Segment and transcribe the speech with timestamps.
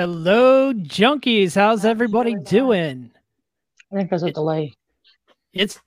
[0.00, 1.56] Hello, junkies.
[1.56, 3.10] How's everybody doing?
[3.90, 4.72] I think there's a delay.
[5.52, 5.80] It's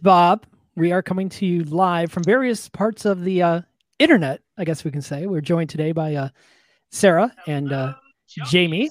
[0.00, 0.46] Bob.
[0.76, 3.60] We are coming to you live from various parts of the uh,
[3.98, 5.26] internet, I guess we can say.
[5.26, 6.28] We're joined today by uh,
[6.92, 7.94] Sarah and uh,
[8.46, 8.88] Jamie.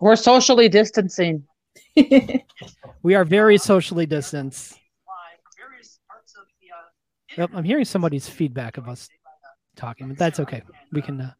[0.00, 1.44] We're socially distancing.
[3.02, 4.78] We are very socially distanced.
[7.36, 9.10] Yep, I'm hearing somebody's feedback of us
[9.76, 10.62] talking, but that's okay.
[10.90, 11.32] We can uh,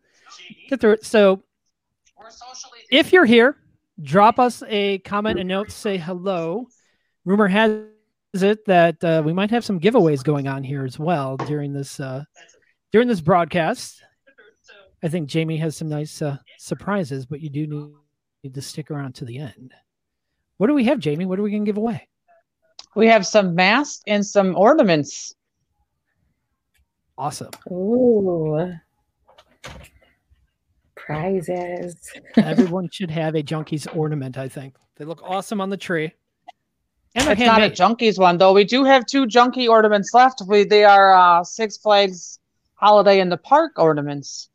[0.69, 1.06] get through it.
[1.06, 1.42] So,
[2.91, 3.56] if you're here,
[4.02, 6.66] drop us a comment, a note, say hello.
[7.24, 7.86] Rumor has
[8.34, 11.98] it that uh, we might have some giveaways going on here as well during this
[12.00, 12.25] uh,
[12.92, 14.03] during this broadcast.
[15.03, 17.92] I think Jamie has some nice uh, surprises, but you do need,
[18.43, 19.72] need to stick around to the end.
[20.56, 21.26] What do we have, Jamie?
[21.26, 22.08] What are we going to give away?
[22.94, 25.34] We have some masks and some ornaments.
[27.19, 27.50] Awesome.
[27.70, 28.72] Ooh.
[31.06, 31.97] Prizes.
[32.37, 34.75] Everyone should have a Junkies ornament, I think.
[34.97, 36.12] They look awesome on the tree.
[37.15, 38.53] And they're It's not a junkies one though.
[38.53, 40.43] We do have two junkie ornaments left.
[40.47, 42.41] We they are uh, Six Flags
[42.75, 44.50] Holiday in the Park ornaments.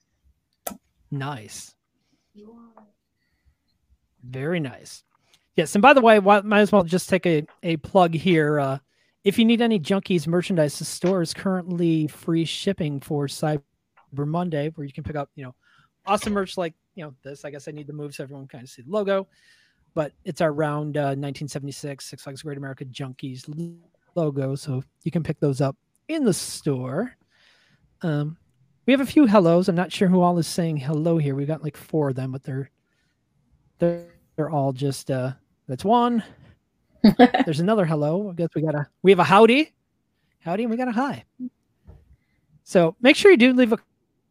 [1.09, 1.73] Nice.
[4.23, 5.03] Very nice.
[5.55, 8.59] Yes, and by the way, why- might as well just take a, a plug here.
[8.59, 8.77] Uh,
[9.23, 13.61] if you need any Junkies merchandise, the store is currently free shipping for Cyber
[14.15, 15.55] Monday, where you can pick up, you know,
[16.05, 17.45] awesome merch like, you know, this.
[17.45, 19.27] I guess I need to move so everyone kind of see the logo,
[19.93, 23.47] but it's our round uh, 1976 Six Flags Great America Junkies
[24.15, 25.75] logo, so you can pick those up
[26.07, 27.15] in the store.
[28.01, 28.37] Um,
[28.85, 29.69] we have a few hellos.
[29.69, 31.35] I'm not sure who all is saying hello here.
[31.35, 32.69] We've got like four of them, but they're
[33.79, 35.33] they're they're all just uh
[35.67, 36.23] that's one.
[37.45, 38.29] There's another hello.
[38.29, 39.73] I guess we got a we have a howdy.
[40.39, 41.23] Howdy, and we got a hi.
[42.63, 43.77] So make sure you do leave a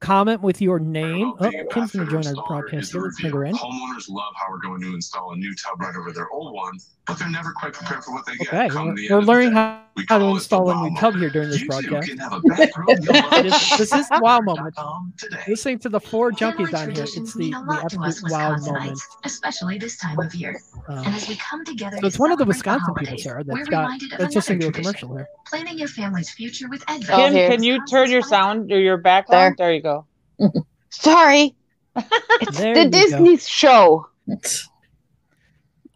[0.00, 1.34] comment with your name.
[1.38, 3.02] Oh, Kim's gonna join our broadcast here.
[3.02, 3.54] Let's bring her in.
[3.54, 6.78] Homeowners love how we're going to install a new tub right over their old one,
[7.06, 8.48] but they're never quite prepared for what they get.
[8.48, 10.70] Okay, we're, the we're end of the learning how, We how to call the install
[10.70, 12.08] a wow new tub here during this You broadcast.
[12.08, 13.32] can have a back room you'll love.
[13.32, 14.74] It is- this is the wow moment.
[14.76, 15.42] Com today.
[15.48, 18.32] Listening to the four Family junkies on here, it's the, the lot to us absolute
[18.32, 19.00] wow Wisconsinites, moment.
[19.24, 20.60] especially this time of year.
[20.88, 23.22] And Um, as we come together so to it's one of the Wisconsin people, holidays,
[23.24, 25.28] Sarah, we're that's got reminded of that's listening to a tradition, commercial here.
[25.46, 27.10] planning your family's future with Advent.
[27.12, 27.48] Oh, Kim, here.
[27.50, 29.56] can you turn your sound or your background?
[29.58, 30.06] There, you go.
[30.90, 31.54] Sorry.
[32.40, 32.88] It's the you go.
[32.90, 34.06] Disney show.
[34.26, 34.36] My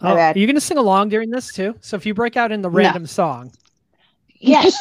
[0.00, 1.76] Oh, are you going to sing along during this too?
[1.80, 3.52] So if you break out in the random song,
[4.40, 4.76] Yes.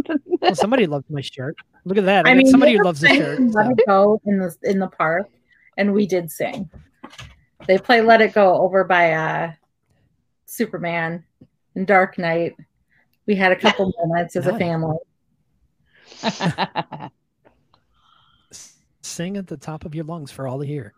[0.40, 1.56] well, somebody loves my shirt.
[1.84, 2.26] Look at that!
[2.26, 3.40] I, I mean, somebody who loves the shirt.
[3.40, 3.72] Let so.
[3.72, 5.28] It Go in the in the park,
[5.76, 6.68] and we did sing.
[7.66, 9.52] They play Let It Go over by uh,
[10.46, 11.24] Superman
[11.74, 12.56] and Dark Knight.
[13.26, 14.96] We had a couple moments as a family.
[19.02, 20.92] Sing at the top of your lungs for all to hear.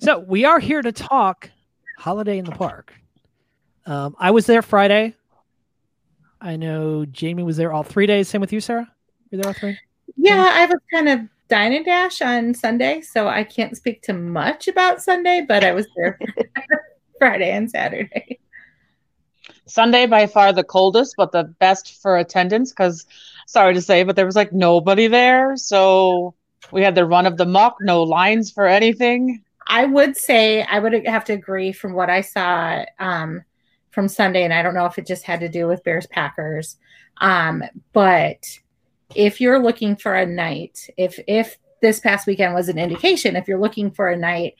[0.00, 1.50] so we are here to talk
[1.98, 2.92] holiday in the park.
[3.86, 5.14] Um, I was there Friday.
[6.40, 8.28] I know Jamie was there all three days.
[8.28, 8.90] Same with you, Sarah.
[9.30, 9.78] You're there all three.
[10.16, 14.12] Yeah, I was kind of dine and dash on Sunday, so I can't speak to
[14.12, 16.18] much about Sunday, but I was there
[17.18, 18.38] Friday and Saturday.
[19.66, 23.06] Sunday by far the coldest, but the best for attendance because
[23.46, 25.56] sorry to say, but there was like nobody there.
[25.56, 26.34] So
[26.72, 29.42] we had the run of the muck, no lines for anything.
[29.66, 33.44] I would say I would have to agree from what I saw um,
[33.98, 36.76] from Sunday, and I don't know if it just had to do with Bears Packers,
[37.16, 38.46] um, but
[39.16, 43.48] if you're looking for a night, if if this past weekend was an indication, if
[43.48, 44.54] you're looking for a night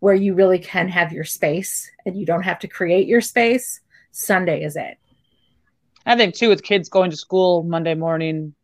[0.00, 3.80] where you really can have your space and you don't have to create your space,
[4.12, 4.98] Sunday is it.
[6.04, 8.54] I think too, with kids going to school Monday morning,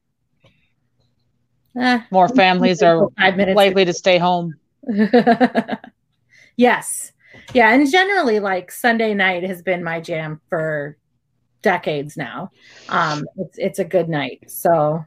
[1.75, 4.57] Eh, more families are likely to stay home.
[6.57, 7.12] yes.
[7.55, 7.73] Yeah.
[7.73, 10.97] And generally, like Sunday night has been my jam for
[11.63, 12.51] decades now.
[12.89, 14.45] Um, it's it's a good night.
[14.49, 15.05] So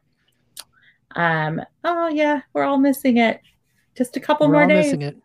[1.16, 3.42] um, oh yeah, we're all missing it.
[3.96, 4.94] Just a couple We're more all days.
[4.94, 5.18] missing it.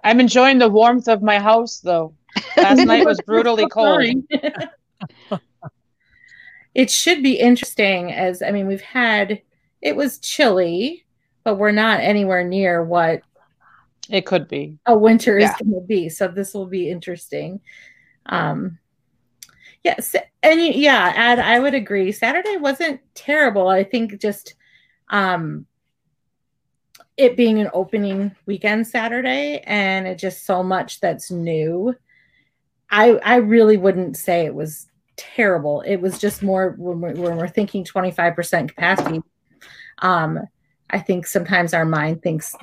[0.04, 2.14] I'm enjoying the warmth of my house though.
[2.56, 4.04] Last night was brutally cold.
[6.74, 9.40] it should be interesting as I mean, we've had
[9.80, 11.06] it was chilly,
[11.44, 13.22] but we're not anywhere near what
[14.08, 14.78] It could be.
[14.86, 16.08] a winter is going to be.
[16.08, 17.60] So this will be interesting.
[18.26, 18.78] Um,
[19.82, 22.12] yes, and yeah, Ed, I would agree.
[22.12, 23.68] Saturday wasn't terrible.
[23.68, 24.54] I think just
[25.08, 25.66] um,
[27.16, 31.94] it being an opening weekend Saturday, and it just so much that's new.
[32.90, 35.80] I I really wouldn't say it was terrible.
[35.82, 39.22] It was just more when we're, when we're thinking twenty five percent capacity.
[39.98, 40.40] Um,
[40.90, 42.54] I think sometimes our mind thinks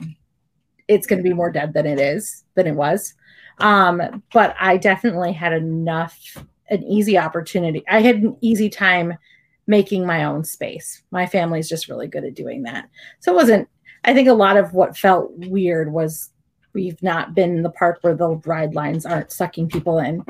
[0.88, 3.14] it's going to be more dead than it is than it was.
[3.60, 6.38] Um, but I definitely had enough
[6.70, 7.84] an easy opportunity.
[7.90, 9.14] I had an easy time
[9.68, 11.04] making my own space.
[11.12, 12.90] My family's just really good at doing that.
[13.20, 13.70] So it wasn't
[14.06, 16.30] I think a lot of what felt weird was
[16.74, 20.26] we've not been in the park where the ride lines aren't sucking people in.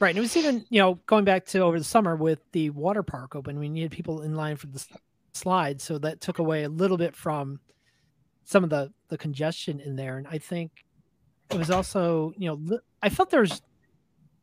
[0.00, 0.10] Right.
[0.10, 3.02] And it was even, you know, going back to over the summer with the water
[3.02, 4.84] park open, we needed people in line for the
[5.38, 5.80] slide.
[5.80, 7.60] So that took away a little bit from
[8.44, 10.18] some of the, the congestion in there.
[10.18, 10.84] And I think
[11.50, 13.62] it was also, you know, I felt there's,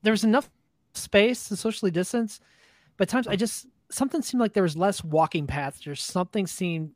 [0.03, 0.50] there was enough
[0.94, 2.39] space to socially distance,
[2.97, 6.92] but times I just, something seemed like there was less walking paths or something seemed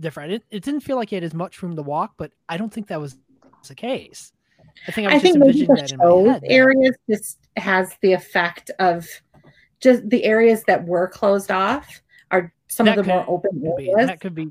[0.00, 0.32] different.
[0.32, 2.72] It, it didn't feel like he had as much room to walk, but I don't
[2.72, 3.16] think that was
[3.68, 4.32] the case.
[4.88, 9.06] I think I, I think maybe the show areas just has the effect of
[9.80, 12.02] just the areas that were closed off
[12.32, 14.08] are some that of the could, more open be, areas.
[14.08, 14.50] That could be.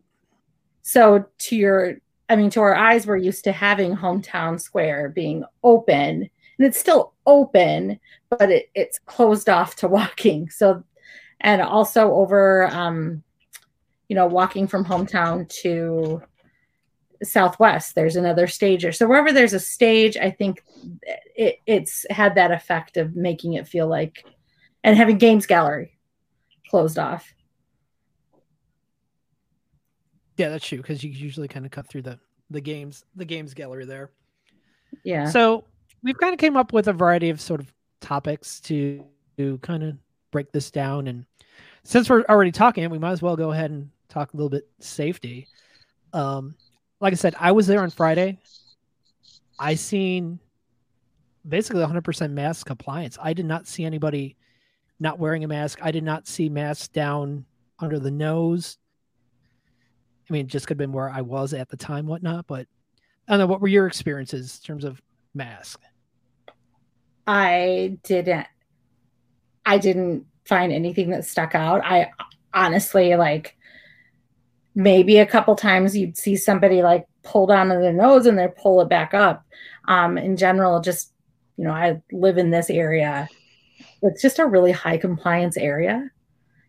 [0.83, 1.98] So to your,
[2.30, 6.80] I mean, to our eyes, we're used to having hometown square being open, and it's
[6.80, 8.00] still open,
[8.30, 10.50] but it, it's closed off to walking.
[10.50, 10.83] So,
[11.42, 13.24] and also over, um,
[14.07, 16.22] you know, walking from hometown to
[17.24, 20.63] southwest there's another stage so wherever there's a stage i think
[21.36, 24.25] it, it's had that effect of making it feel like
[24.83, 26.00] and having games gallery
[26.68, 27.31] closed off
[30.38, 32.19] yeah that's true because you usually kind of cut through the
[32.50, 34.12] the games the games gallery there
[35.04, 35.63] yeah so
[36.04, 39.04] we've kind of came up with a variety of sort of topics to
[39.38, 39.95] to kind of
[40.31, 41.25] break this down and
[41.83, 44.68] since we're already talking we might as well go ahead and talk a little bit
[44.80, 45.48] safety
[46.13, 46.56] um
[47.01, 48.38] like I said, I was there on Friday.
[49.60, 50.39] I seen
[51.48, 53.18] basically 100% mask compliance.
[53.22, 54.38] I did not see anybody
[55.00, 55.80] not wearing a mask.
[55.81, 57.45] I did not see masks down
[57.80, 58.78] under the nose.
[60.31, 62.47] I mean, just could have been where I was at the time, whatnot.
[62.47, 62.66] But
[63.28, 63.47] I don't know.
[63.47, 65.02] What were your experiences in terms of
[65.33, 65.81] mask?
[67.28, 68.47] I didn't.
[69.66, 71.83] I didn't find anything that stuck out.
[71.83, 72.11] I
[72.54, 73.57] honestly like
[74.73, 78.47] maybe a couple times you'd see somebody like pull down to their nose and they
[78.47, 79.45] pull it back up.
[79.90, 81.11] Um, in general, just
[81.57, 83.28] you know, I live in this area.
[84.02, 86.09] It's just a really high compliance area.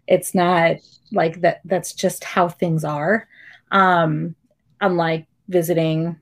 [0.08, 0.78] It's not
[1.12, 1.60] like that.
[1.64, 3.28] That's just how things are.
[3.72, 4.36] Um,
[4.80, 6.20] unlike visiting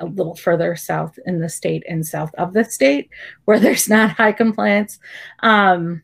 [0.00, 3.10] a little further south in the state and south of the state
[3.44, 4.98] where there's not high compliance.
[5.40, 6.02] Um,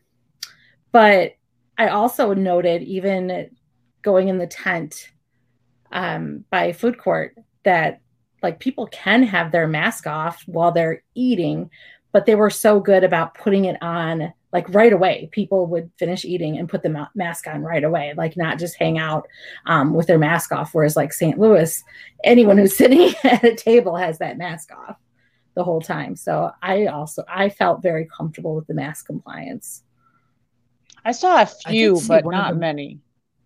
[0.91, 1.33] but
[1.77, 3.49] I also noted even
[4.01, 5.11] going in the tent
[5.91, 8.01] um, by food court that
[8.41, 11.69] like people can have their mask off while they're eating,
[12.11, 15.29] but they were so good about putting it on like right away.
[15.31, 18.75] People would finish eating and put the ma- mask on right away, like not just
[18.77, 19.27] hang out
[19.65, 20.73] um, with their mask off.
[20.73, 21.37] Whereas like St.
[21.37, 21.83] Louis,
[22.23, 24.97] anyone who's sitting at a table has that mask off
[25.55, 26.15] the whole time.
[26.15, 29.83] So I also I felt very comfortable with the mask compliance.
[31.05, 32.99] I saw a few, but not many.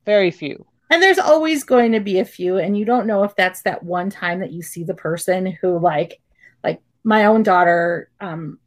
[0.05, 0.65] Very few.
[0.89, 3.83] And there's always going to be a few, and you don't know if that's that
[3.83, 6.21] one time that you see the person who, like,
[6.63, 8.59] like my own daughter, um,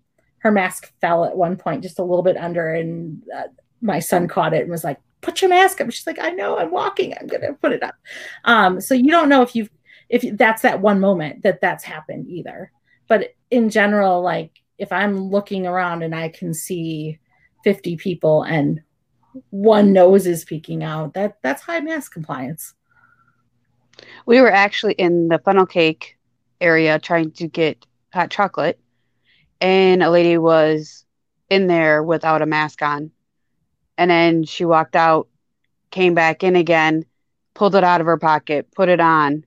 [0.47, 3.49] her mask fell at one point just a little bit under, and uh,
[3.83, 6.57] my son caught it and was like, "Put your mask up." She's like, "I know,
[6.57, 7.15] I'm walking.
[7.19, 7.97] I'm gonna put it up."
[8.45, 9.71] Um, so you don't know if you've
[10.09, 12.71] if that's that one moment that that's happened either.
[13.09, 17.19] But in general, like if I'm looking around and I can see
[17.65, 18.81] 50 people and
[19.50, 21.15] one nose is peeking out.
[21.15, 22.75] That that's high mask compliance.
[24.25, 26.17] We were actually in the funnel cake
[26.61, 28.79] area trying to get hot chocolate,
[29.61, 31.05] and a lady was
[31.49, 33.11] in there without a mask on.
[33.99, 35.29] And then she walked out,
[35.91, 37.05] came back in again,
[37.55, 39.45] pulled it out of her pocket, put it on,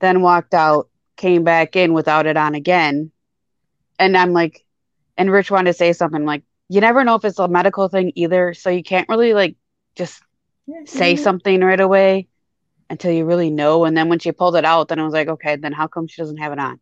[0.00, 3.10] then walked out, came back in without it on again.
[3.98, 4.64] And I'm like,
[5.16, 8.12] and Rich wanted to say something like, you never know if it's a medical thing
[8.14, 8.54] either.
[8.54, 9.56] So you can't really like
[9.94, 10.22] just
[10.86, 12.28] say something right away
[12.88, 13.84] until you really know.
[13.84, 16.06] And then when she pulled it out, then I was like, okay, then how come
[16.06, 16.80] she doesn't have it on?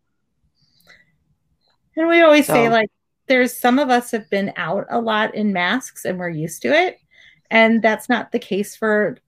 [2.00, 2.54] And we always so.
[2.54, 2.90] say, like,
[3.28, 6.72] there's some of us have been out a lot in masks and we're used to
[6.72, 6.96] it.
[7.50, 9.18] And that's not the case for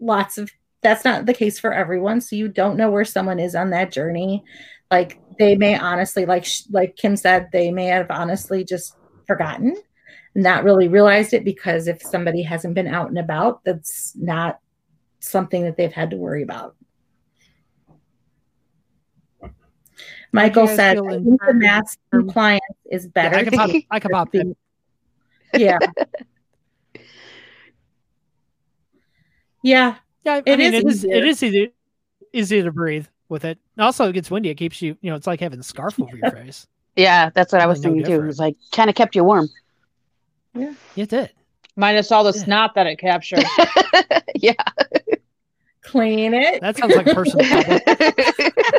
[0.00, 2.20] lots of that's not the case for everyone.
[2.20, 4.44] So you don't know where someone is on that journey.
[4.90, 8.96] Like they may honestly, like like Kim said, they may have honestly just
[9.26, 9.76] forgotten
[10.34, 14.58] not really realized it because if somebody hasn't been out and about, that's not
[15.20, 16.75] something that they've had to worry about.
[20.32, 23.36] Michael said, I think the mask compliance um, is better.
[23.36, 24.56] Yeah, I can pop, I can pop in.
[25.54, 25.78] Yeah.
[29.62, 29.96] yeah.
[30.24, 31.72] Yeah, I it mean, is it is it is easy.
[32.32, 33.58] easy to breathe with it.
[33.78, 34.50] Also, it gets windy.
[34.50, 36.66] It keeps you, you know, it's like having a scarf over your face.
[36.96, 38.24] Yeah, that's what I was Really no thinking too.
[38.24, 39.48] It was like kind of kept you warm.
[40.54, 41.30] Yeah, it did.
[41.76, 42.44] Minus all the Yeah.
[42.44, 43.44] snot that it captured.
[44.34, 44.54] yeah.
[45.82, 46.60] Clean it.
[46.62, 47.80] That sounds like personal problem.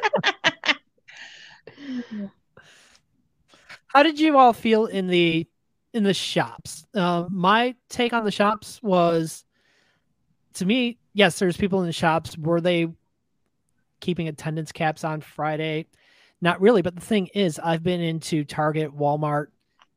[3.88, 5.48] How did you all feel in the
[5.94, 6.86] in the shops?
[6.94, 9.46] Uh, my take on the shops was,
[10.54, 12.38] to me, yes, there's people in the shops.
[12.38, 12.88] Were they
[14.00, 15.88] keeping attendance caps on Friday?
[16.42, 16.82] Not really.
[16.82, 19.48] But the thing is, I've been into Target, Walmart.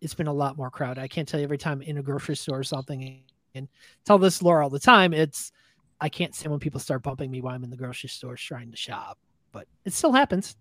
[0.00, 1.00] It's been a lot more crowded.
[1.00, 3.22] I can't tell you every time in a grocery store or something.
[3.54, 3.68] And
[4.04, 5.12] tell this Laura all the time.
[5.12, 5.52] It's
[6.00, 8.70] I can't stand when people start bumping me while I'm in the grocery store trying
[8.70, 9.18] to shop,
[9.52, 10.56] but it still happens.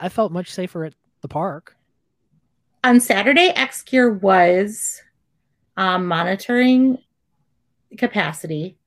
[0.00, 1.76] I felt much safer at the park.
[2.84, 5.02] on Saturday, Xcure was
[5.76, 6.98] um, monitoring
[7.98, 8.78] capacity.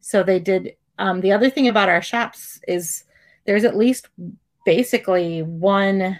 [0.00, 0.76] So they did.
[0.98, 3.04] Um, the other thing about our shops is
[3.46, 4.08] there's at least
[4.64, 6.18] basically one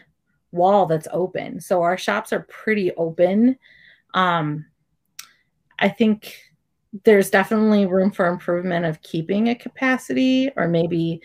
[0.53, 1.61] wall that's open.
[1.61, 3.57] So our shops are pretty open.
[4.13, 4.67] Um,
[5.79, 6.37] I think
[7.05, 11.21] there's definitely room for improvement of keeping a capacity, or maybe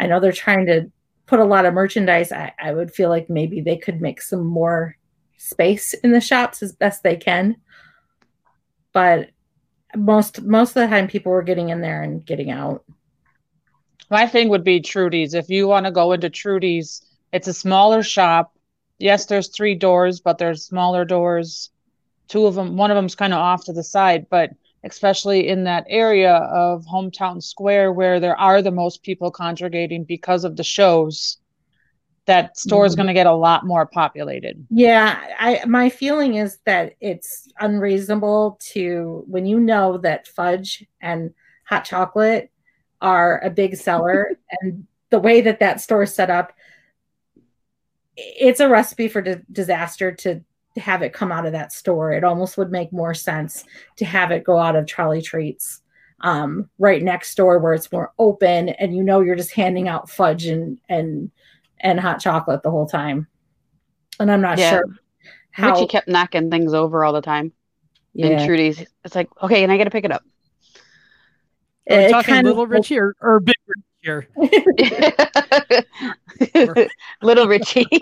[0.00, 0.90] I know they're trying to
[1.26, 2.32] put a lot of merchandise.
[2.32, 4.96] I, I would feel like maybe they could make some more
[5.38, 7.56] space in the shops as best they can.
[8.92, 9.30] But
[9.96, 12.84] most most of the time people were getting in there and getting out.
[14.10, 15.34] My thing would be Trudy's.
[15.34, 17.02] If you want to go into Trudy's,
[17.32, 18.56] it's a smaller shop.
[18.98, 21.70] Yes, there's three doors, but there's smaller doors.
[22.28, 24.50] Two of them, one of them's kind of off to the side, but
[24.84, 30.44] especially in that area of Hometown Square where there are the most people congregating because
[30.44, 31.38] of the shows,
[32.26, 32.96] that store is Mhm.
[32.96, 34.66] going to get a lot more populated.
[34.70, 41.34] Yeah, I my feeling is that it's unreasonable to when you know that fudge and
[41.64, 42.50] hot chocolate
[43.02, 44.30] are a big seller
[44.62, 46.52] and the way that that store is set up
[48.16, 50.40] it's a recipe for di- disaster to
[50.80, 52.12] have it come out of that store.
[52.12, 53.64] It almost would make more sense
[53.96, 55.80] to have it go out of Trolley Treats
[56.20, 60.08] um, right next door where it's more open and you know you're just handing out
[60.08, 61.30] fudge and and
[61.80, 63.26] and hot chocolate the whole time.
[64.18, 64.70] And I'm not Yeah.
[64.70, 64.84] sure
[65.50, 67.52] how Richie kept knocking things over all the time.
[68.14, 68.26] yeah.
[68.28, 70.22] And Trudy's, it's like, okay, and I got to pick it up.
[71.90, 74.28] Are we It talking kind of- little Richie or, or big Richie here?
[77.22, 77.86] Little Richie.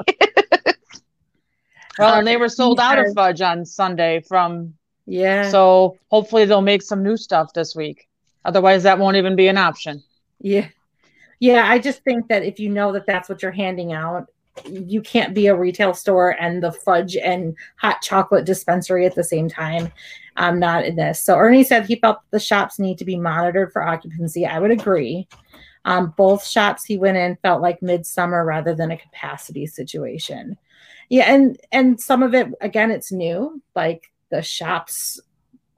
[1.98, 4.74] Well, and they were sold out of fudge on Sunday from,
[5.06, 5.50] yeah.
[5.50, 8.08] so hopefully they'll make some new stuff this week.
[8.44, 10.02] Otherwise, that won't even be an option.
[10.40, 10.68] Yeah.
[11.38, 14.28] Yeah, I just think that if you know that that's what you're handing out,
[14.66, 19.24] you can't be a retail store and the fudge and hot chocolate dispensary at the
[19.24, 19.90] same time.
[20.36, 21.20] I'm not in this.
[21.20, 24.46] So Ernie said he felt the shops need to be monitored for occupancy.
[24.46, 25.26] I would agree.
[25.84, 30.56] Um, both shops he went in felt like midsummer rather than a capacity situation.
[31.12, 33.60] Yeah, and and some of it again, it's new.
[33.76, 35.20] Like the shops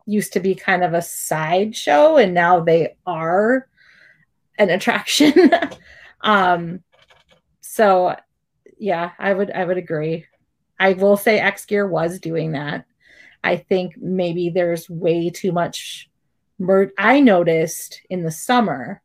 [0.06, 3.66] used to be kind of a sideshow, and now they are
[4.60, 5.32] an attraction.
[6.20, 6.84] um,
[7.62, 8.14] so
[8.78, 10.26] yeah, I would I would agree.
[10.78, 12.84] I will say X Gear was doing that.
[13.42, 16.08] I think maybe there's way too much.
[16.60, 19.02] Mer- I noticed in the summer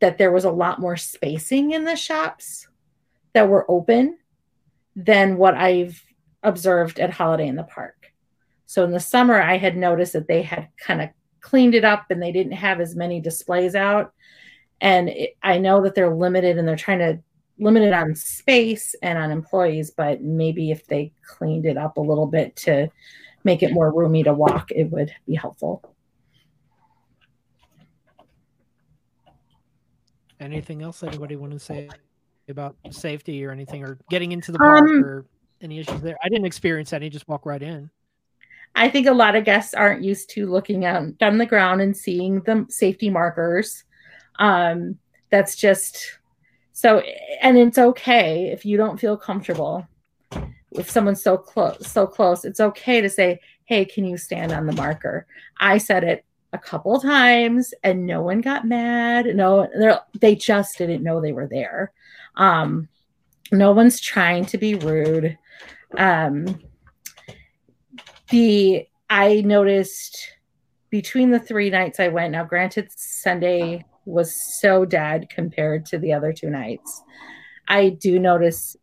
[0.00, 2.66] that there was a lot more spacing in the shops
[3.34, 4.18] that were open
[4.96, 6.02] than what I've
[6.42, 8.12] observed at Holiday in the Park.
[8.66, 11.10] So in the summer, I had noticed that they had kind of
[11.40, 14.12] cleaned it up and they didn't have as many displays out.
[14.80, 17.20] And it, I know that they're limited and they're trying to
[17.58, 22.00] limit it on space and on employees, but maybe if they cleaned it up a
[22.00, 22.88] little bit to
[23.44, 25.94] make it more roomy to walk, it would be helpful.
[30.40, 31.88] Anything else anybody want to say
[32.48, 35.24] about safety or anything or getting into the park Um, or
[35.60, 36.16] any issues there?
[36.22, 37.90] I didn't experience any, just walk right in.
[38.74, 41.96] I think a lot of guests aren't used to looking out on the ground and
[41.96, 43.84] seeing the safety markers.
[44.38, 44.98] Um,
[45.30, 46.18] that's just
[46.72, 47.00] so,
[47.40, 49.86] and it's okay if you don't feel comfortable.
[50.72, 54.66] If someone's so close, so close, it's okay to say, "Hey, can you stand on
[54.66, 55.28] the marker?"
[55.60, 59.26] I said it a couple times, and no one got mad.
[59.34, 61.92] No, they're- just didn't know they were there.
[62.36, 62.88] Um,
[63.52, 65.36] no one's trying to be rude.
[65.98, 66.62] Um,
[68.30, 70.32] the I noticed
[70.90, 72.32] between the three nights I went.
[72.32, 77.02] Now, granted, Sunday was so dead compared to the other two nights.
[77.68, 78.76] I do notice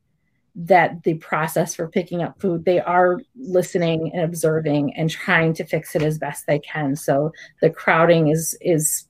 [0.56, 5.66] that the process for picking up food, they are listening and observing and trying to
[5.66, 6.96] fix it as best they can.
[6.96, 7.32] So
[7.62, 9.08] the crowding is is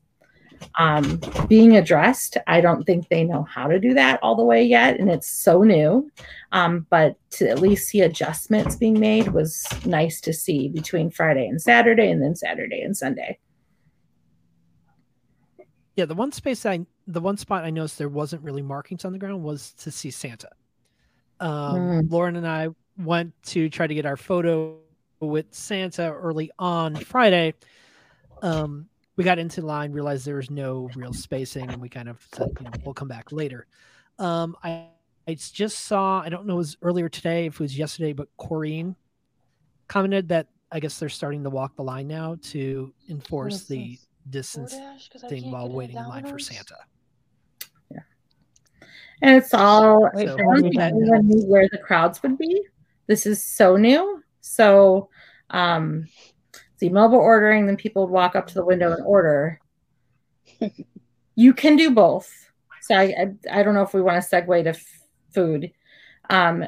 [0.77, 2.37] um, being addressed.
[2.45, 5.27] I don't think they know how to do that all the way yet, and it's
[5.27, 6.11] so new.
[6.51, 11.47] Um, but to at least see adjustments being made was nice to see between Friday
[11.47, 13.39] and Saturday, and then Saturday and Sunday.
[15.95, 19.11] Yeah, the one space I, the one spot I noticed there wasn't really markings on
[19.11, 20.49] the ground was to see Santa.
[21.41, 22.11] Um, Mm.
[22.11, 24.77] Lauren and I went to try to get our photo
[25.19, 27.53] with Santa early on Friday.
[28.41, 32.25] Um, we got into line, realized there was no real spacing, and we kind of
[32.33, 33.67] said, you know, we'll come back later.
[34.19, 34.87] Um, I,
[35.27, 38.29] I just saw, I don't know, it was earlier today, if it was yesterday, but
[38.39, 38.95] Corrine
[39.87, 44.73] commented that I guess they're starting to walk the line now to enforce the distance
[45.27, 46.77] thing while waiting in line for Santa.
[49.21, 52.37] And it's all Wait, So I don't think that- anyone knew where the crowds would
[52.37, 52.61] be.
[53.07, 54.23] This is so new.
[54.41, 55.09] So
[55.51, 56.07] um
[56.77, 59.59] see mobile ordering, then people would walk up to the window and order.
[61.35, 62.31] you can do both.
[62.81, 63.03] So I,
[63.51, 64.85] I I don't know if we want to segue to f-
[65.33, 65.71] food.
[66.29, 66.65] Um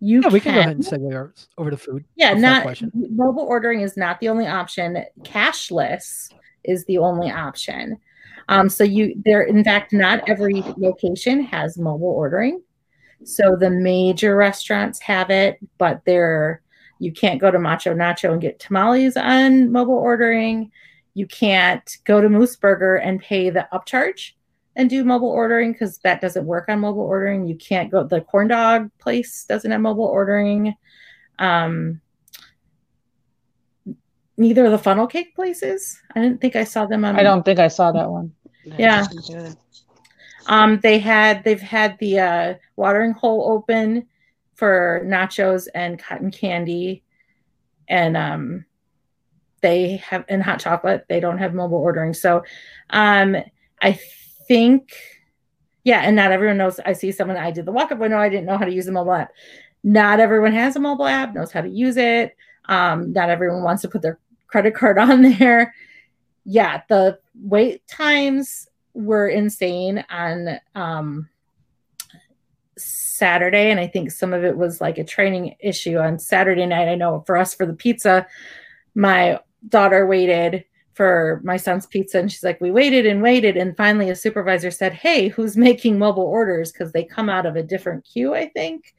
[0.00, 2.04] you Yeah, we can go ahead and segue over to food.
[2.16, 5.04] yeah, not mobile ordering is not the only option.
[5.22, 6.32] Cashless
[6.64, 7.98] is the only option.
[8.48, 12.62] Um, so you there, in fact, not every location has mobile ordering.
[13.24, 16.62] So the major restaurants have it, but they're
[16.98, 20.70] you can't go to Macho Nacho and get tamales on mobile ordering.
[21.14, 24.32] You can't go to Moose Burger and pay the upcharge
[24.76, 27.46] and do mobile ordering because that doesn't work on mobile ordering.
[27.46, 30.74] You can't go the corn dog place doesn't have mobile ordering.
[31.38, 32.00] Um,
[34.36, 36.00] neither of the funnel cake places.
[36.14, 37.16] I didn't think I saw them on.
[37.16, 38.32] I don't think I saw that one.
[38.64, 39.06] Yeah.
[40.46, 44.06] Um, they had they've had the uh, watering hole open
[44.54, 47.02] for nachos and cotton candy,
[47.88, 48.64] and um,
[49.60, 51.06] they have and hot chocolate.
[51.08, 52.42] They don't have mobile ordering, so
[52.90, 53.36] um,
[53.80, 53.98] I
[54.48, 54.92] think
[55.84, 56.00] yeah.
[56.00, 56.80] And not everyone knows.
[56.84, 57.36] I see someone.
[57.36, 58.18] I did the walk up window.
[58.18, 59.30] I didn't know how to use the mobile app.
[59.84, 61.34] Not everyone has a mobile app.
[61.34, 62.36] Knows how to use it.
[62.66, 65.74] Um, not everyone wants to put their credit card on there.
[66.44, 71.28] Yeah, the wait times were insane on um,
[72.76, 76.88] Saturday, and I think some of it was like a training issue on Saturday night.
[76.88, 78.26] I know for us for the pizza,
[78.94, 80.64] my daughter waited
[80.94, 84.70] for my son's pizza, and she's like, "We waited and waited, and finally a supervisor
[84.70, 88.48] said, "Hey, who's making mobile orders?" Because they come out of a different queue, I
[88.48, 88.94] think.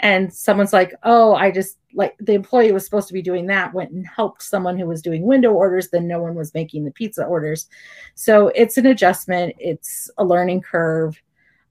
[0.00, 3.72] And someone's like, "Oh, I just like the employee was supposed to be doing that,
[3.72, 6.90] went and helped someone who was doing window orders, then no one was making the
[6.90, 7.68] pizza orders."
[8.14, 11.20] So it's an adjustment, it's a learning curve.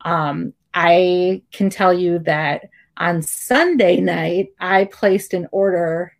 [0.02, 6.14] Um, I can tell you that on Sunday night, I placed an order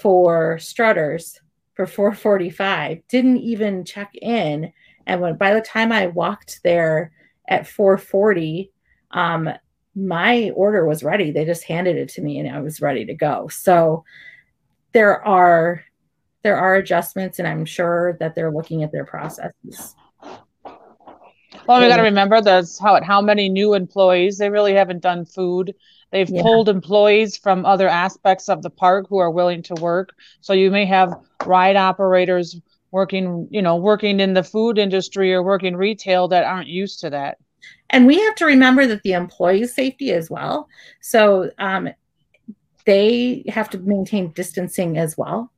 [0.00, 1.40] for Strutters
[1.76, 4.72] for 445, didn't even check in.
[5.06, 7.12] And when by the time I walked there
[7.48, 8.72] at 440,
[9.12, 9.50] um,
[9.94, 11.30] my order was ready.
[11.30, 13.48] They just handed it to me and I was ready to go.
[13.48, 14.04] So
[14.92, 15.84] there are
[16.42, 19.94] there are adjustments and I'm sure that they're looking at their processes.
[21.66, 24.38] Well, we got to remember that's how how many new employees.
[24.38, 25.74] They really haven't done food.
[26.12, 26.42] They've Yeah.
[26.42, 30.14] pulled employees from other aspects of the park who are willing to work.
[30.40, 32.60] So you may have ride operators
[32.92, 37.10] working, you know, working in the food industry or working retail that aren't used to
[37.10, 37.38] that.
[37.90, 40.68] And we have to remember that the employees' safety as well.
[41.00, 41.88] So um,
[42.84, 45.52] they have to maintain distancing as well.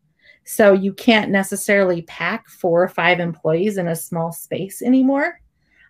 [0.44, 5.40] So you can't necessarily pack four or five employees in a small space anymore.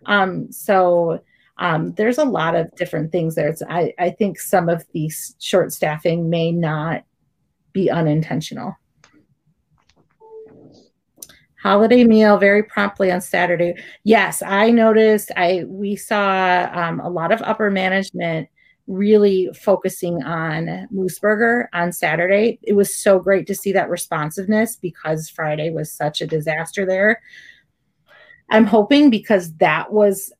[0.05, 1.21] Um, so
[1.57, 3.49] um, there's a lot of different things there.
[3.49, 7.03] It's, I, I think some of the short staffing may not
[7.73, 8.75] be unintentional.
[11.61, 13.73] Holiday meal very promptly on Saturday.
[14.05, 15.29] Yes, I noticed.
[15.35, 18.47] I we saw um, a lot of upper management
[18.87, 22.59] really focusing on Moose Burger on Saturday.
[22.63, 27.21] It was so great to see that responsiveness because Friday was such a disaster there.
[28.49, 30.31] I'm hoping because that was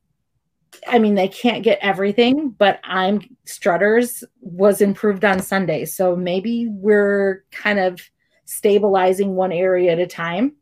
[0.88, 5.86] I mean, they can't get everything, but I'm Strutters was improved on Sunday.
[5.86, 8.00] So maybe we're kind of
[8.46, 10.56] stabilizing one area at a time.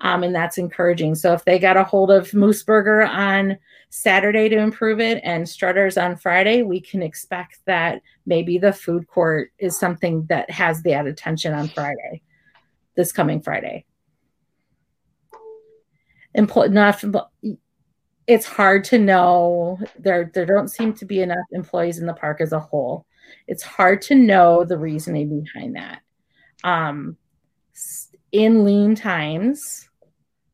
[0.00, 1.16] Um, and that's encouraging.
[1.16, 3.58] So if they got a hold of Moose Burger on
[3.90, 9.08] Saturday to improve it and Strutters on Friday, we can expect that maybe the food
[9.08, 12.22] court is something that has that attention on Friday,
[12.94, 13.86] this coming Friday.
[16.34, 17.02] Employ not
[18.28, 19.78] it's hard to know.
[19.98, 23.06] There there don't seem to be enough employees in the park as a whole.
[23.46, 26.00] It's hard to know the reasoning behind that.
[26.62, 27.16] Um
[28.32, 29.88] in lean times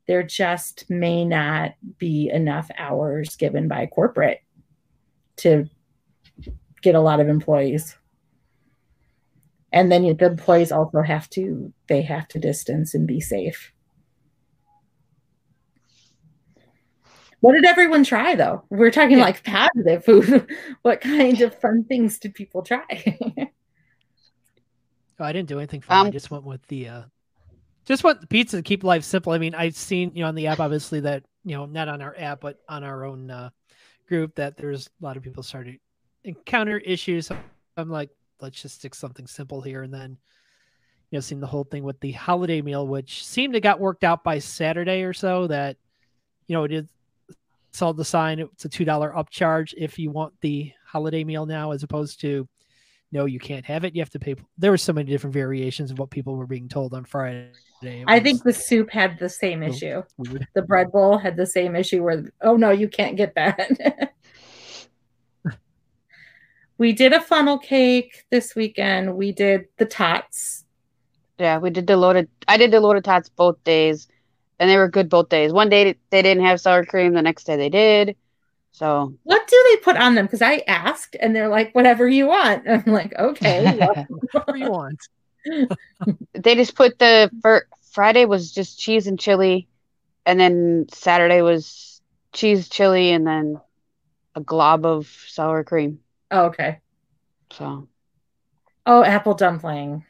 [0.07, 4.41] there just may not be enough hours given by corporate
[5.37, 5.69] to
[6.83, 7.97] get a lot of employees.
[9.73, 13.74] And then the employees also have to they have to distance and be safe
[17.45, 19.25] what did everyone try though we're talking Yeah.
[19.25, 20.47] like positive food
[20.83, 22.85] what kind of fun things did people try
[25.21, 25.97] Oh, I didn't do anything fun.
[26.03, 27.03] I Um, just went with the uh
[27.87, 29.33] just went the pizza to keep life simple.
[29.33, 32.01] I mean, I've seen, you know, on the app obviously that, you know, not on
[32.03, 33.51] our app, but on our own uh
[34.09, 35.79] group that there's a lot of people started
[36.25, 37.31] encounter issues.
[37.77, 40.19] I'm like, let's just stick something simple here and then
[41.11, 44.05] you know, seen the whole thing with the holiday meal, which seemed to got worked
[44.05, 45.77] out by Saturday or so that,
[46.49, 46.87] you know, it is
[47.75, 51.73] saw the sign it's a two dollar upcharge if you want the holiday meal now
[51.73, 52.49] as opposed to
[53.13, 53.95] no, you can't have it.
[53.95, 54.35] You have to pay.
[54.59, 57.53] There were so many different variations of what people were being told on Friday.
[57.81, 59.67] It i think the soup had the same Oh.
[59.69, 60.49] issue weird.
[60.55, 64.13] the bread bowl had the same issue where oh no you can't get that
[66.79, 70.65] we did a funnel cake this weekend we did the tots
[71.39, 72.29] Yeah, we did the loaded.
[72.49, 74.09] I did the loaded tots both days,
[74.59, 75.53] and they were good both days.
[75.53, 77.13] One day they didn't have sour cream.
[77.15, 78.17] The next day they did.
[78.73, 82.27] So what do they put on them because i asked and they're like whatever you
[82.27, 83.65] want i'm like okay
[84.33, 84.99] Whatever you want.
[86.35, 89.69] they just put the for Friday was just cheese and chili,
[90.27, 92.01] and then Saturday was
[92.33, 93.61] cheese, chili, and then
[94.35, 96.01] a glob of sour cream.
[96.33, 96.81] oh, okay
[97.53, 97.87] So
[98.87, 100.05] oh apple dumpling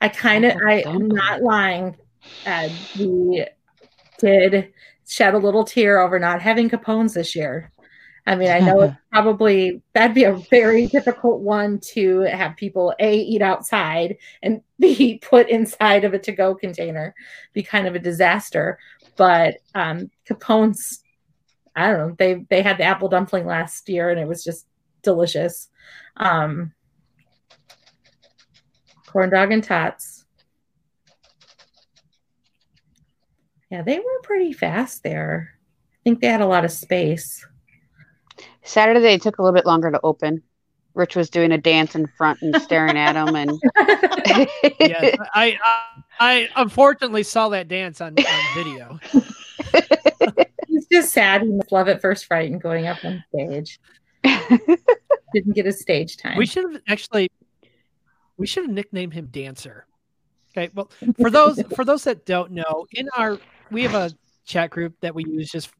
[0.00, 0.54] i kind of
[0.86, 1.96] i'm not lying
[2.44, 3.46] Ed, we
[4.18, 4.72] did
[5.06, 7.70] shed a little tear over not having capones this year.
[8.26, 12.94] I mean i know it's probably that'd be a very difficult one to have people
[12.98, 17.14] a eat outside and b put inside of a to-go container
[17.52, 18.78] be kind of a disaster.
[19.16, 21.00] But um capones
[21.76, 24.66] i don't know they they had the apple dumpling last year and it was just
[25.02, 25.68] delicious.
[26.16, 26.72] Um
[29.06, 30.23] corn dog and tots
[33.70, 35.54] yeah they were pretty fast there
[35.92, 37.44] i think they had a lot of space
[38.62, 40.42] Saturday they took a little bit longer to open.
[40.94, 43.50] Rich was doing a dance in front and staring at him, and
[44.78, 45.86] Yes, I, I
[46.20, 49.00] I unfortunately saw that dance on, on video.
[50.68, 51.42] He's just sad.
[51.42, 53.80] He must love at first fright and going up on stage.
[55.34, 56.38] Didn't get his stage time.
[56.38, 57.28] We should have actually
[58.36, 59.86] we should have nicknamed him Dancer.
[60.56, 60.88] Okay, well,
[61.20, 64.12] for those for those that don't know, in our we have a
[64.44, 65.70] chat group that we use just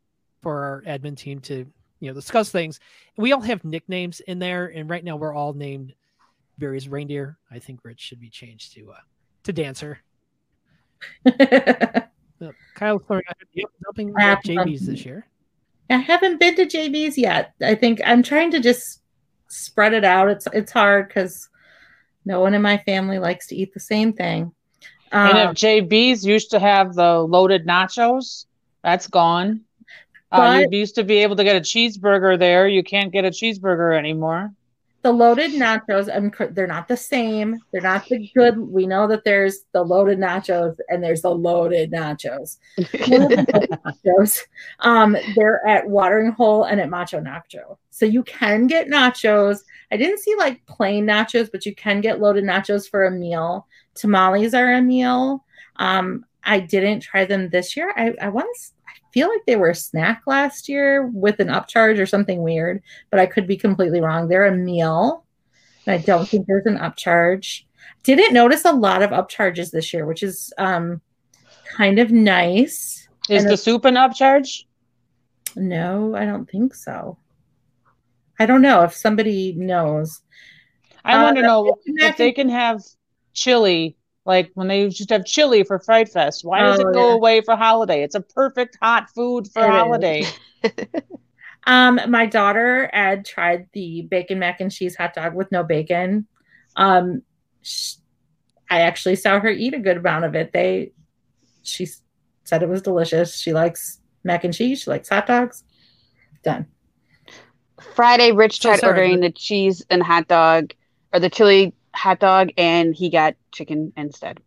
[0.42, 1.66] for our admin team to
[2.00, 2.80] you know discuss things.
[3.16, 5.94] We all have nicknames in there, and right now we're all named
[6.58, 7.38] various reindeer.
[7.50, 9.00] I think Rich should be changed to uh,
[9.44, 10.00] to Dancer.
[12.42, 13.68] Uh, Kyle throwing out yep,
[14.18, 15.26] at JB's this year.
[15.88, 17.54] I haven't been to JB's yet.
[17.62, 19.00] I think I'm trying to just
[19.48, 20.28] spread it out.
[20.28, 21.48] It's it's hard because
[22.24, 24.52] no one in my family likes to eat the same thing.
[25.22, 28.46] And Um, if JB's used to have the loaded nachos,
[28.82, 29.62] that's gone.
[30.30, 32.66] Uh, you used to be able to get a cheeseburger there.
[32.68, 34.52] You can't get a cheeseburger anymore.
[35.04, 37.60] The loaded nachos, I'm, they're not the same.
[37.70, 38.56] They're not the good.
[38.56, 42.56] We know that there's the loaded nachos and there's the loaded nachos.
[42.78, 44.40] nachos.
[44.80, 47.76] Um, they're at Watering Hole and at Macho Nacho.
[47.90, 49.58] So you can get nachos.
[49.92, 53.66] I didn't see like plain nachos, but you can get loaded nachos for a meal.
[53.94, 55.44] Tamales are a meal.
[55.76, 57.92] Um, I didn't try them this year.
[57.96, 61.98] I, I once I feel like they were a snack last year with an upcharge
[61.98, 64.28] or something weird, but I could be completely wrong.
[64.28, 65.24] They're a meal.
[65.86, 67.64] And I don't think there's an upcharge.
[68.02, 71.00] Didn't notice a lot of upcharges this year, which is um
[71.76, 73.08] kind of nice.
[73.28, 74.64] Is And the soup an upcharge?
[75.56, 77.18] No, I don't think so.
[78.38, 80.20] I don't know if somebody knows.
[81.04, 82.82] I Uh, want to know if they can have
[83.32, 86.44] chili, like when they used to have chili for Fright Fest.
[86.44, 87.14] Why does Oh, it go yeah.
[87.14, 88.02] away for holiday?
[88.02, 89.70] It's a perfect hot food for It is.
[89.70, 90.24] holiday.
[91.66, 96.26] Um, my daughter Ed tried the bacon mac and cheese hot dog with no bacon.
[96.76, 97.22] Um,
[97.62, 97.94] sh-
[98.70, 100.52] I actually saw her eat a good amount of it.
[100.52, 100.92] They,
[101.62, 101.88] she
[102.44, 103.38] said it was delicious.
[103.38, 104.82] She likes mac and cheese.
[104.82, 105.64] She likes hot dogs.
[106.42, 106.66] Done.
[107.94, 110.72] Friday, Rich tried sorry, ordering the cheese and hot dog
[111.14, 114.40] or the chili hot dog, and he got chicken instead.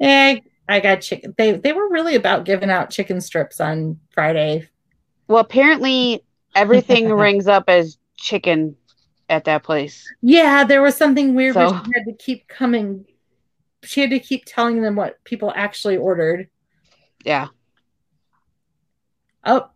[0.00, 1.34] Eh, I got chicken.
[1.38, 4.68] They they were really about giving out chicken strips on Friday.
[5.28, 6.22] Well, apparently
[6.54, 8.76] everything rings up as chicken
[9.28, 10.04] at that place.
[10.22, 11.54] Yeah, there was something weird.
[11.56, 13.04] where So- she had to keep coming.
[13.82, 16.48] She had to keep telling them what people actually ordered
[17.24, 17.48] Yeah.
[19.44, 19.68] Oh,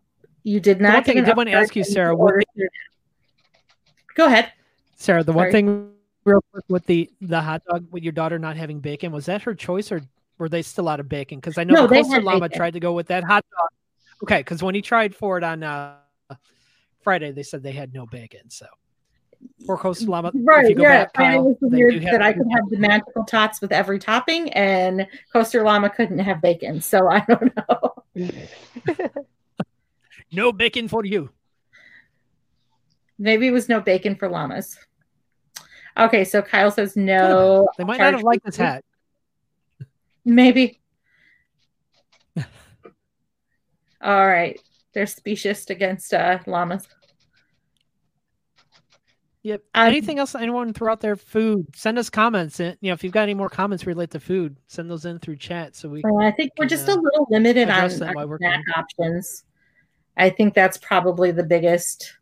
[0.43, 0.93] you did The not.
[0.95, 2.33] one thing I did want to ask you, Sarah, on what
[4.15, 4.51] Go ahead.
[4.97, 5.93] Sarah, the one thing
[6.25, 9.41] real quick with the the hot dog with your daughter not having bacon, was that
[9.43, 10.01] her choice or
[10.37, 11.39] were they still out of bacon?
[11.39, 12.57] Because I know No, the had Llama bacon.
[12.57, 13.69] tried to go with that hot dog.
[14.23, 15.95] Okay, because when he tried for it on uh,
[17.01, 18.49] Friday, they said they had no bacon.
[18.49, 18.65] So
[19.65, 21.05] for Coaster Llama, Right, yeah.
[21.05, 25.07] back, Kyle, was weird that I could have the magical tots with every topping, and
[25.33, 26.81] Coaster Llama couldn't have bacon.
[26.81, 27.51] So I don't
[28.15, 28.25] know.
[30.31, 31.29] no bacon for you.
[33.17, 34.77] Maybe it was no bacon for llamas.
[35.97, 37.67] Okay, so Kyle says no.
[37.77, 38.83] They might not have liked this hat.
[40.23, 40.79] Maybe.
[44.01, 44.59] All right.
[44.93, 46.87] They're specious against uh, llamas.
[49.43, 49.63] Yep.
[49.73, 51.67] Um, Anything else anyone throw out their Food.
[51.75, 52.59] Send us comments.
[52.59, 55.19] And, you know, if you've got any more comments related to food, send those in
[55.19, 58.13] through chat so we I think we're just uh, a little limited on, address them
[58.13, 59.43] while on snack options.
[60.17, 62.13] I think that's probably the biggest.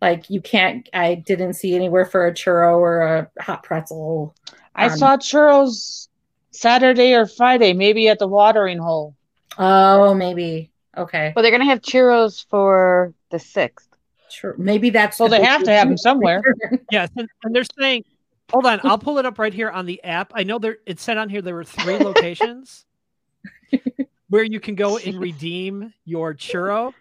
[0.00, 0.88] Like you can't.
[0.92, 4.34] I didn't see anywhere for a churro or a hot pretzel.
[4.74, 6.08] I Um, saw churros
[6.52, 9.14] Saturday or Friday, maybe at the watering hole.
[9.58, 10.70] Oh, maybe.
[10.96, 11.32] Okay.
[11.34, 13.88] Well, they're gonna have churros for the sixth.
[14.30, 14.54] Sure.
[14.58, 15.16] Maybe that's.
[15.18, 16.42] So the they have to have them somewhere.
[16.90, 18.04] Yes, and, and they're saying,
[18.50, 20.32] hold on, I'll pull it up right here on the app.
[20.34, 22.84] I know there it said on here there were three locations
[24.28, 26.92] where you can go and redeem your churro.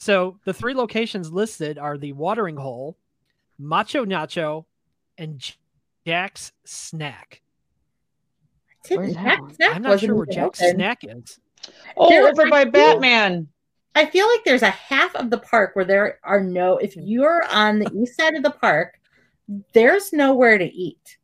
[0.00, 2.96] So the three locations listed are the Watering Hole,
[3.58, 4.64] Macho Nacho,
[5.18, 5.38] and
[6.06, 7.42] Jack's Snack.
[8.88, 9.40] Where's Jack?
[9.56, 10.74] Snack I'm not sure where Jack's open.
[10.76, 11.38] Snack is.
[11.98, 13.48] Oh, There- over by I feel- Batman.
[13.94, 17.42] I feel like there's a half of the park where there are no, if you're
[17.52, 18.98] on the east side of the park,
[19.74, 21.18] there's nowhere to eat.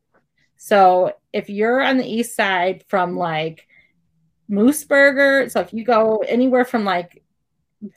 [0.57, 3.67] So if you're on the east side from like
[4.49, 7.23] Moose Burger, so if you go anywhere from like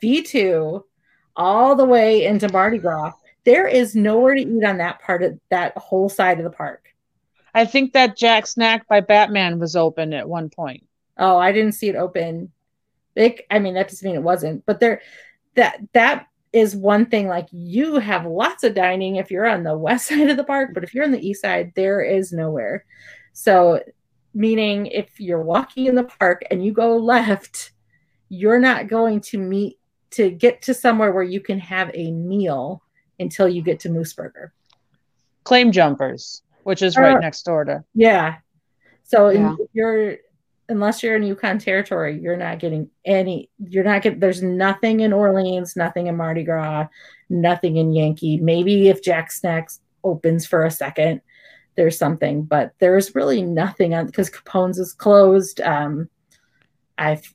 [0.02, 0.82] V2
[1.36, 3.12] all the way into Mardi Gras,
[3.44, 6.88] there is nowhere to eat on that part of that whole side of the park.
[7.54, 10.86] I think that Jack Snack by Batman was open at one point.
[11.16, 12.52] Oh, I didn't see it open.
[13.16, 15.02] It, I mean, that doesn't mean it wasn't, but there,
[15.56, 17.28] that that is one thing.
[17.28, 20.70] Like you have lots of dining if you're on the west side of the park,
[20.74, 22.84] but if you're on the east side, there is nowhere.
[23.32, 23.82] So,
[24.32, 27.72] meaning if you're walking in the park and you go left,
[28.30, 29.78] you're not going to meet
[30.12, 32.82] to get to somewhere where you can have a meal
[33.18, 34.52] until you get to Moose Burger.
[35.44, 37.84] Claim Jumpers, which is Uh, right next door to.
[37.94, 38.36] Yeah.
[39.02, 39.56] So Yeah.
[39.58, 40.16] if you're
[40.68, 45.12] unless you're in Yukon territory, you're not getting any you're not getting there's nothing in
[45.12, 46.86] Orleans, nothing in Mardi Gras,
[47.28, 48.38] nothing in Yankee.
[48.38, 51.20] Maybe if Jack Snacks opens for a second,
[51.76, 55.60] there's something, but there's really nothing on because Capone's is closed.
[55.60, 56.08] Um
[56.96, 57.34] I've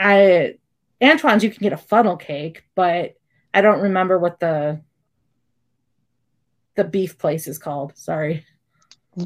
[0.00, 0.54] I
[1.00, 3.16] Antoine's you can get a funnel cake, but
[3.52, 4.80] I don't remember what the
[6.76, 7.96] the beef place is called.
[7.96, 8.44] Sorry.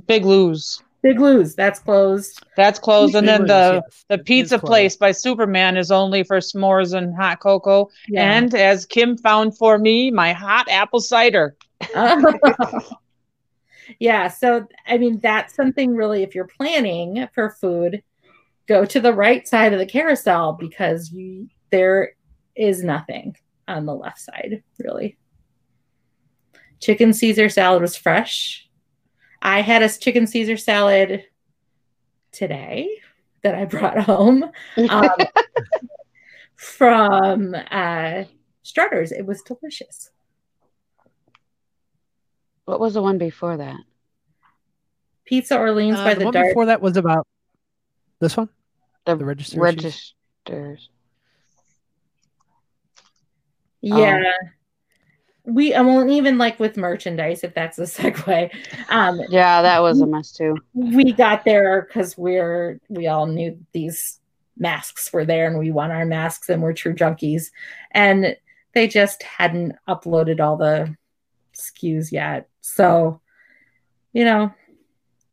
[0.07, 0.83] Big Lou's.
[1.03, 2.43] Big Lou's, that's closed.
[2.57, 3.15] That's closed.
[3.15, 6.97] And Big then Lou's, the, yes, the pizza place by Superman is only for s'mores
[6.97, 7.91] and hot cocoa.
[8.09, 8.39] Yeah.
[8.39, 11.57] And as Kim found for me, my hot apple cider.
[13.99, 18.03] yeah, so I mean that's something really if you're planning for food,
[18.67, 22.13] go to the right side of the carousel because you there
[22.55, 25.19] is nothing on the left side, really.
[26.81, 28.69] Chicken Caesar salad was fresh.
[29.43, 31.25] I had a chicken Caesar salad
[32.31, 32.89] today
[33.43, 34.45] that I brought home
[34.89, 35.09] um,
[36.57, 38.25] from uh,
[38.63, 39.13] Strutters.
[39.13, 40.11] It was delicious.
[42.65, 43.77] What was the one before that?
[45.25, 46.49] Pizza Orleans Uh, by the, the, one Dart.
[46.49, 47.27] before that was about
[48.21, 48.49] this one,
[49.07, 49.65] The, the register.
[49.67, 50.15] issues?
[50.47, 50.89] registers.
[53.81, 54.23] Yeah.
[55.47, 58.51] We I won't even like with merchandise, if that's a segue.
[58.89, 60.57] Um, Yeah, that was a mess too.
[60.73, 64.21] we got there because we're we all knew these
[64.57, 67.51] masks were there and we want our masks and we're true junkies.
[67.91, 68.37] And
[68.73, 70.97] they just hadn't uploaded all the
[71.55, 72.49] SKUs yet.
[72.63, 73.21] So,
[74.15, 74.51] you know,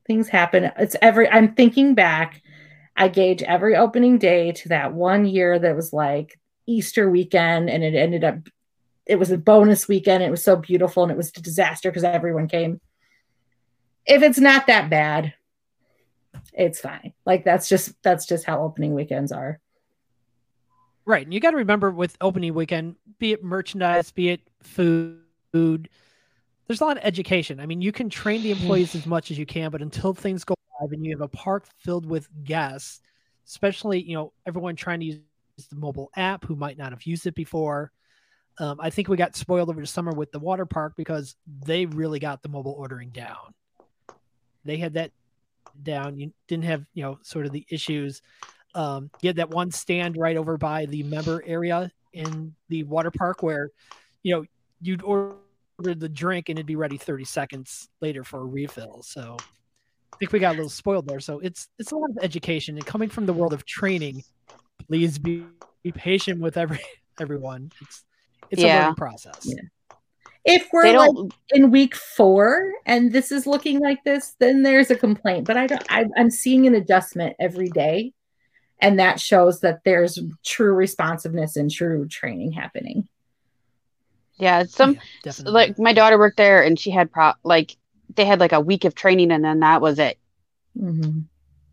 [0.05, 0.71] things happen.
[0.77, 2.40] It's every I'm thinking back,
[3.01, 7.83] I gauge every opening day to that one year that was like Easter weekend and
[7.83, 8.35] it ended up
[9.07, 10.21] it was a bonus weekend.
[10.21, 12.79] It was so beautiful and it was a disaster because everyone came.
[14.05, 15.33] If it's not that bad,
[16.53, 17.13] it's fine.
[17.25, 19.59] Like that's just that's just how opening weekends are.
[21.03, 21.25] Right.
[21.25, 25.89] And you got to remember with opening weekend, be it merchandise, be it food, food,
[26.67, 27.59] there's a lot of education.
[27.59, 30.43] I mean, you can train the employees as much as you can, but until things
[30.43, 30.53] go
[30.91, 33.01] and you have a park filled with guests,
[33.47, 35.19] especially you know everyone trying to use
[35.69, 37.91] the mobile app who might not have used it before.
[38.57, 41.85] Um, I think we got spoiled over the summer with the water park because they
[41.85, 43.53] really got the mobile ordering down.
[44.65, 45.11] They had that
[45.81, 46.17] down.
[46.17, 48.21] You didn't have you know sort of the issues.
[48.73, 53.11] Um, you had that one stand right over by the member area in the water
[53.11, 53.69] park where
[54.23, 54.45] you know
[54.81, 55.35] you'd order
[55.77, 59.01] the drink and it'd be ready 30 seconds later for a refill.
[59.03, 59.37] So
[60.21, 61.19] think we got a little spoiled there.
[61.19, 64.23] So it's it's a lot of education and coming from the world of training.
[64.87, 65.43] Please be,
[65.81, 66.79] be patient with every
[67.19, 67.71] everyone.
[67.81, 68.03] It's
[68.51, 68.79] it's a Yeah.
[68.81, 69.39] learning process.
[69.43, 69.61] Yeah.
[70.45, 71.09] If we're like
[71.49, 75.47] in week four and this is looking like this, then there's a complaint.
[75.47, 75.83] But I don't.
[75.89, 78.13] I, I'm seeing an adjustment every day,
[78.79, 83.07] and that shows that there's true responsiveness and true training happening.
[84.35, 87.75] Yeah, some Yeah, like my daughter worked there, and she had pro like
[88.15, 90.17] they had like a week of training, and then that was it.
[90.77, 91.25] Mhm.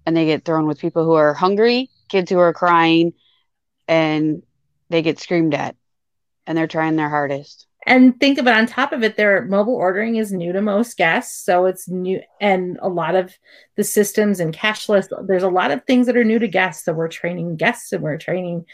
[0.07, 3.13] And they get thrown with people who are hungry, kids who are crying,
[3.87, 4.43] and
[4.91, 5.77] they get screamed at,
[6.47, 7.67] and they're trying their hardest.
[7.87, 11.43] And think about on top of it, their mobile ordering is new to most guests.
[11.45, 13.35] So it's new and a lot of
[13.77, 16.85] the systems and cashless, there's a lot of things that are new to guests.
[16.85, 18.67] So we're training guests and we're training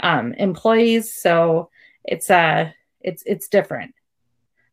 [0.00, 1.14] um, employees.
[1.14, 1.70] So
[2.04, 2.70] it's uh
[3.00, 3.94] it's it's different.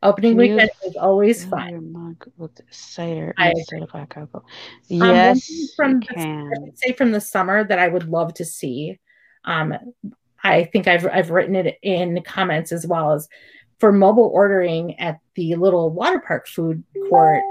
[0.04, 1.92] Opening you weekend is always fun.
[1.92, 4.28] mug with cider I instead of cocoa.
[4.36, 4.44] Um,
[4.88, 6.52] Yes, thing from the- can.
[6.56, 9.00] I would say from the summer that I would love to see.
[9.46, 9.74] Um,
[10.44, 13.28] I think I've I've written it in comments as well as
[13.80, 17.42] for mobile ordering at the little water park food court.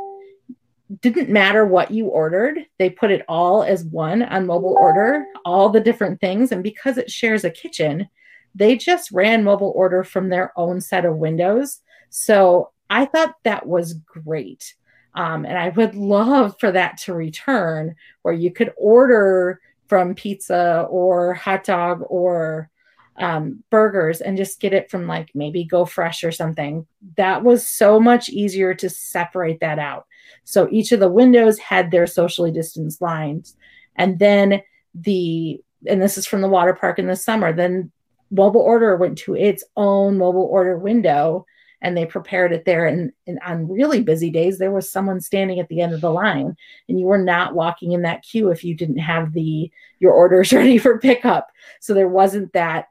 [1.01, 5.69] Didn't matter what you ordered, they put it all as one on mobile order, all
[5.69, 8.09] the different things, and because it shares a kitchen,
[8.55, 11.81] they just ran mobile order from their own set of windows.
[12.19, 14.75] So I thought that was great.
[15.15, 20.87] Um, and I would love for that to return where you could order from pizza
[20.89, 22.71] or hot dog or
[23.19, 26.87] um, burgers and just get it from like maybe Go Fresh or something.
[27.19, 30.07] That was so much easier to separate that out.
[30.45, 33.57] So each of the windows had their socially distanced lines.
[33.95, 34.63] And then
[34.95, 37.93] the, and this is from the water park in the summer, then
[38.31, 41.45] mobile order went to its own mobile order window
[41.87, 42.85] and they prepared it there.
[42.85, 46.11] And, and on really busy days, there was someone standing at the end of the
[46.11, 46.57] line,
[46.89, 49.71] and you were not walking in that queue if you didn't have the
[50.01, 51.53] your orders ready for pickup.
[51.79, 52.89] So there wasn't that.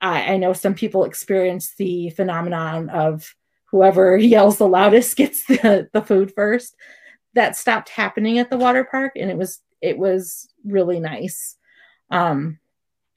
[0.00, 3.34] I, I know some people experience the phenomenon of
[3.66, 6.74] whoever yells the loudest gets the, the food first.
[7.34, 11.56] That stopped happening at the water park, and it was it was really nice.
[12.10, 12.58] Um,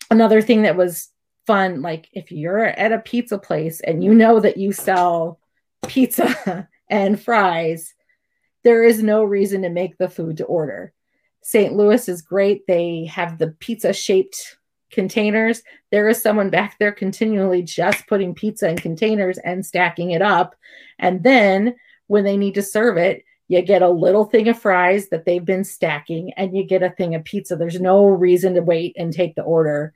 [0.09, 1.10] another thing that was
[1.47, 5.39] fun like if you're at a pizza place and you know that you sell
[5.87, 7.93] pizza and fries
[8.63, 10.93] there is no reason to make the food to order.
[11.41, 12.67] St louis is great.
[12.67, 14.57] They have the pizza shaped
[14.91, 15.63] containers.
[15.89, 20.55] There is someone back there continually just putting pizza in containers and stacking it up.
[20.99, 21.75] And then
[22.07, 25.43] when they need to serve it you get a little thing of fries that they've
[25.43, 27.57] been stacking and you get a thing of pizza.
[27.57, 29.93] There's no reason to wait and take the order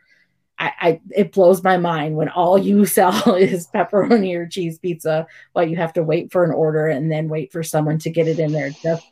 [0.57, 5.27] I, I it blows my mind when all you sell is pepperoni or cheese pizza
[5.53, 8.27] while you have to wait for an order and then wait for someone to get
[8.27, 8.69] it in there.
[8.81, 9.03] Just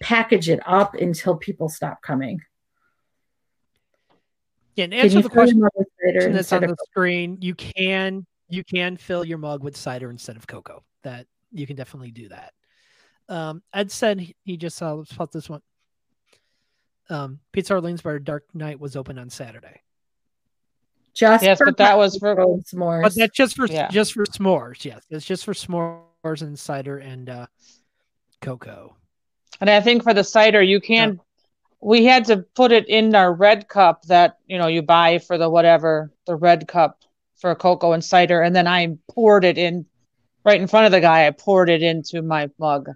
[0.00, 2.40] package it up until people stop coming.
[4.76, 5.60] Yeah, and answer the question
[6.32, 7.38] that's on the screen.
[7.40, 10.84] You can you can fill your mug with cider instead of cocoa.
[11.02, 12.52] That you can definitely do that.
[13.28, 15.62] Um, Ed said he- he just saw let's put this one.
[17.10, 19.80] Um, Pizza Orleans Bar Dark Night was open on Saturday,
[21.18, 23.02] just Yes, for but that was for- s'mores.
[23.02, 23.88] but that's just for Yeah.
[23.88, 24.84] just for s'mores.
[24.84, 27.46] Yes, it's just for s'mores and cider and uh,
[28.40, 28.96] cocoa.
[29.60, 31.20] And I think for the cider, you can.
[31.80, 35.38] We had to put it in our red cup that you know you buy for
[35.38, 37.02] the whatever the red cup
[37.40, 39.86] for cocoa and cider, and then I poured it in
[40.44, 41.26] right in front of the guy.
[41.26, 42.90] I poured it into my mug.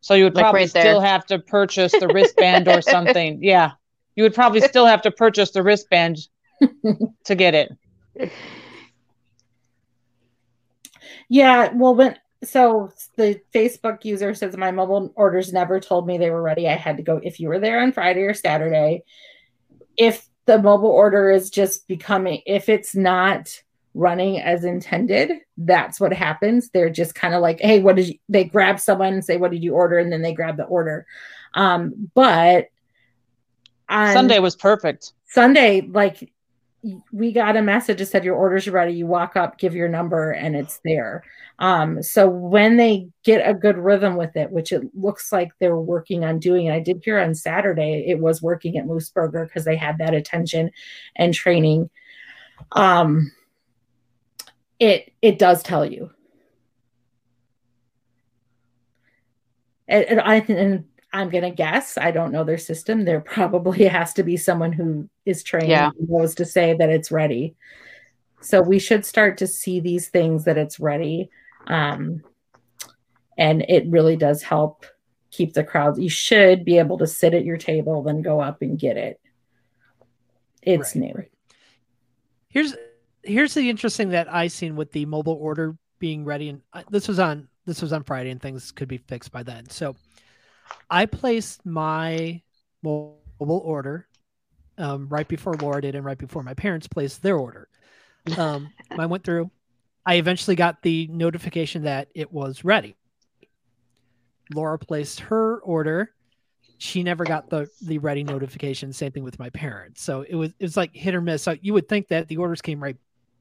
[0.00, 3.38] So you would Like probably right still have to purchase the wristband or something.
[3.42, 3.72] Yeah,
[4.16, 6.18] you would probably still have to purchase the wristband
[7.24, 8.30] to get it.
[11.28, 16.30] Yeah, well, when so the Facebook user says my mobile orders never told me they
[16.30, 16.68] were ready.
[16.68, 19.04] I had to go if you were there on Friday or Saturday.
[19.96, 23.62] If the mobile order is just becoming, if it's not
[23.94, 26.70] running as intended, that's what happens.
[26.70, 28.14] They're just kind of like, hey, what did you?
[28.28, 29.98] They grab someone and say, what did you order?
[29.98, 31.06] And then they grab the order.
[31.54, 32.68] Um, but
[33.88, 35.12] on Sunday was perfect.
[35.28, 36.31] Sunday, like
[37.12, 38.92] we got a message that said your orders are ready.
[38.92, 41.22] You walk up, give your number, and it's there.
[41.58, 45.76] Um, so when they get a good rhythm with it, which it looks like they're
[45.76, 49.64] working on doing, I did hear on Saturday it was working at Moose Burger because
[49.64, 50.70] they had that attention
[51.14, 51.88] and training.
[52.72, 53.30] Um,
[54.80, 56.10] it it does tell you.
[59.86, 61.98] And, and I and I'm gonna guess.
[61.98, 63.04] I don't know their system.
[63.04, 65.90] There probably has to be someone who is trained Yeah.
[65.98, 67.54] and knows to say that it's ready.
[68.40, 71.30] So we should start to see these things that it's ready.
[71.66, 72.22] Um,
[73.38, 74.84] and it really does help
[75.30, 75.98] keep the crowds.
[75.98, 79.20] You should be able to sit at your table, then go up and get it.
[80.62, 81.12] It's Right, new.
[81.14, 81.30] right.
[82.48, 82.74] Here's
[83.22, 86.60] here's the interesting that I seen with the mobile order being ready, and
[86.90, 89.68] this was on this was on Friday, and things could be fixed by then.
[89.70, 89.94] So
[90.90, 92.42] I placed my
[92.82, 94.06] mobile order
[94.78, 97.68] um, right before Laura did, and right before my parents placed their order.
[98.36, 99.50] Um, I went through.
[100.04, 102.96] I eventually got the notification that it was ready.
[104.52, 106.10] Laura placed her order.
[106.78, 108.92] She never got the the ready notification.
[108.92, 110.02] Same thing with my parents.
[110.02, 111.42] So it was it was like hit or miss.
[111.42, 112.96] So you would think that the orders came right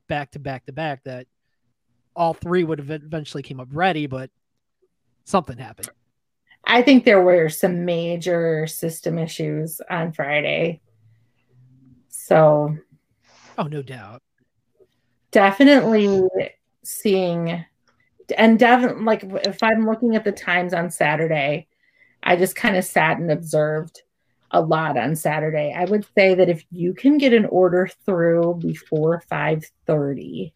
[0.07, 1.03] back to back to back.
[1.05, 1.25] That
[2.15, 4.29] all three would have eventually came up ready, but
[5.25, 5.89] something happened.
[6.71, 10.79] I think there were some major system issues on Friday.
[12.07, 12.77] So
[13.57, 14.21] Oh, no doubt.
[15.31, 16.21] definitely
[16.83, 17.65] seeing
[18.37, 21.67] and definitely like if I'm looking at the times on Saturday,
[22.23, 24.01] I just kind of sat and observed
[24.51, 25.73] a lot on Saturday.
[25.77, 30.53] I would say that if you can get an order through before 5:30,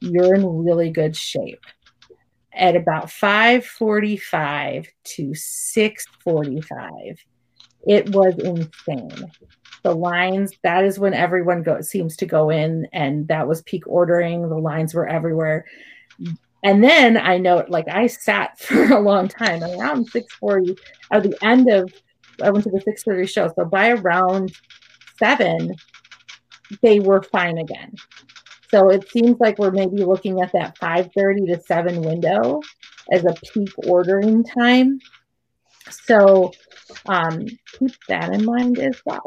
[0.00, 1.60] you're in really good shape.
[2.58, 7.18] At about 5:45 to 6:45,
[7.86, 9.30] it was insane.
[9.84, 13.84] The lines, that is when everyone go seems to go in and that was peak
[13.86, 14.48] ordering.
[14.48, 15.64] The lines were everywhere.
[16.64, 20.76] And then I know like I sat for a long time around 640
[21.12, 21.92] at the end of
[22.42, 23.52] I went to the 630 show.
[23.56, 24.52] So by around
[25.18, 25.74] seven,
[26.82, 27.94] they were fine again.
[28.70, 32.60] So it seems like we're maybe looking at that 530 to 7 window
[33.10, 35.00] as a peak ordering time.
[35.90, 36.52] So
[37.06, 37.46] um,
[37.78, 39.24] keep that in mind as well.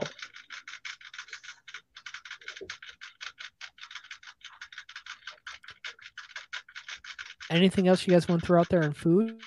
[7.50, 9.42] Anything else you guys want to throw out there in food?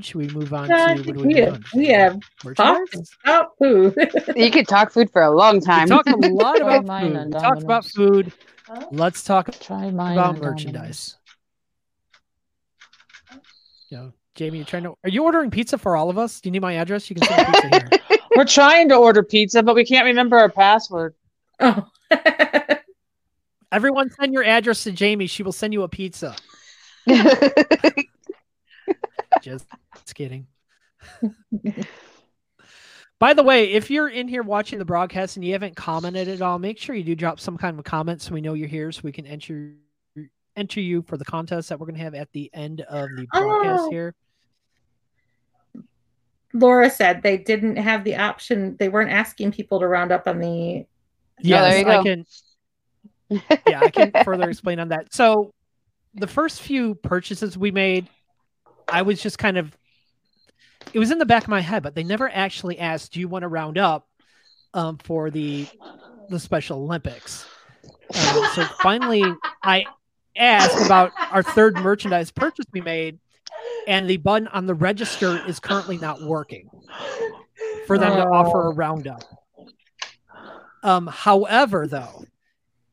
[0.00, 2.20] Should we move on Uh, to what do we, we, have, we have
[2.54, 2.94] talked
[3.24, 3.94] about food.
[4.36, 5.88] You could talk food for a long We time.
[5.88, 7.16] talked a lot about food.
[7.16, 8.32] on We talked about Domino's.
[8.68, 8.86] Food.
[8.92, 10.12] Let's talk Try mine.
[10.12, 11.16] about merchandise.
[13.90, 14.94] You know, Jamie, you're trying to.
[15.02, 16.40] Are you ordering pizza for all of us?
[16.40, 17.08] Do you need my address?
[17.08, 17.88] You can send pizza here.
[18.36, 21.14] We're trying to order pizza, but we can't remember our password.
[21.60, 21.88] oh.
[23.70, 25.26] Everyone, send your address to Jamie.
[25.26, 26.34] She will send you a pizza.
[29.42, 29.66] Just
[30.14, 30.46] kidding.
[33.20, 36.40] By the way, if you're in here watching the broadcast and you haven't commented at
[36.40, 38.68] all, make sure you do drop some kind of a comment so we know you're
[38.68, 39.72] here, so we can enter
[40.56, 43.26] enter you for the contest that we're going to have at the end of the
[43.32, 43.90] broadcast Oh.
[43.90, 44.14] here.
[46.52, 48.76] Laura said they didn't have the option.
[48.78, 50.86] They weren't asking people to round up on the.
[51.40, 52.02] Yes, oh, there you I go.
[52.02, 52.24] can.
[53.68, 55.12] Yeah, I can further explain on that.
[55.12, 55.52] So,
[56.14, 58.08] the first few purchases we made,
[58.88, 59.76] I was just kind of,
[60.92, 63.28] it was in the back of my head, but they never actually asked, "Do you
[63.28, 64.08] want to round up
[64.74, 65.68] um, for the
[66.28, 67.46] the Special Olympics?"
[67.84, 69.24] Um, so finally,
[69.62, 69.84] I
[70.36, 73.18] asked about our third merchandise purchase we made,
[73.86, 76.70] and the button on the register is currently not working
[77.86, 79.24] for them to offer a roundup.
[80.82, 82.24] Um, however, though,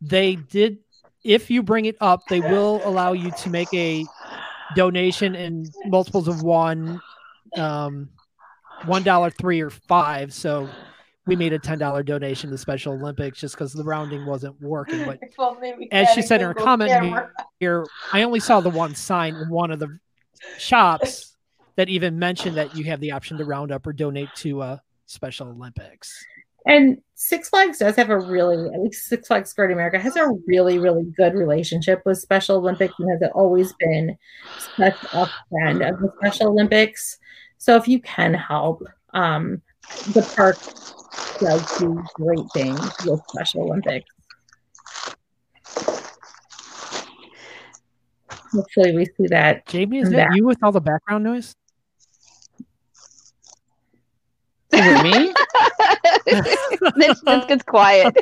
[0.01, 0.79] they did.
[1.23, 4.05] If you bring it up, they will allow you to make a
[4.75, 7.01] donation in multiples of one,
[7.57, 8.09] um,
[8.85, 10.33] one dollar, three, or five.
[10.33, 10.69] So
[11.25, 15.05] we made a ten dollar donation to Special Olympics just because the rounding wasn't working.
[15.05, 15.19] But
[15.91, 16.91] as she said in her comment
[17.59, 19.99] here, I only saw the one sign in one of the
[20.57, 21.35] shops
[21.75, 24.77] that even mentioned that you have the option to round up or donate to uh,
[25.05, 26.25] Special Olympics.
[26.65, 30.27] And Six Flags does have a really, at least Six Flags Great America has a
[30.47, 34.17] really, really good relationship with Special Olympics and has always been
[34.75, 37.19] such a friend of the Special Olympics.
[37.65, 38.83] So if you can help,
[39.15, 39.59] um,
[40.13, 40.55] the park
[41.39, 44.07] does do great things with Special Olympics.
[48.53, 49.65] Hopefully, we see that.
[49.65, 51.55] Jamie, is I'm that you with all the background noise?
[54.71, 55.33] Is it me?
[56.97, 58.15] this just gets quiet.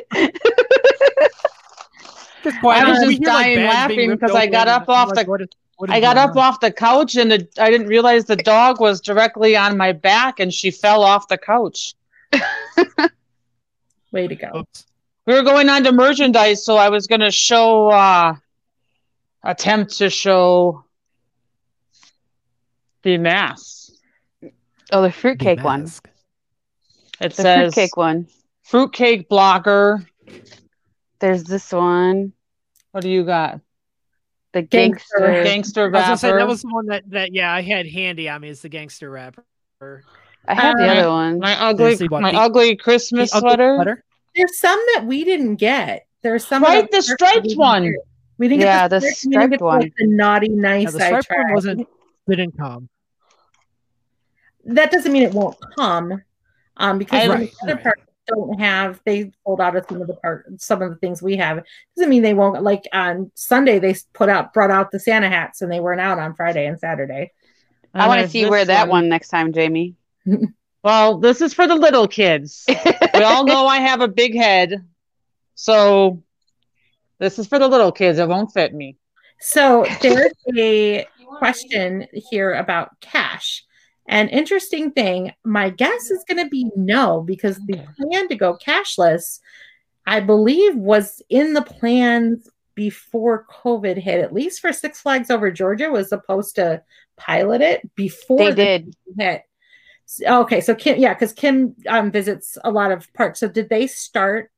[2.42, 2.82] Just quiet.
[2.82, 5.88] I was just hear, like, dying laughing because I got up off like, the- what
[5.88, 8.36] is- what is I got up off the couch and the, I didn't realize the
[8.36, 11.94] dog was directly on my back and she fell off the couch.
[14.12, 14.50] Way to go.
[14.58, 14.86] Oops.
[15.26, 18.34] We were going on to merchandise, so I was going to show, uh,
[19.42, 20.84] attempt to show
[23.02, 23.92] the mask.
[24.92, 25.82] Oh, the The fruitcake one.
[25.82, 26.08] mask.
[27.20, 28.28] It The says fruitcake one.
[28.62, 30.04] fruitcake blocker.
[31.20, 32.32] There's this one.
[32.92, 33.60] What do you got?
[34.54, 35.18] The Gangster.
[35.18, 35.44] gangster.
[35.44, 36.38] Gangster I was gonna say rapper.
[36.38, 39.10] that was the one that that yeah I had handy on me is the gangster
[39.10, 39.44] rapper.
[40.46, 41.38] I have the Uh, other one.
[41.40, 44.04] my ugly, what my the- ugly Christmas The ugly sweater.
[44.36, 46.06] There's some that we didn't get.
[46.22, 47.82] There's some Right, the striped one.
[47.84, 47.94] get.
[48.38, 49.80] We didn't Yeah, get the the, striped, we didn't get striped one.
[49.80, 51.88] The, the naughty Yeah, nice the striped one wasn't
[52.28, 52.88] didn't come.
[54.66, 56.22] That doesn't mean it won't come,
[56.76, 57.32] um, because I- the
[57.64, 57.82] other right.
[57.82, 59.00] parts don't have.
[59.04, 61.62] They pulled out of some of the part, some of the things we have.
[61.96, 62.62] Doesn't mean they won't.
[62.62, 66.18] Like on Sunday, they put out brought out the Santa hats, and they weren't out
[66.18, 67.32] on Friday and Saturday.
[67.94, 69.94] I And want to there's see this where that one next time, Jamie.
[70.84, 72.66] Well, this is for the little kids.
[72.68, 74.86] we all know I have a big head,
[75.54, 76.22] so
[77.18, 78.18] this is for the little kids.
[78.18, 78.98] It won't fit me.
[79.40, 81.06] So there's a
[81.38, 83.64] question here about cash.
[84.06, 88.56] An interesting thing, my guess is going to be no, because the plan to go
[88.56, 89.40] cashless,
[90.06, 94.20] I believe, was in the plans before COVID hit.
[94.20, 96.82] At least for Six Flags Over Georgia, was supposed to
[97.16, 98.96] pilot it before They did.
[99.18, 99.42] hit.
[100.26, 103.40] Okay, so Kim, yeah, because Kim um, visits a lot of parks.
[103.40, 104.50] So did they start?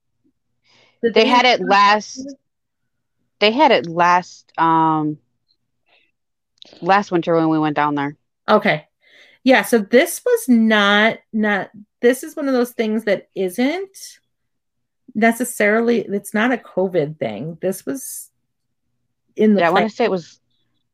[1.03, 2.34] did They had it last.
[3.38, 4.51] They had it last.
[4.59, 5.18] Um.
[6.80, 8.16] Last winter when we went down there.
[8.49, 8.88] Okay.
[9.47, 11.70] Yeah, so this was not not
[12.01, 14.18] this is one of those things that isn't
[15.14, 17.57] necessarily it's not a COVID thing.
[17.61, 18.32] This was
[19.36, 20.40] in the Yeah, I want to say it was.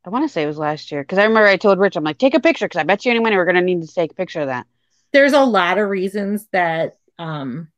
[0.05, 2.05] I want to say it was last year because I remember I told Rich, I'm
[2.05, 4.13] like, take a picture because I bet you any money we're gonna need to take
[4.13, 4.67] a picture of that.
[5.13, 7.69] there's a lot of reasons that um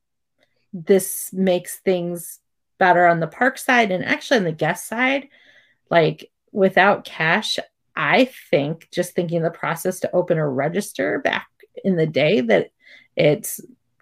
[0.72, 2.40] this makes things
[2.78, 5.28] better on the park side and actually on the guest side.
[5.88, 7.60] Like without cash,
[7.96, 11.48] I think just thinking the process to open a register back
[11.84, 12.70] in the day that
[13.16, 13.48] it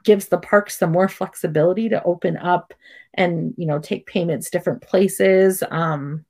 [0.05, 2.74] gives the parks some more flexibility to open up
[3.14, 5.62] and you know take payments different places.
[5.70, 6.24] Um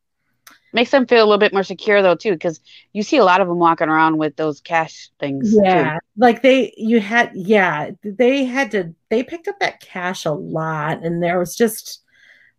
[0.75, 2.61] Makes them feel a little bit more secure though too because
[2.95, 5.55] you see a lot of them walking around with those cash things.
[5.63, 10.33] yeah like they you had yeah they had to they picked up that cash a
[10.33, 12.03] lot and there was just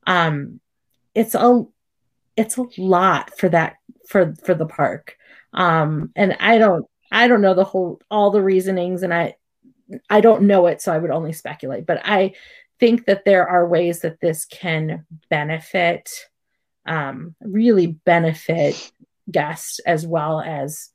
[0.06, 0.60] um
[1.16, 1.64] it's a
[2.38, 3.78] it's a lot for that
[4.08, 5.18] for for the park.
[5.54, 9.36] Um and i don't i don't know the whole all the reasonings and i
[10.10, 12.34] i don't know it so i would only speculate but i
[12.80, 16.10] think that there are ways that this can benefit
[16.88, 18.92] um really benefit
[19.30, 20.90] guests as well as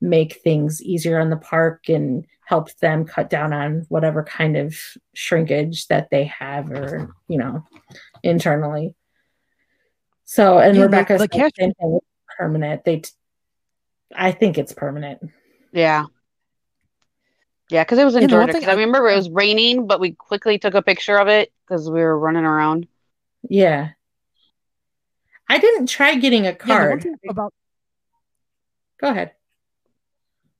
[0.00, 4.76] make things easier on the park and help them cut down on whatever kind of
[5.14, 7.64] shrinkage that they have or you know
[8.22, 8.94] internally.
[10.24, 12.06] So and the- rebecca the said cash- same thing, it's
[12.36, 13.10] permanent they t-
[14.14, 15.20] i think it's permanent
[15.72, 16.04] Yeah.
[17.70, 18.52] Yeah, because it was in You Georgia.
[18.52, 21.28] thing 'cause I I- remember it was raining, but we quickly took a picture of
[21.28, 22.86] it because we were running around.
[23.48, 23.90] yeah
[25.48, 27.52] i didn't try getting a Yeah, the one card thing about
[29.00, 29.32] go ahead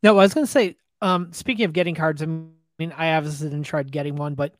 [0.03, 0.77] no, I was gonna say.
[1.01, 4.55] Um, speaking of getting cards, I mean, I obviously didn't try getting one, but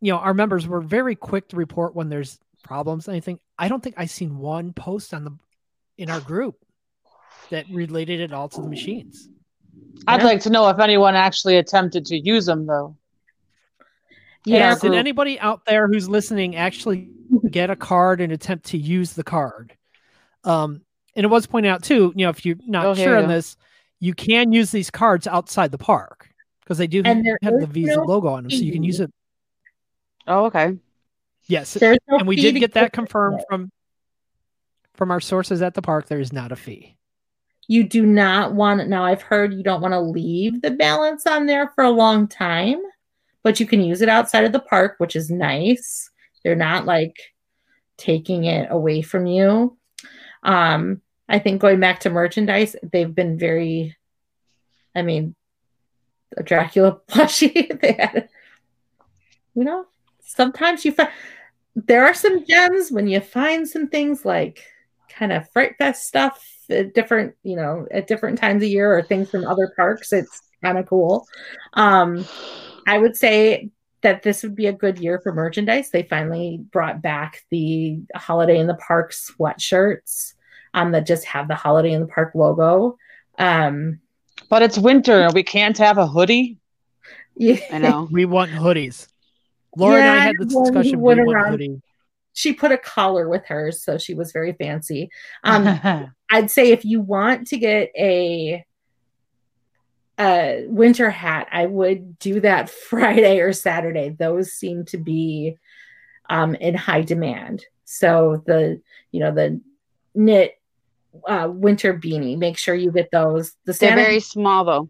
[0.00, 3.08] you know, our members were very quick to report when there's problems.
[3.08, 3.40] Anything.
[3.58, 5.32] I don't think I've seen one post on the
[5.98, 6.56] in our group
[7.50, 9.28] that related it all to the machines.
[10.06, 10.26] I'd Yeah.
[10.26, 12.96] like to know if anyone actually attempted to use them, though.
[14.44, 17.10] yeah Did anybody out there who's listening actually
[17.50, 19.76] get a card and attempt to use the card?
[20.44, 20.82] Um,
[21.16, 23.28] and it was pointed out too, you know, if you're not Oh, sure you on
[23.28, 23.34] go.
[23.34, 23.56] this,
[23.98, 26.30] you can use these cards outside the park
[26.60, 29.00] because they do And have the Visa no logo on them, so you can use
[29.00, 29.12] it.
[30.26, 30.78] Oh, okay.
[31.48, 33.70] Yes, no and we did get that confirmed from
[34.98, 36.08] from our sources at the park.
[36.08, 36.96] There is not a fee.
[37.68, 41.46] you do not want now i've heard you don't want to leave the balance on
[41.46, 42.80] there for a long time
[43.44, 46.10] but you can use it outside of the park which is nice
[46.42, 47.16] they're not like
[47.98, 49.76] taking it away from you
[50.44, 53.94] um i think going back to merchandise they've been very
[54.96, 55.34] i mean
[56.38, 58.28] a dracula plushie they had
[59.54, 59.84] you know
[60.20, 61.10] sometimes you find
[61.74, 64.64] there are some gems when you find some things like
[65.18, 69.02] kind of fright fest stuff at different you know at different times of year or
[69.02, 71.26] things from other parks it's kind of cool
[71.74, 72.24] um
[72.86, 73.68] i would say
[74.02, 75.90] that this would be a good year for merchandise.
[75.90, 80.34] They finally brought back the Holiday in the Park sweatshirts
[80.72, 82.96] um, that just have the Holiday in the Park logo.
[83.40, 83.98] Um,
[84.48, 85.28] But it's winter.
[85.34, 86.58] We can't have a hoodie.
[87.34, 88.06] yeah, I know.
[88.12, 89.08] We want hoodies.
[89.76, 91.00] Laura and I had this discussion.
[91.00, 91.82] We want around- hoodie.
[92.38, 95.10] She put a collar with hers, so she was very fancy.
[95.42, 95.66] Um,
[96.30, 98.64] I'd say if you want to get a
[100.20, 104.10] a winter hat, I would do that Friday or Saturday.
[104.10, 105.56] Those seem to be
[106.30, 107.64] um, in high demand.
[107.84, 108.80] So the
[109.10, 109.60] you know the
[110.14, 110.60] knit
[111.26, 113.50] uh, winter beanie, make sure you get those.
[113.64, 114.88] The They're Santa, very small though.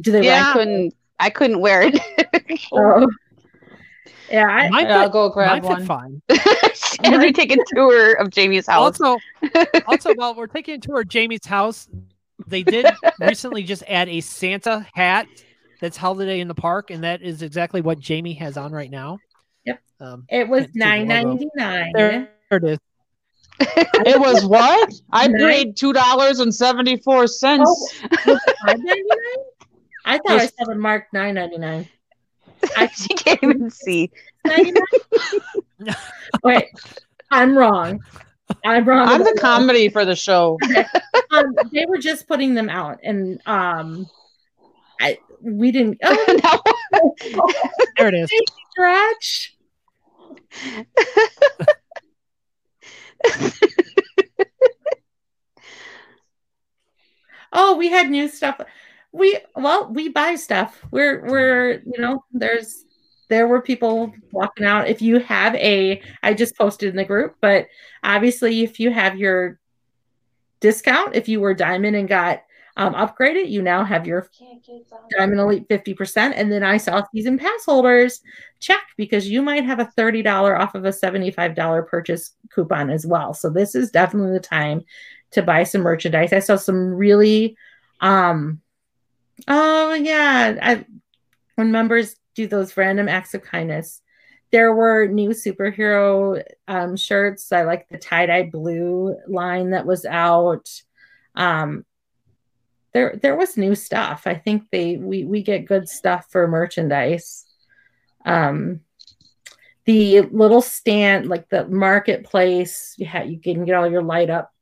[0.00, 0.48] do they Yeah.
[0.48, 0.94] I couldn't.
[1.18, 2.00] I couldn't wear it.
[2.72, 3.06] Oh.
[4.30, 5.84] Yeah, I, Mine Yeah, I'll go grab fit one.
[5.86, 6.22] fine.
[6.28, 9.00] As we take a tour of Jamie's house.
[9.00, 9.18] Also,
[9.86, 11.88] also, while we're taking a tour of Jamie's house,
[12.46, 12.86] they did
[13.20, 15.26] recently just add a Santa hat
[15.80, 19.18] that's holiday in the park, and that is exactly what Jamie has on right now.
[19.64, 19.80] Yep.
[20.00, 21.92] Um, it was Can't see nine ninety nine.
[21.94, 22.78] there, there it is.
[23.60, 24.92] it was what?
[25.12, 27.68] I paid two dollars and seventy four cents.
[28.26, 29.44] Oh, five ninety nine.
[30.04, 31.88] I thought I saw the mark nine ninety nine.
[32.92, 34.10] She can't even see.
[36.44, 36.64] Wait,
[37.30, 38.00] I'm wrong.
[38.64, 39.08] I'm wrong.
[39.08, 40.58] I'm the comedy for the show.
[41.30, 44.08] Um, they were just putting them out, and um,
[45.00, 45.98] I we didn't.
[46.02, 46.62] Oh,
[47.32, 47.48] No.
[47.96, 48.30] There it is.
[48.72, 49.56] stretch.
[57.52, 58.60] Oh, we had new stuff.
[59.12, 60.80] We well, we buy stuff.
[60.90, 62.84] We're we're you know there's
[63.28, 64.88] there were people walking out.
[64.88, 67.68] If you have a, I just posted in the group, but
[68.02, 69.58] obviously if you have your
[70.58, 72.42] discount, if you were diamond and got
[72.76, 74.28] um, upgraded, you now have your
[75.16, 76.34] diamond elite fifty percent.
[76.36, 78.20] And then I saw season pass holders
[78.58, 82.34] check because you might have a thirty dollar off of a seventy five dollar purchase
[82.50, 83.32] coupon as well.
[83.34, 84.84] So this is definitely the time
[85.32, 86.32] to buy some merchandise.
[86.32, 87.56] I saw some really
[88.00, 88.60] um
[89.48, 90.84] oh yeah, I
[91.56, 94.02] when members do those random acts of kindness.
[94.52, 97.52] There were new superhero um, shirts.
[97.52, 100.68] I like the tie-dye blue line that was out.
[101.36, 101.84] Um,
[102.92, 104.22] there there was new stuff.
[104.26, 107.46] I think they we we get good stuff for merchandise.
[108.24, 108.80] Um,
[109.84, 114.52] the little stand, like the marketplace, you, ha- you can get all your light up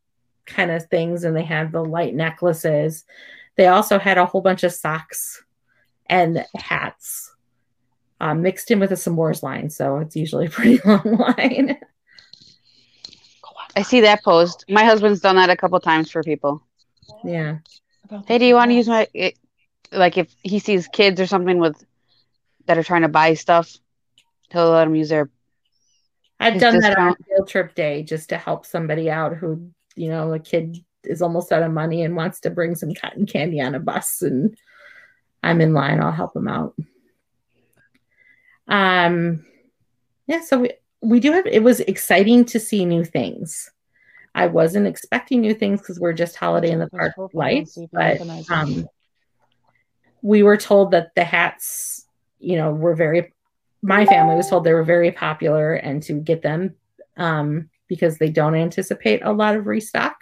[0.47, 3.05] kind of things, and they had the light necklaces.
[3.59, 5.43] They also had a whole bunch of socks
[6.07, 7.35] and hats
[8.21, 9.69] um, mixed in with a s'mores line.
[9.69, 11.77] So it's usually a pretty long line.
[13.75, 14.65] I see that post.
[14.69, 16.63] My husband's done that a couple times for people.
[17.25, 17.59] yeah.
[18.27, 19.37] Hey, do you want to use my it,
[19.93, 21.85] like if he sees kids or something with
[22.67, 23.77] that are trying to buy stuff,
[24.51, 25.29] he'll let them use their
[26.41, 27.27] I've His done that on discount.
[27.27, 30.79] field trip day just to help somebody out who, you know, a kid
[31.09, 34.23] is almost out of money and wants to bring some cotton candy on a bus
[34.23, 34.57] and
[35.43, 36.75] I'm in line, I'll help him out.
[38.67, 39.45] Um
[40.27, 43.71] yeah, so we we do have it was exciting to see new things.
[44.35, 48.87] I wasn't expecting new things because we're just holiday in the park lights, but um
[50.21, 52.07] we were told that the hats,
[52.39, 53.33] you know, were very
[53.83, 56.75] my family was told they were very popular and to get them
[57.17, 60.17] um, because they don't anticipate a lot of restock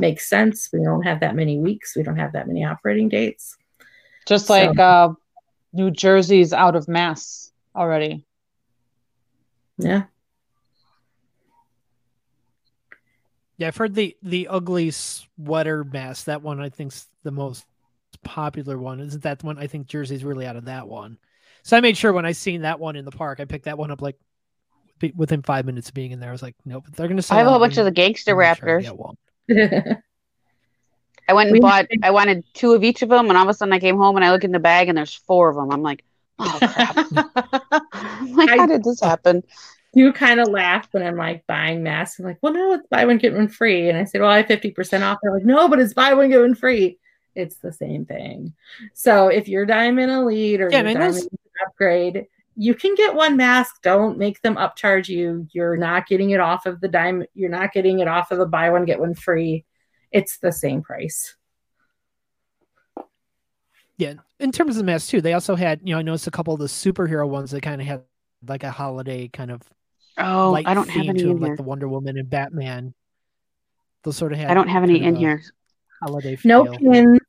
[0.00, 0.68] makes sense.
[0.72, 1.94] We don't have that many weeks.
[1.96, 3.56] We don't have that many operating dates.
[4.26, 5.10] Just So- like uh,
[5.72, 8.24] New Jersey's out of mass already.
[9.78, 10.04] Yeah.
[13.56, 16.24] Yeah, I've heard the the ugly sweater mask.
[16.24, 17.66] That one I think's the most
[18.24, 19.00] popular one.
[19.00, 19.58] Isn't that the one?
[19.58, 21.18] I think Jersey's really out of that one.
[21.62, 23.76] So I made sure when I seen that one in the park, I picked that
[23.76, 24.16] one up like
[24.98, 26.30] be- within five minutes of being in there.
[26.30, 27.22] I was like, nope, they're gonna.
[27.30, 29.14] I have a whole bunch of the I'm gangster gonna sure
[29.50, 29.70] I raptors.
[29.70, 30.02] get one.
[31.28, 31.86] I went and We- bought.
[32.02, 34.16] I wanted two of each of them, and all of a sudden I came home
[34.16, 35.70] and I look in the bag and there's four of them.
[35.70, 36.04] I'm like,
[36.38, 36.96] oh crap!
[37.92, 39.42] I'm like, I- how did this happen?
[39.92, 42.20] you kind of laugh when I'm like buying masks.
[42.20, 43.88] I'm like, well, no, it's buy one, get one free.
[43.88, 45.18] And I said, well, I have 50% off.
[45.20, 46.96] They're like, no, but it's buy one, get one free.
[47.34, 48.52] It's the same thing.
[48.94, 52.26] So if you're Diamond Elite or Yeah, you're and I know s- Diamond Upgrade,
[52.62, 53.80] you can get one mask.
[53.82, 55.48] Don't make them upcharge you.
[55.50, 57.24] You're not getting it off of the dime.
[57.32, 59.64] You're not getting it off of the buy one, get one free.
[60.12, 61.36] It's the same price.
[63.96, 66.30] Yeah, in terms of the masks too, they also had you know I noticed a
[66.30, 68.02] couple of the superhero ones that kind of had
[68.46, 69.62] like a holiday kind of
[70.18, 72.92] Oh, light I don't have any to them, like the Wonder Woman and Batman.
[74.04, 74.50] Those sort of had.
[74.50, 75.42] I don't have any in here.
[76.02, 76.92] Holiday No feel.
[76.92, 77.20] pins.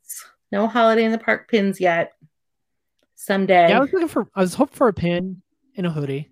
[0.52, 2.12] No holiday in the park pins yet.
[3.22, 3.70] Someday.
[3.70, 4.28] Yeah, I was looking for.
[4.34, 5.44] I was hoping for a pin.
[5.76, 6.30] in a hoodie.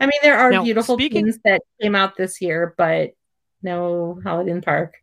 [0.00, 3.10] I mean, there are Now, beautiful speaking- things that came out this year, but
[3.60, 4.94] no Holiday Park.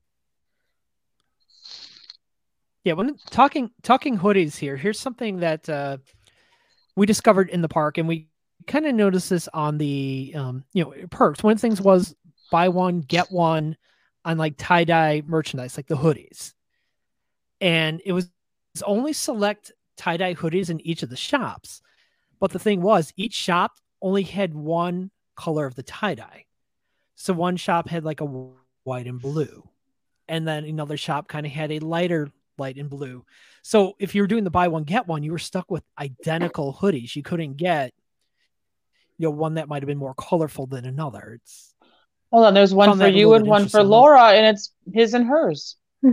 [2.85, 5.97] Yeah, when talking talking hoodies here, here's something that uh,
[6.95, 8.29] we discovered in the park, and we
[8.65, 11.43] kind of noticed this on the um, you know perks.
[11.43, 12.15] One of the things was
[12.49, 13.75] buy one get one
[14.23, 16.53] on like tie dye merchandise, like the hoodies,
[17.59, 18.29] and it was
[18.85, 21.81] only select tie dye hoodies in each of the shops.
[22.39, 26.45] But the thing was, each shop only had one color of the tie dye.
[27.15, 28.51] So one shop had like a
[28.83, 29.67] white and blue,
[30.27, 33.25] and then another shop kind of had a lighter light and blue.
[33.61, 36.73] So if you were doing the buy one get one, you were stuck with identical
[36.73, 37.15] hoodies.
[37.15, 37.93] You couldn't get
[39.17, 41.39] you know one that might have been more colorful than another.
[41.41, 41.73] It's
[42.31, 43.83] Hold on, there's one for you and one for.
[43.83, 45.77] Laura, and it's his and hers.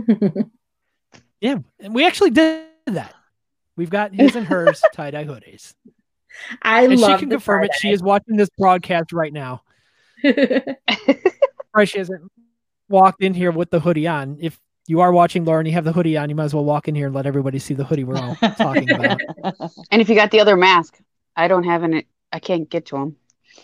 [1.41, 3.13] yeah, and we actually did that.
[3.75, 5.73] We've got his and hers tie dye hoodies,
[6.61, 7.71] I and she love can the confirm it.
[7.75, 9.61] She is watching this broadcast right now.
[10.23, 11.85] tie-dye.
[11.85, 12.31] She hasn't
[12.89, 14.37] walked in here with the hoodie on.
[14.41, 16.65] If you are watching, Laura, and you have the hoodie on, you might as well
[16.65, 19.19] walk in here and let everybody see the hoodie we're all talking about.
[19.91, 20.99] And if you got the other mask,
[21.35, 22.07] I don't have any.
[22.31, 23.15] I can't get to them.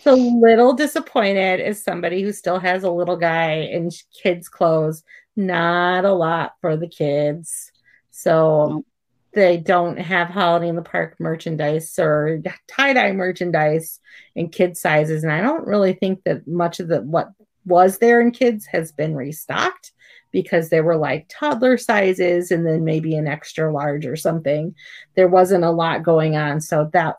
[0.02, 3.90] so little disappointed as somebody who still has a little guy in
[4.22, 5.02] kids' clothes.
[5.36, 7.70] Not a lot for the kids.
[8.10, 8.86] So Nope.
[9.32, 14.00] They don't have Holiday in the Park merchandise or tie dye merchandise
[14.34, 15.22] in kid sizes.
[15.22, 17.30] And I don't really think that much of the what
[17.64, 19.92] was there in kids has been restocked
[20.32, 24.74] because they were like toddler sizes and then maybe an extra large or something.
[25.16, 26.60] There wasn't a lot going on.
[26.60, 27.16] So that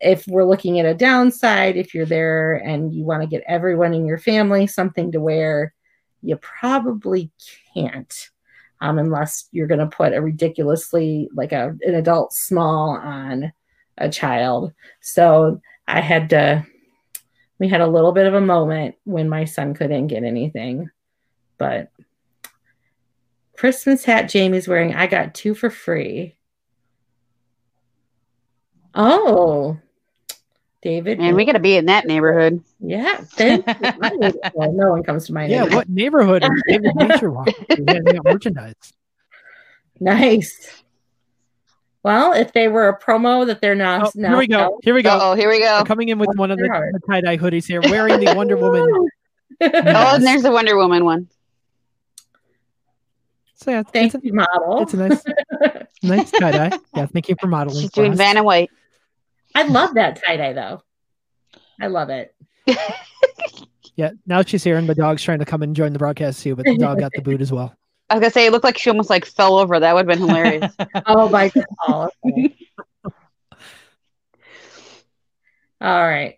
[0.00, 3.94] if we're looking at a downside, if you're there and you want to get everyone
[3.94, 5.74] in your family something to wear,
[6.22, 7.30] you probably
[7.74, 8.30] can't.
[8.80, 13.52] Um, unless you're going to put a ridiculously like a an adult small on
[13.96, 14.72] a child.
[15.00, 16.64] So I had to.
[17.58, 20.90] We had a little bit of a moment when my son couldn't get anything,
[21.58, 21.90] but
[23.56, 24.94] Christmas hat Jamie's wearing.
[24.94, 26.36] I got two for free.
[28.94, 29.78] Oh,
[30.88, 31.18] David.
[31.18, 32.64] Man, we got to be in that neighborhood.
[32.80, 33.20] yeah.
[34.54, 38.18] well, no one comes to my Yeah, what neighborhood is David Nature walking through handing
[38.24, 38.94] merchandise?
[40.00, 40.82] Nice.
[42.02, 44.06] Well, if they were a promo that they're not.
[44.06, 44.80] Oh, now here we go.
[44.82, 45.18] Here we go.
[45.20, 45.80] Oh, here we go.
[45.80, 46.94] We're coming in with one of the, Hard.
[47.06, 48.86] tie dye hoodies here, wearing the Wonder Woman.
[49.60, 51.28] Oh, and there's the Wonder Woman one.
[53.56, 54.82] So yeah, it's, Thank it's, a, you, model.
[54.82, 55.22] it's a nice,
[56.02, 56.78] nice tie dye.
[56.94, 57.82] Yeah, thank you for modeling.
[57.82, 58.18] She's for doing us.
[58.18, 58.70] Vanna White.
[59.58, 60.82] I love that tie dye though.
[61.80, 62.34] I love it.
[63.96, 66.54] Yeah, now she's here, and the dog's trying to come and join the broadcast too,
[66.54, 67.74] but the dog got the boot as well.
[68.08, 69.80] I was gonna say it looked like she almost like fell over.
[69.80, 70.72] That would have been hilarious.
[71.06, 71.50] Oh my
[71.88, 72.10] god.
[72.24, 72.56] Okay.
[75.80, 76.36] All right.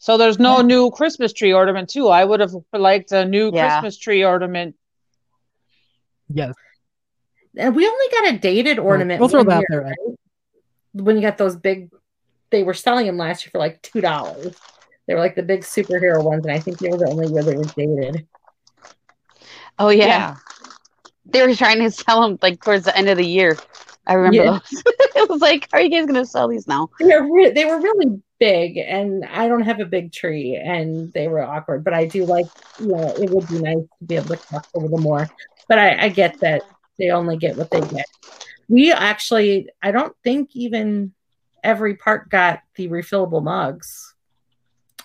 [0.00, 2.08] So there's no new Christmas tree ornament too.
[2.08, 3.80] I would have liked a new Yeah.
[3.80, 4.74] Christmas tree ornament.
[6.30, 6.54] Yes,
[7.56, 9.20] And we only got a dated ornament.
[9.20, 9.82] we'll throw one that out there.
[9.82, 9.96] right?
[10.94, 11.90] When you got those big,
[12.50, 14.56] they were selling them last year for like two dollars.
[15.06, 17.42] They were like the big superhero ones, and I think they were the only year
[17.42, 18.26] they were dated.
[19.78, 20.36] Oh yeah.
[21.26, 23.56] they were trying to sell them like towards the end of the year.
[24.06, 24.50] I remember Yeah.
[24.70, 24.82] those.
[25.16, 26.88] it was like, are you guys gonna sell these now?
[26.98, 31.12] They were re- they were really big, and I don't have a big tree, and
[31.12, 31.84] they were awkward.
[31.84, 32.46] But I do like,
[32.80, 35.28] you know, it would be nice to be able to cross over them more.
[35.68, 36.62] But I, I get that
[36.98, 38.06] they only get what they get.
[38.68, 41.12] We actually, I don't think even
[41.62, 44.14] every park got the refillable mugs.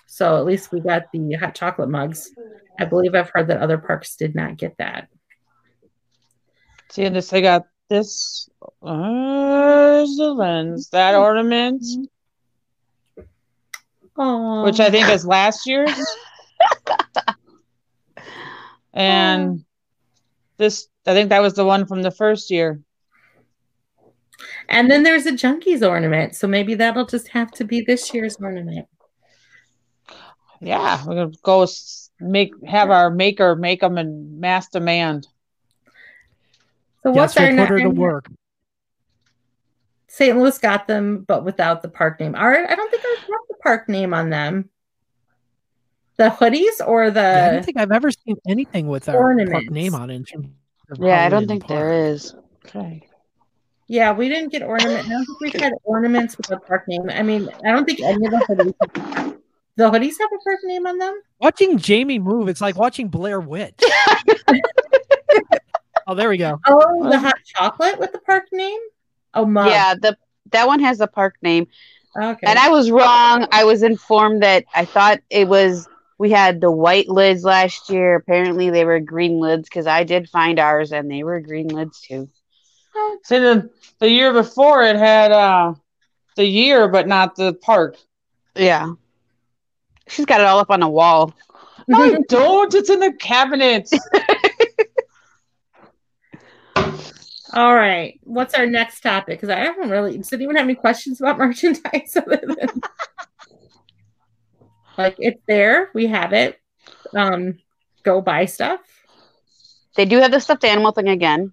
[0.06, 2.30] So at least we got the hot chocolate mugs.
[2.78, 5.08] I believe I've heard that other parks did not get that.
[6.90, 8.48] See, and this I got this.
[8.82, 11.82] Uh, the lens that ornament,
[14.16, 15.90] Oh, which I think is last year's,
[18.94, 19.64] and
[20.56, 22.80] this I think that was the one from the first year.
[24.68, 28.36] And then there's a junkies ornament, so maybe that'll just have to be this year's
[28.36, 28.86] ornament.
[30.60, 31.66] Yeah, we're gonna go
[32.20, 35.26] make have our maker make them in mass demand.
[37.02, 38.30] So yes, what's our we'll put her to work.
[40.08, 40.38] St.
[40.38, 42.36] Louis got them, but without the park name.
[42.36, 44.70] Our, I don't think I have the park name on them.
[46.16, 49.70] The hoodies or the Yeah, I don't think I've ever seen anything with our park
[49.70, 50.14] name on it.
[50.14, 50.48] In terms
[51.00, 51.80] Yeah, I don't think park.
[51.80, 52.32] there is.
[52.64, 53.08] Okay.
[53.86, 55.06] Yeah, we didn't get ornament.
[55.06, 57.10] I don't think we had ornaments with a park name.
[57.10, 59.38] I mean, I don't think any of the hoodies.
[59.76, 61.20] The hoodies have a park name on them.
[61.40, 63.78] Watching Jamie move, it's like watching Blair Witch.
[66.06, 66.60] oh, there we go.
[66.66, 68.78] Oh, the hot chocolate with the park name.
[69.34, 69.68] Oh, mug.
[69.68, 70.16] Yeah, the
[70.52, 71.66] that one has a park name.
[72.16, 72.46] Okay.
[72.46, 73.48] And I was wrong.
[73.50, 78.14] I was informed that I thought it was we had the white lids last year.
[78.14, 82.00] Apparently they were green lids because I did find ours and they were green lids
[82.00, 82.28] too.
[83.24, 85.74] See the the year before it had uh
[86.36, 87.96] the year but not the park.
[88.54, 88.92] Yeah.
[90.08, 91.34] She's got it all up on the wall.
[91.88, 92.72] No, I don't.
[92.74, 93.90] It's in the cabinet.
[97.54, 98.18] All right.
[98.24, 99.38] What's our next topic?
[99.40, 100.16] Because I haven't really.
[100.16, 102.80] Does anyone have any questions about merchandise other than
[104.98, 105.90] like it's there?
[105.94, 106.58] We have it.
[107.14, 107.58] Um,
[108.02, 108.80] go buy stuff.
[109.94, 111.52] They do have the stuffed animal thing again.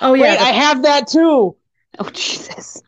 [0.00, 0.30] Oh yeah.
[0.32, 1.56] Wait, I have that too.
[1.98, 2.82] Oh Jesus.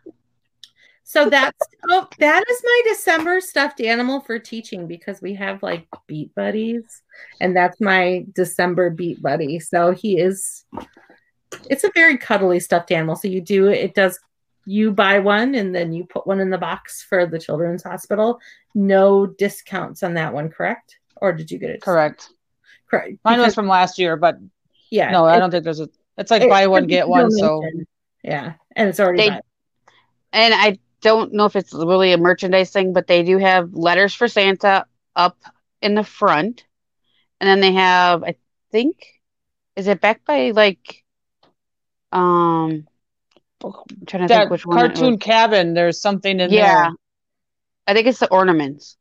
[1.02, 1.58] So that's
[1.88, 7.02] oh that is my December stuffed animal for teaching because we have like beat buddies,
[7.40, 9.58] and that's my December beat buddy.
[9.58, 10.64] So he is.
[11.68, 13.16] It's a very cuddly stuffed animal.
[13.16, 14.20] So you do it does.
[14.66, 18.38] You buy one and then you put one in the box for the children's hospital.
[18.74, 20.98] No discounts on that one, correct?
[21.16, 21.82] Or did you get it?
[21.82, 22.30] Correct.
[22.88, 23.18] Correct.
[23.24, 24.38] Mine was from last year, but
[24.90, 25.10] yeah.
[25.10, 25.88] no, I don't think there's a.
[26.20, 27.30] It's like it- buy one get one.
[27.30, 27.62] So
[28.22, 29.44] yeah, and it's already They- bought.
[30.32, 34.14] And I don't know if it's really a merchandise thing, but they do have letters
[34.14, 34.84] for Santa
[35.16, 35.36] up
[35.82, 36.64] in the front.
[37.40, 38.36] And then they have, I
[38.70, 38.96] think,
[39.74, 41.02] is it back by like
[42.12, 42.86] um
[43.64, 43.72] I'm
[44.06, 44.76] trying to that think which one.
[44.78, 46.58] cartoon cabin, there's something in there.
[46.58, 46.82] Yeah.
[46.82, 46.90] there.
[47.86, 48.96] I think it's the ornaments.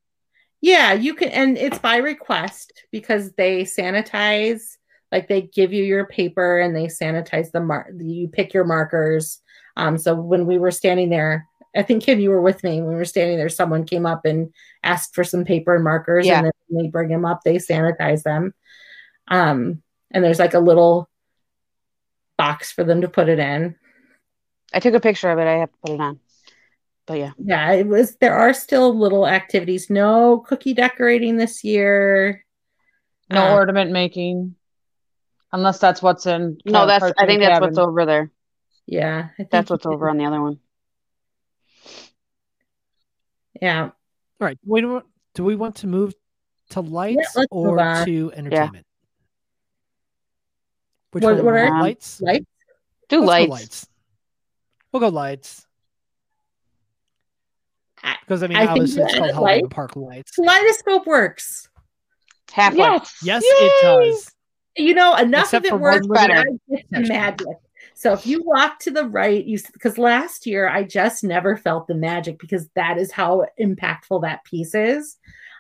[0.61, 4.77] Yeah, you can, and it's by request because they sanitize.
[5.11, 7.87] Like they give you your paper and they sanitize the mark.
[7.97, 9.41] You pick your markers.
[9.75, 12.89] Um, so when we were standing there, I think Kim, you were with me when
[12.89, 13.49] we were standing there.
[13.49, 14.53] Someone came up and
[14.83, 16.37] asked for some paper and markers, Yeah.
[16.37, 17.43] and then when they bring them up.
[17.43, 18.53] They sanitize them.
[19.27, 19.81] Um,
[20.11, 21.09] and there's like a little
[22.37, 23.75] box for them to put it in.
[24.73, 25.47] I took a picture of it.
[25.47, 26.19] I have to put it on.
[27.05, 27.31] But yeah.
[27.43, 32.45] yeah it was there are still little activities no cookie decorating this year
[33.31, 34.53] No Um, ornament making,
[35.51, 36.57] unless that's what's in.
[36.65, 37.67] No, that's I Cartoon think that's Cabin.
[37.69, 38.31] what's over there.
[38.85, 40.59] yeah I think That's what's over on the other one.
[43.61, 43.91] yeah All
[44.39, 44.57] right.
[44.65, 46.13] We don't, do we want to move
[46.71, 48.85] to lights let's or to entertainment?
[51.11, 51.45] Which What- one?
[51.45, 51.81] what we are- want?
[51.81, 52.17] lights?
[52.19, 52.45] Do Let's
[53.09, 53.49] go lights.
[53.49, 53.87] lights.
[54.91, 55.65] We'll go lights.
[58.21, 60.31] Because I mean, I think obviously it's called Halloween lights- Park Lights.
[60.35, 61.67] kaleidoscope works
[62.51, 63.07] Half light.
[63.23, 63.49] Yes, Yay!
[63.49, 64.35] it does.
[64.79, 67.47] You know enough Except of it works better the magic.
[67.95, 71.87] So if you walk to the right you because last year i just never felt
[71.87, 75.17] the magic because that is how impactful that piece is.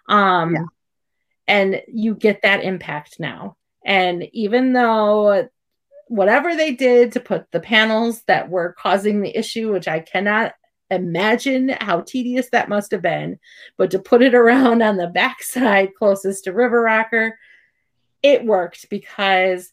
[0.07, 0.63] Um Yeah.
[1.47, 3.57] and you get that impact now.
[3.85, 5.47] And even though
[6.07, 10.53] whatever they did to put the panels that were causing the issue which i cannot
[10.89, 13.37] imagine how tedious that must have been
[13.77, 17.37] but to put it around on the backside closest to river rocker
[18.23, 19.71] it worked because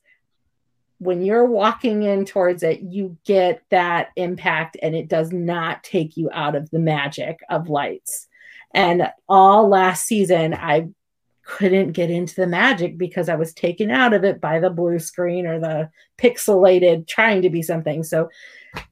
[0.99, 6.17] when you're walking in towards it, you get that impact and it does not take
[6.17, 8.29] you out of the magic of lights.
[8.75, 10.89] And all last season, I
[11.47, 14.99] couldn't get into the magic because I was taken out of it by the blue
[14.99, 18.03] screen or the pixelated trying to be something.
[18.03, 18.31] So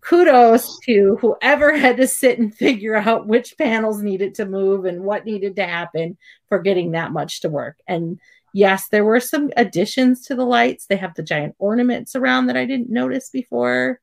[0.01, 5.03] kudos to whoever had to sit and figure out which panels needed to move and
[5.03, 6.17] what needed to happen
[6.49, 7.77] for getting that much to work.
[7.89, 8.21] And
[8.55, 10.87] yes, there were some additions to the lights.
[10.87, 14.01] They have the giant ornaments around that I didn't notice before.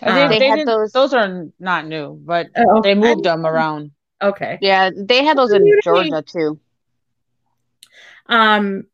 [0.00, 3.24] I Um, think They they had those- those are not new, but Oh, they moved
[3.24, 3.90] them around.
[4.22, 4.58] Okay.
[4.62, 6.58] Yeah, they had those in Georgia too.
[8.26, 8.86] Um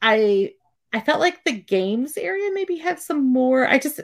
[0.00, 0.52] I
[0.92, 3.66] I felt like the games area maybe had some more.
[3.66, 4.00] I just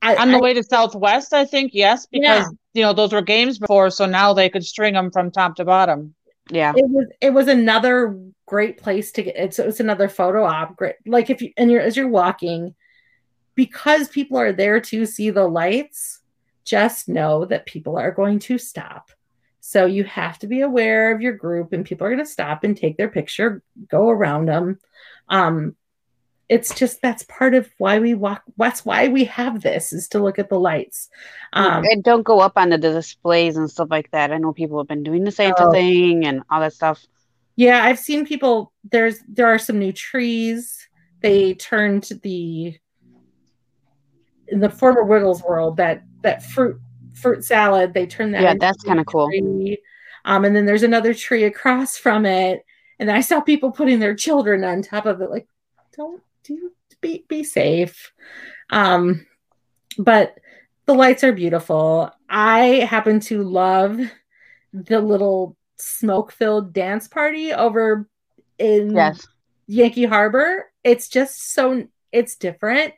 [0.00, 2.48] I, On the I- way to Southwest, I think yes, because Yeah.
[2.74, 5.64] you know those were games before, so now they could string them from top to
[5.64, 6.14] bottom.
[6.50, 6.72] Yeah.
[6.76, 8.18] it was it was another
[8.48, 11.82] great place to get it's it's another photo op great like if you and you're
[11.82, 12.74] as you're walking
[13.54, 16.20] because people are there to see the lights
[16.64, 19.10] just know that people are going to stop
[19.60, 22.64] so you have to be aware of your group and people are going to stop
[22.64, 24.78] and take their picture go around them
[25.28, 25.74] um
[26.48, 30.18] it's just that's part of why we walk that's why we have this is to
[30.18, 31.10] look at the lights
[31.52, 34.32] um and don't go up on the displays and stuff like that.
[34.32, 35.70] I know people have been doing the Santa Oh.
[35.72, 37.04] thing and all that stuff.
[37.58, 38.72] Yeah, I've seen people.
[38.88, 40.88] There's there are some new trees.
[41.22, 42.78] They turned the
[44.46, 46.80] in the former Wiggles world that that fruit
[47.14, 47.94] fruit salad.
[47.94, 48.42] They turned that.
[48.42, 49.28] Yeah, that's kinda cool.
[50.24, 52.64] Um, and then there's another tree across from it,
[53.00, 55.28] and I saw people putting their children on top of it.
[55.28, 55.48] Like,
[55.96, 58.12] don't do be be safe.
[58.70, 59.26] Um,
[59.98, 60.38] but
[60.86, 62.12] the lights are beautiful.
[62.28, 63.98] I happen to love
[64.72, 68.08] the little smoke filled dance party over
[68.58, 69.26] in Yes.
[69.66, 70.66] Yankee Harbor.
[70.84, 72.94] It's just so it's different.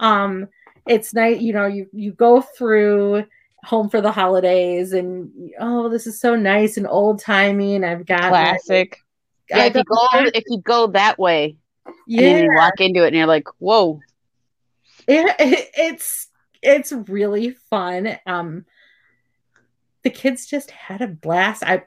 [0.00, 0.48] Um
[0.86, 3.24] it's nice, you know, you you go through
[3.64, 8.06] home for the holidays and oh this is so nice and old timey and I've
[8.06, 8.98] got like, Classic.
[9.50, 11.56] Yeah, I've if you go if you go that way
[11.86, 14.00] and yeah, you walk into it and you're like, whoa.
[15.06, 16.28] it, it- it's
[16.62, 18.18] it's really fun.
[18.26, 18.64] Um
[20.02, 21.62] the kids just had a blast.
[21.62, 21.82] I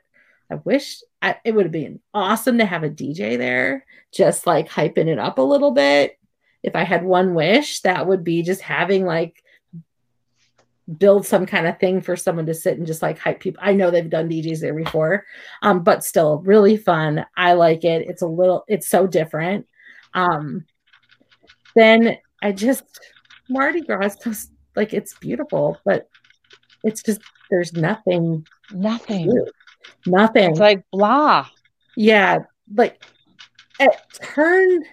[0.53, 4.69] I wish I, it would have been awesome to have a DJ there, just like
[4.69, 6.19] hyping it up a little bit.
[6.61, 9.43] If I had one wish, that would be just having like
[10.97, 13.61] build some kind of thing for someone to sit and just like hype people.
[13.63, 15.25] I know they've done DJs there before,
[15.63, 17.25] um, but still really fun.
[17.35, 18.07] I like it.
[18.07, 19.65] It's a little, it's so different.
[20.13, 20.65] Um,
[21.75, 22.83] then I just
[23.49, 26.07] Mardi Gras just like it's beautiful, but
[26.83, 29.29] it's just there's nothing, Nothing.
[29.29, 29.45] do.
[30.05, 30.51] Nothing.
[30.51, 31.47] It's like blah.
[31.95, 32.39] Yeah,
[32.75, 33.03] like
[33.79, 34.85] it turned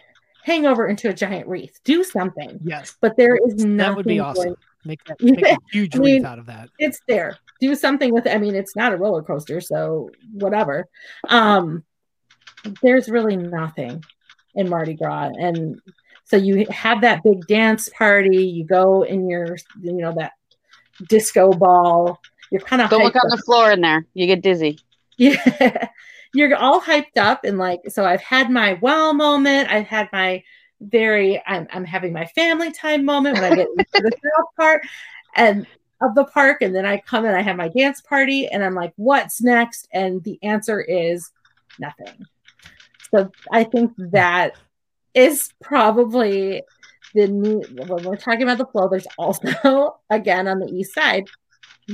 [0.45, 1.79] hangover into a giant wreath.
[1.85, 2.59] Do something.
[2.65, 3.77] Yes, But there is nothing.
[3.77, 4.57] that would be going- awesome.
[4.85, 6.71] Make that make Yeah, a huge I mean- wreath out of that.
[6.79, 7.37] It's there.
[7.61, 8.35] Do something with it.
[8.35, 10.87] I mean, it's not a roller coaster, so whatever.
[11.29, 11.85] Um,
[12.83, 14.03] there's really nothing
[14.55, 15.79] in Mardi Gras, and
[16.25, 18.47] so you have that big dance party.
[18.47, 20.33] You go in your, you know, that
[21.09, 22.19] disco ball.
[22.51, 24.07] You're kind of Don't look on the floor in there.
[24.15, 24.79] You get dizzy.
[25.17, 25.89] yeah.
[26.33, 29.71] You're all hyped up and like so i've had my wow moment.
[29.71, 30.43] I've had my
[30.81, 34.83] very i'm, I'm having my family time moment when i get into the south part
[35.37, 35.67] and
[36.01, 38.75] of the park and then i come and i have my dance party and i'm
[38.75, 39.89] like what's next?
[39.93, 41.31] And the answer is
[41.79, 42.25] nothing.
[43.13, 44.57] So i think that
[45.13, 46.63] is probably
[47.15, 51.25] the new when we're talking about the flow there's also again on the east side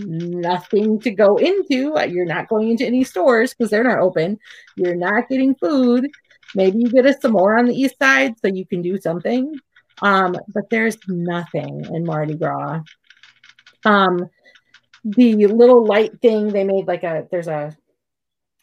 [0.05, 1.95] nothing to go into.
[2.09, 4.39] You're not going into any stores because they're not open.
[4.77, 6.09] You're not getting food.
[6.55, 9.55] Maybe you get us some more on the east side so you can do something.
[10.03, 12.81] Um, but there's nothing in Mardi Gras.
[13.85, 14.29] Um,
[15.05, 17.77] the little light thing they made like a there's a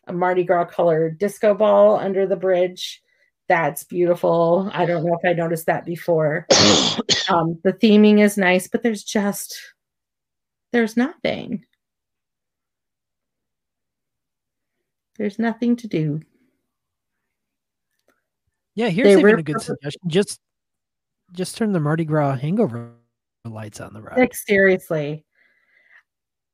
[0.07, 3.01] a Mardi Gras colored disco ball under the bridge.
[3.47, 4.69] That's beautiful.
[4.73, 6.45] I don't know if I noticed that before.
[7.29, 9.72] um, the theming is nice, but there's just
[10.73, 11.63] there's nothing.
[15.17, 16.21] There's nothing to do.
[18.75, 20.01] Yeah, here's They even were a good perfect- suggestion.
[20.09, 20.39] Just
[21.31, 22.91] just turn the Mardi Gras hangover
[23.45, 24.17] lights on the ride.
[24.17, 25.25] Like seriously.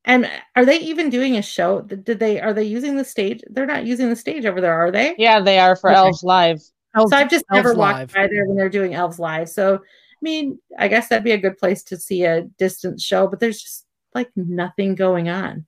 [0.06, 1.82] And are they even doing a show?
[1.82, 3.42] Did did they are they using the stage?
[3.50, 5.16] They're not using the stage over there, are they?
[5.18, 5.98] Yeah, they are for Okay.
[5.98, 6.62] Elves Live.
[6.96, 8.14] Elves- So I've just never Elves walked Live.
[8.14, 9.48] by there when they're doing Elves Live.
[9.50, 13.28] So I mean, I guess that'd be a good place to see a distance show,
[13.28, 15.66] but there's just like nothing going on.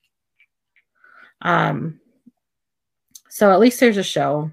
[1.41, 1.99] Um
[3.29, 4.51] so at least there's a show.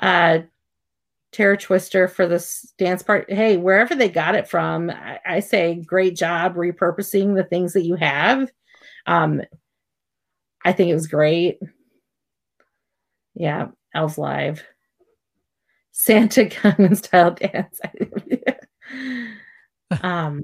[0.00, 0.40] Uh
[1.32, 3.30] Terror Twister for this dance part.
[3.30, 7.84] Hey, wherever they got it from, I, I say great job repurposing the things that
[7.84, 8.50] you have.
[9.06, 9.42] Um
[10.64, 11.58] I think it was great.
[13.34, 14.64] Yeah, Elves Live.
[15.92, 17.80] Santa Gangnam style dance.
[20.02, 20.42] um,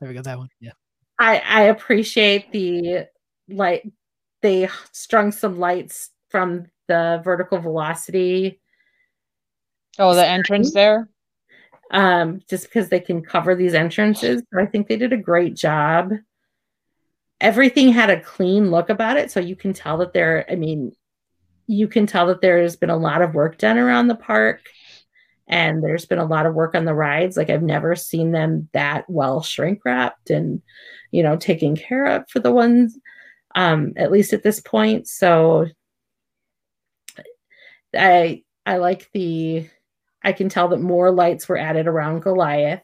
[0.00, 0.22] There we go.
[0.22, 0.48] That one.
[0.60, 0.72] Yeah.
[1.18, 3.06] I I appreciate the
[3.48, 3.90] light.
[4.42, 8.60] They strung some lights from the vertical velocity,
[9.98, 11.08] Oh, the entrance there.
[11.90, 14.42] um, just because they can cover these entrances.
[14.56, 16.12] I think they did a great job.
[17.40, 20.44] Everything had a clean look about it, so you can tell that there.
[20.50, 20.92] I mean,
[21.66, 24.60] you can tell that there has been a lot of work done around the park
[25.46, 28.68] and there's been a lot of work on the rides like i've never seen them
[28.72, 30.62] that well shrink wrapped and
[31.14, 32.98] you know taken care of for the ones
[33.54, 35.06] um at least at this point.
[35.06, 35.66] So
[37.96, 39.68] i i like the
[40.24, 42.82] i can tell that more lights were added around goliath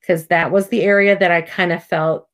[0.00, 2.28] because that was the area that i kind of felt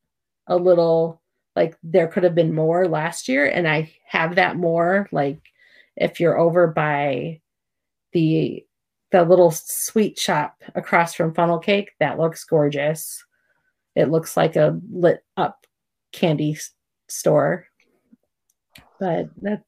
[0.47, 1.21] a little
[1.55, 3.45] like there could have been more last year.
[3.45, 5.39] And i have that more like
[5.95, 7.39] if you're over by
[8.13, 8.65] the
[9.11, 13.23] the little sweet shop across from funnel cake that looks gorgeous
[13.95, 15.65] it looks like a lit up
[16.11, 16.57] candy
[17.07, 17.67] store.
[18.99, 19.63] But that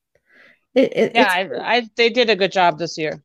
[0.73, 3.23] it, it Yeah, I, I they did a good job this year.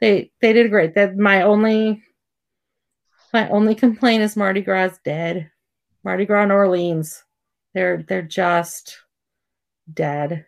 [0.00, 0.94] they they did great.
[0.94, 2.02] That my only
[3.32, 5.50] my only complaint is mardi gras is dead.
[6.04, 7.24] Mardi gras and orleans
[7.74, 8.98] they're they're just
[9.92, 10.46] dead.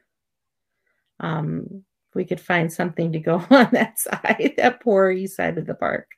[1.20, 1.84] Um
[2.14, 5.74] we could find something to go on that side that poor east side of the
[5.74, 6.08] park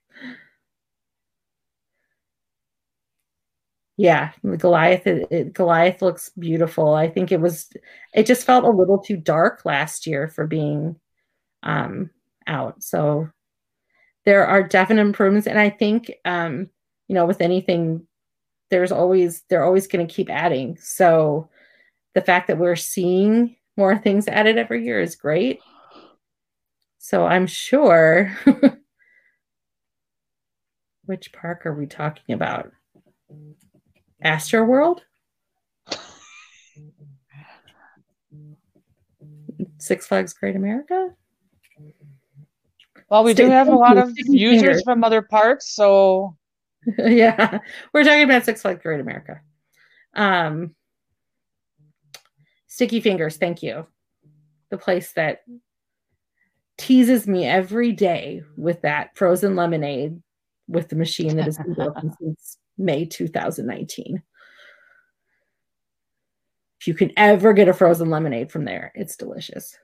[3.99, 6.94] yeah, Goliath it- Goliath looks beautiful.
[6.94, 7.68] I think it was
[8.14, 10.96] it just felt a little too dark last year for being
[11.64, 12.11] um
[12.46, 12.82] out.
[12.82, 13.30] So
[14.24, 16.70] there are definite improvements and I think um
[17.09, 18.07] you know with anything
[18.70, 20.78] there's always they're always going to keep adding.
[20.80, 21.51] So
[22.14, 25.61] the fact that we're seeing more things added every year is great.
[26.99, 28.36] So I'm sure
[31.07, 32.70] which park are we talking about?
[34.25, 35.01] AstroWorld?
[39.79, 41.14] Six Flags Great America?
[43.11, 44.83] Well, we do have a lot of users fingers.
[44.83, 46.37] from other parks, so
[46.99, 47.59] yeah,
[47.93, 49.41] we're talking about Six Flags Great America.
[50.14, 50.75] Um,
[52.66, 53.87] Sticky Fingers, thank you.
[54.71, 55.41] The place that
[56.77, 60.23] teases me every day with that frozen lemonade
[60.69, 64.22] with the machine that has been broken since May 2019.
[66.81, 69.76] If you can ever get a frozen lemonade from there, it's delicious.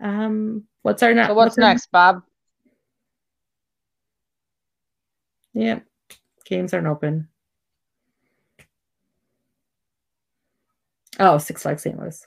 [0.00, 1.28] Um, what's our next?
[1.28, 2.22] so what's next, Bob?
[5.54, 5.84] Yep.
[6.44, 7.28] Games aren't open.
[11.18, 11.98] Oh, Six Flags St.
[11.98, 12.26] Louis.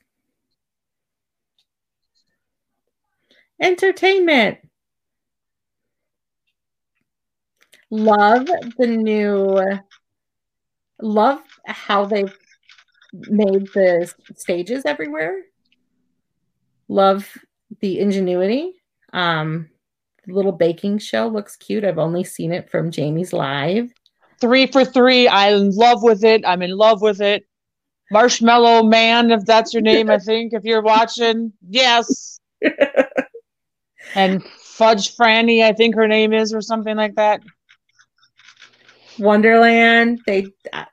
[3.59, 4.59] Entertainment.
[7.93, 8.47] Love
[8.79, 9.61] the new.
[10.99, 12.35] Love how they've
[13.13, 15.43] made the stages everywhere.
[16.87, 17.37] Love
[17.81, 18.73] the ingenuity.
[19.13, 19.69] Um,
[20.25, 21.85] the little baking show looks cute.
[21.85, 23.91] I've only seen it from Jamie's live.
[24.41, 25.29] Three for three.
[25.29, 26.41] I'm in love with it.
[26.47, 27.45] I'm in love with it.
[28.11, 30.53] Marshmallow Man, if that's your name, I think.
[30.53, 32.39] If you're watching, yes.
[34.15, 37.41] and Fudge Franny, I think her name is, or something like that.
[39.20, 40.22] Wonderland.
[40.26, 40.86] They uh,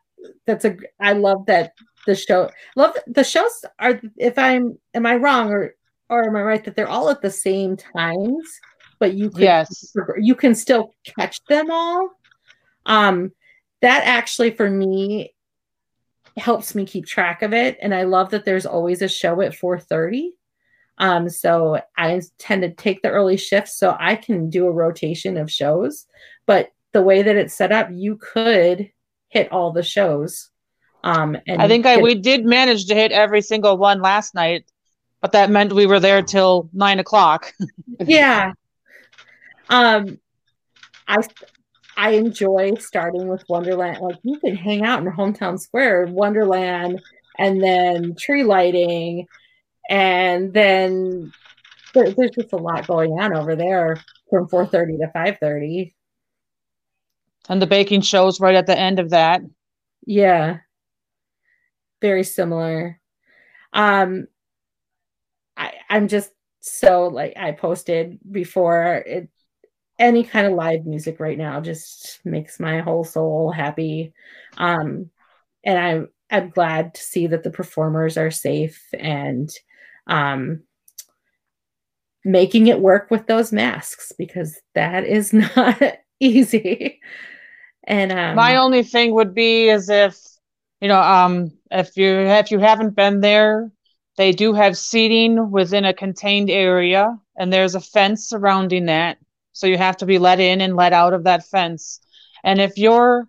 [0.46, 1.72] that's a I love that
[2.06, 5.74] the show love the shows are if I'm am I wrong or
[6.08, 8.60] or am I right that they're all at the same times,
[8.98, 9.94] but you can, Yes.
[10.18, 12.10] you can still catch them all.
[12.86, 13.32] Um
[13.80, 15.34] that actually for me
[16.36, 19.52] helps me keep track of it and I love that there's always a show at
[19.54, 20.30] 4:30.
[20.98, 25.36] Um so I tend to take the early shifts so I can do a rotation
[25.36, 26.06] of shows,
[26.46, 28.90] but the way that it's set up you could
[29.28, 30.50] hit all the shows.
[31.02, 34.70] Um and I think I we did manage to hit every single one last night,
[35.20, 37.52] but that meant we were there till nine o'clock.
[38.00, 38.52] yeah
[39.70, 40.18] um
[41.08, 41.16] i
[41.96, 47.00] i enjoy starting with wonderland like you can hang out in hometown square wonderland
[47.38, 49.26] and then tree lighting
[49.88, 51.32] and then
[51.94, 53.96] there, there's just a lot going on over there
[54.28, 55.92] from 4.30 to 5.30
[57.48, 59.40] And the baking show's right at the end of that.
[60.06, 60.58] yeah.
[62.00, 63.00] Very similar.
[63.72, 64.26] Um
[65.56, 66.30] i i'm just
[66.60, 69.28] so like i posted before it
[69.98, 74.12] any kind of live music right now just makes my whole soul happy.
[74.56, 75.10] Um
[75.62, 79.50] and i'm i'm glad to see that the performers are safe and
[80.06, 80.62] um
[82.24, 85.82] making it work with those masks because that is not
[86.18, 87.00] easy
[87.90, 90.18] and um My only thing would be is if
[90.80, 93.70] you know, um, if you if you haven't been there,
[94.16, 99.18] they do have seating within a contained area, and there's a fence surrounding that,
[99.52, 102.00] so you have to be let in and let out of that fence.
[102.44, 103.28] And if you're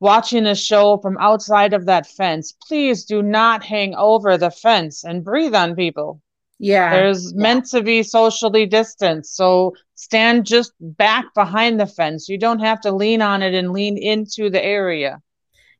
[0.00, 5.04] watching a show from outside of that fence, please do not hang over the fence
[5.04, 6.20] and breathe on people.
[6.58, 9.36] yeah There's meant to be socially distanced.
[9.36, 12.28] So stand just back behind the fence.
[12.28, 15.22] You don't have to lean on it and lean into the area.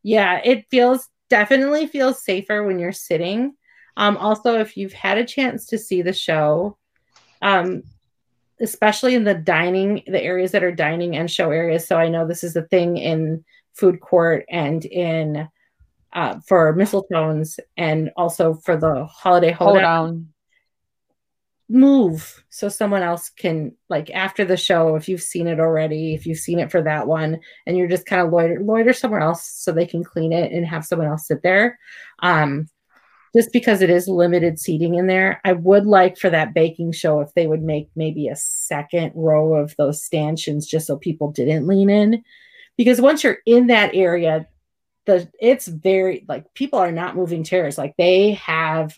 [0.02, 3.54] yeah it feels definitely feels safer when you're sitting
[3.96, 6.76] um also if you've had a chance to see the show
[7.40, 7.82] um
[8.60, 12.26] especially in the dining the areas that are dining and show areas so i know
[12.26, 13.42] this is a thing in
[13.74, 15.48] food court and in
[16.12, 20.31] uh, for mistletoes and also for the holiday Hold on.
[21.72, 26.26] Move so someone else can like after the show if you've seen it already if
[26.26, 29.50] you've seen it for that one and you're just kind of loiter loiter somewhere else
[29.50, 31.78] so they can clean it and have someone else sit there.
[32.20, 32.68] Um
[33.34, 37.20] just because it is limited seating in there i would like for that baking show
[37.20, 41.66] if they would make maybe a second row of those stanchions just so people didn't
[41.66, 42.22] lean in.
[42.76, 44.46] Because once you're in that area
[45.04, 47.76] the it's very like people are not moving chairs.
[47.78, 48.94] Like they have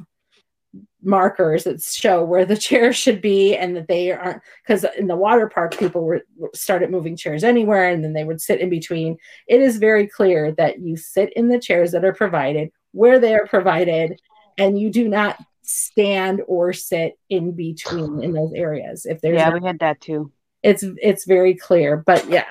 [1.04, 5.16] markers that show where the chairs should be and that they aren't because in the
[5.16, 6.24] water park people were
[6.54, 9.16] started moving chairs anywhere and then they would sit in between
[9.46, 13.34] it is very clear that you sit in the chairs that are provided where they
[13.34, 14.18] are provided
[14.58, 19.48] and you do not stand or sit in between in those areas if there's yeah,
[19.50, 20.30] not- we had that too.
[20.62, 22.44] it's it's very clear but yeah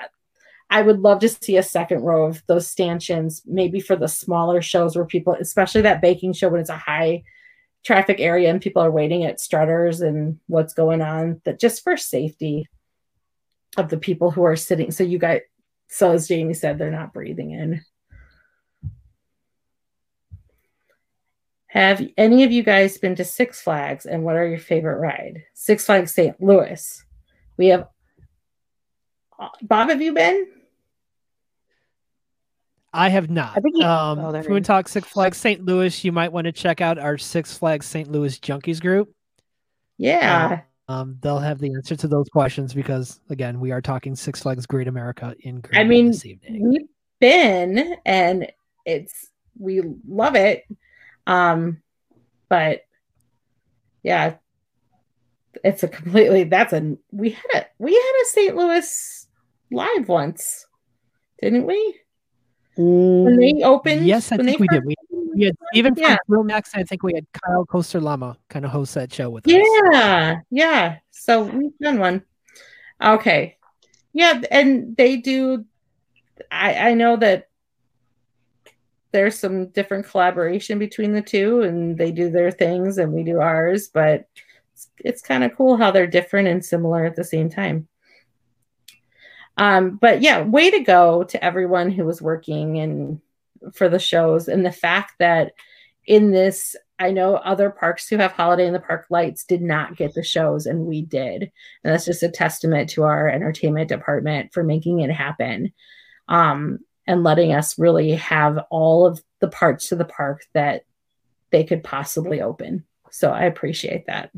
[0.70, 4.60] i would love to see a second row of those stanchions maybe for the smaller
[4.60, 7.22] shows where people especially that baking show when it's a high
[7.84, 11.96] traffic area and people are waiting at strutters and what's going on that just for
[11.96, 12.66] safety
[13.76, 14.90] of the people who are sitting.
[14.90, 15.42] So you guys
[15.88, 17.84] so as jamie said they're not breathing in.
[21.66, 25.42] Have any of you guys been to six flags and what are your favorite ride?
[25.54, 27.04] Six flags st louis.
[27.56, 27.88] We have
[29.38, 30.46] uh, Bob, have you been?
[32.94, 33.56] I have not.
[33.56, 34.66] I think you- um, oh, there if it we is.
[34.66, 35.64] talk Six Flags St.
[35.64, 38.10] Louis, you might want to check out our Six Flags St.
[38.10, 39.12] Louis Junkies group.
[39.98, 40.60] Yeah.
[40.88, 44.66] Um, they'll have the answer to those questions because, again, we are talking Six Flags
[44.66, 46.68] Great America in Green I mean, this evening.
[46.68, 46.88] we've
[47.20, 48.50] been and
[48.84, 50.64] it's we love it.
[51.26, 51.80] Um,
[52.48, 52.82] but
[54.02, 54.34] yeah,
[55.62, 58.54] it's a completely that's a we had a we had a St.
[58.56, 59.26] Louis
[59.70, 60.66] live once,
[61.40, 61.96] didn't we?
[62.76, 64.84] When Mm, they opened, Yes, I think we did.
[64.84, 64.96] We,
[65.34, 66.16] we had Steven Yeah.
[66.26, 66.70] from Real Max.
[66.74, 69.52] I think we had Kyle Coaster Llama kind of host that show with us.
[69.52, 70.96] Yeah, yeah.
[71.10, 72.22] So we've done one.
[73.02, 73.56] Okay.
[74.12, 75.64] Yeah, and they do
[76.50, 77.48] I I know that
[79.12, 83.40] there's some different collaboration between the two and they do their things and we do
[83.40, 84.26] ours, but
[84.74, 87.86] it's, it's kind of cool how they're different and similar at the same time.
[89.56, 93.20] Um, but yeah, way to go to everyone who was working and
[93.72, 95.52] for the shows and the fact that
[96.06, 99.96] in this I know other parks who have holiday in the park lights did not
[99.96, 101.42] get the shows and we did.
[101.42, 105.72] And that's just a testament to our entertainment department for making it happen.
[106.28, 110.84] Um, and letting us really have all of the parts to the park that
[111.50, 112.84] they could possibly open.
[113.10, 114.30] So I appreciate that.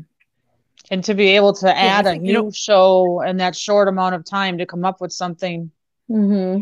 [0.89, 3.87] And to be able to add a think, you new know- show in that short
[3.87, 5.71] amount of time to come up with something.
[6.09, 6.61] Mm-hmm.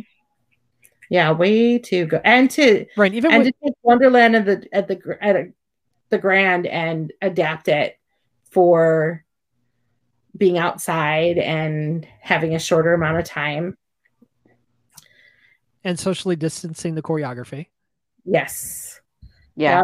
[1.10, 2.20] Yeah, way too go.
[2.24, 3.14] And to Right.
[3.14, 5.52] Even and with, to take Wonderland at the at the at a,
[6.10, 8.00] the Grand and adapt it
[8.50, 9.24] for
[10.36, 13.78] being outside and having a shorter amount of time.
[15.84, 17.68] and socially distancing the choreography.
[18.26, 19.00] Yes,
[19.56, 19.78] yeah.
[19.78, 19.82] Yeah,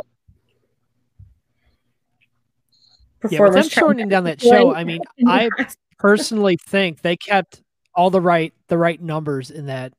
[3.21, 5.51] Performers trying shortening down that show, I mean, I
[5.97, 7.61] personally think they kept
[7.93, 9.93] all the right the right numbers in that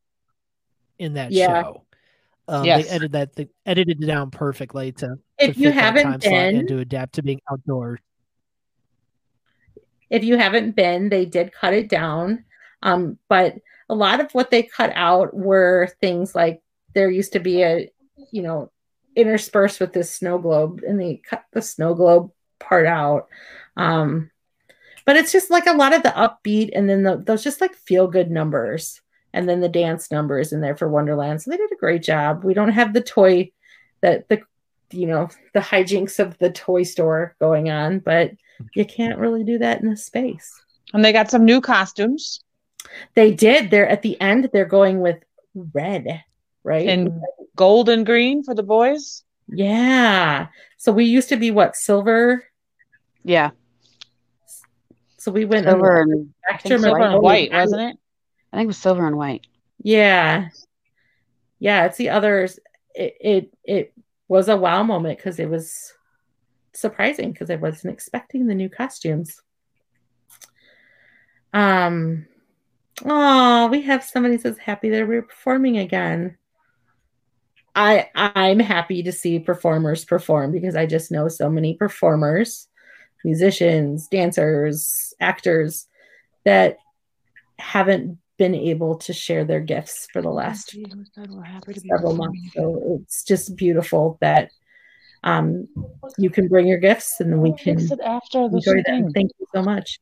[0.98, 1.62] in that Yeah.
[1.62, 1.84] show.
[2.48, 2.84] Um, Yes.
[2.84, 6.32] They edited that they edited it down perfectly to, to if you haven't time slot
[6.48, 8.00] and been, to adapt to being outdoors.
[10.10, 12.44] if you haven't been, they did cut it down.
[12.82, 13.54] Um, but
[13.88, 16.60] a lot of what they cut out were things like
[16.94, 17.90] there used to be a,
[18.30, 18.70] you know,
[19.16, 22.30] interspersed with this snow globe, and they cut the snow globe
[22.62, 23.28] part out.
[23.76, 24.30] Um,
[25.04, 27.74] but it's just like a lot of the upbeat, and then the, those just like
[27.74, 29.00] feel good numbers,
[29.32, 31.42] and then the dance numbers in there for Wonderland.
[31.42, 32.44] So they did a great job.
[32.44, 33.50] We don't have the toy
[34.00, 34.42] that the
[34.90, 38.32] you know the hijinks of the toy store going on, but
[38.74, 40.52] you can't really do that in this space.
[40.94, 42.40] And they got some new costumes
[43.14, 43.70] They did.
[43.70, 44.50] They're at the end.
[44.52, 45.18] They're going with
[45.54, 46.22] red,
[46.64, 46.88] right?
[46.88, 47.10] and
[47.56, 49.24] gold and green for the boys.
[49.48, 50.48] yeah.
[50.76, 52.44] So we used to be what silver.
[53.24, 53.50] Yeah.
[55.18, 57.60] So we went over and think spectrum Silver and white, gold.
[57.62, 57.96] wasn't it?
[58.52, 59.46] I think it was silver and white.
[59.82, 60.48] Yeah,
[61.58, 61.86] yeah.
[61.86, 62.58] It's the others.
[62.94, 63.94] It it, it
[64.28, 65.92] was a wow moment because it was
[66.72, 69.40] surprising because I wasn't expecting the new costumes.
[71.52, 72.26] Um.
[73.04, 76.36] Oh, we have somebody says happy that we're performing again.
[77.74, 82.68] I I'm happy to see performers perform because I just know so many performers,
[83.24, 85.86] musicians, dancers, actors
[86.44, 86.76] that
[87.58, 90.74] haven't been able to share their gifts for the last
[91.88, 92.40] several months.
[92.56, 94.50] So it's just beautiful that
[95.22, 95.68] um,
[96.18, 99.12] you can bring your gifts and we can after the enjoy them.
[99.12, 100.00] Thank you so much.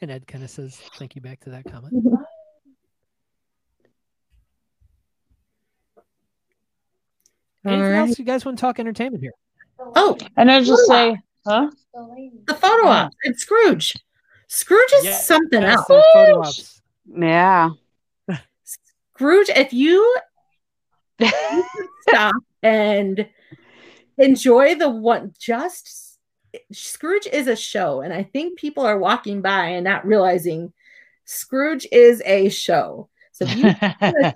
[0.00, 1.94] And Ed kind of says thank you back to that comment.
[2.06, 2.24] All
[7.64, 7.98] Anything right.
[7.98, 9.32] else you guys want to talk entertainment here?
[9.96, 11.16] Oh, And I just say,
[11.46, 11.70] huh?
[11.94, 13.12] the photo op.
[13.22, 13.94] It's Scrooge.
[14.48, 15.86] Scrooge is Yeah, something else.
[15.86, 16.80] photo ops.
[17.06, 17.70] Yeah.
[19.14, 20.16] Scrooge, if you
[21.20, 21.64] you
[22.08, 23.28] stop and
[24.18, 26.18] enjoy the one just
[26.72, 30.72] Scrooge is a show, and I think people are walking by and not realizing
[31.24, 33.08] Scrooge is a show.
[33.34, 33.64] So you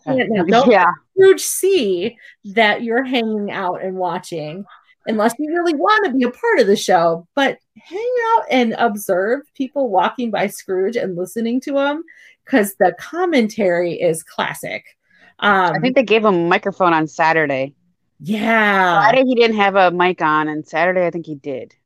[0.06, 0.84] now, don't yeah.
[1.14, 4.64] Scrooge see that you're hanging out and watching,
[5.06, 7.26] unless you really want to be a part of the show.
[7.36, 12.02] But hang out and observe people walking by Scrooge and listening to him
[12.44, 14.84] because the commentary is classic.
[15.38, 17.74] Um, I think they gave him a microphone on Saturday.
[18.18, 21.76] yeah, Friday he didn't have a mic on, and Saturday I think he did.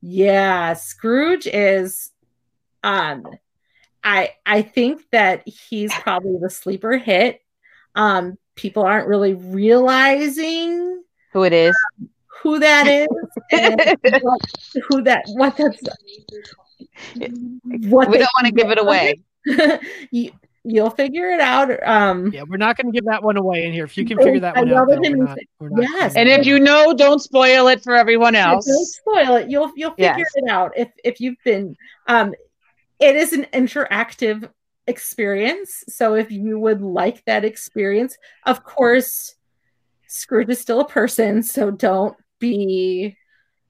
[0.00, 0.72] yeah.
[0.74, 2.10] Scrooge is,
[2.82, 3.24] um,
[4.06, 7.40] I I think that he's probably the sleeper hit.
[7.96, 11.02] Um, people aren't really realizing
[11.32, 11.76] Who it is?
[12.42, 13.08] who that is
[13.50, 13.80] and
[14.22, 14.40] what,
[14.88, 15.82] who that what that's
[17.88, 19.16] what we don't want to give it away.
[20.10, 20.30] you,
[20.62, 21.70] you'll figure it out.
[21.86, 23.84] Um, Yeah, we're not going to give that one away in here.
[23.84, 26.14] If you can figure that I one out, it we're not, we're not yes.
[26.14, 28.66] and if you know, don't spoil it for everyone else.
[28.66, 29.50] Don't spoil it.
[29.50, 30.32] You'll you'll figure Yes.
[30.36, 31.76] it out if if you've been.
[32.06, 32.34] Um,
[32.98, 34.48] it is an interactive
[34.86, 35.84] experience.
[35.88, 39.34] So if you would like that experience, of course,
[40.06, 41.42] Scrooge is still a person.
[41.42, 43.16] So don't be.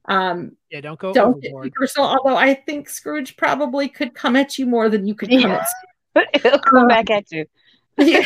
[0.05, 2.07] Um, yeah, don't go don't get personal.
[2.07, 5.65] Although I think Scrooge probably could come at you more than you could come Yeah.
[6.15, 7.45] at It'll come Um, back at you.
[7.97, 8.25] yeah.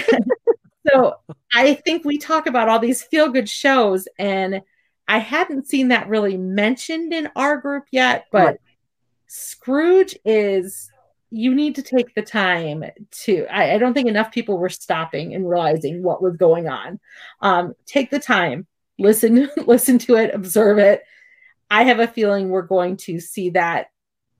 [0.87, 1.15] so
[1.53, 4.61] I think we talk about all these feel good shows, and
[5.07, 8.25] I hadn't seen that really mentioned in our group yet.
[8.31, 8.57] But Right.
[9.27, 10.90] Scrooge is,
[11.31, 12.83] you need to take the time
[13.23, 16.99] to, I, I don't think enough people were stopping and realizing what was going on.
[17.39, 18.67] Um, take the time,
[18.99, 21.03] listen, listen to it, observe it.
[21.69, 23.87] I have a feeling we're going to see that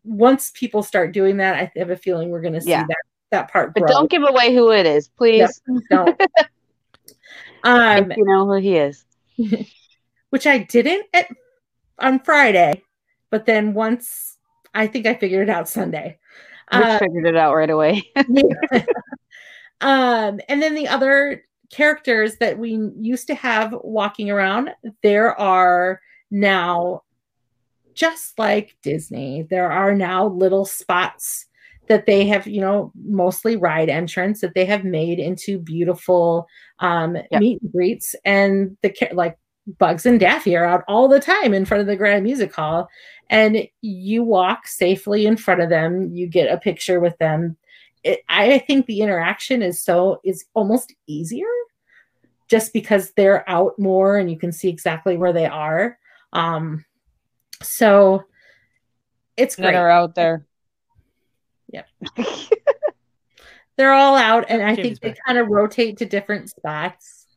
[0.04, 1.56] once people start doing that.
[1.56, 2.86] I have a feeling we're going to see Yeah.
[2.88, 2.98] that
[3.32, 3.94] that part But grow.
[3.94, 5.62] don't give away who it is, please.
[5.66, 6.22] Please don't.
[7.64, 9.06] um, if you know who he is.
[10.30, 11.28] which I didn't at,
[11.98, 12.84] on Friday,
[13.30, 14.38] but then once
[14.74, 16.18] I think I figured it out Sunday.
[16.74, 18.04] Rich Uh, figured it out right away.
[19.82, 24.72] um, and then the other characters that we used to have walking around,
[25.04, 27.02] there are now
[27.94, 29.44] just like Disney.
[29.50, 31.46] There are now little spots
[31.88, 36.48] that they have, you know, mostly ride entrance that they have made into beautiful
[36.80, 37.42] um, Yep.
[37.42, 39.38] meet and greets, and the like
[39.78, 42.88] Bugs and Daffy are out all the time in front of the Grand Music Hall,
[43.32, 46.14] and you walk safely in front of them.
[46.14, 47.58] You get a picture with them.
[48.04, 51.48] It, I think the interaction is so is almost easier,
[52.50, 55.98] just because they're out more and you can see exactly where they are.
[56.34, 56.84] Um,
[57.64, 58.26] so
[59.38, 59.74] it's great.
[59.74, 60.46] are out there.
[61.74, 61.88] Yep.
[63.78, 67.28] They're all out, and I think they kind of rotate to different spots,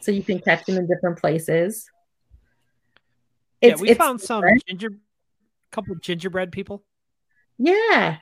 [0.00, 1.90] so you can catch them in different places.
[3.60, 4.88] yeah, we it's found some ginger,
[5.74, 6.82] couple gingerbread people.
[7.58, 8.16] Yeah,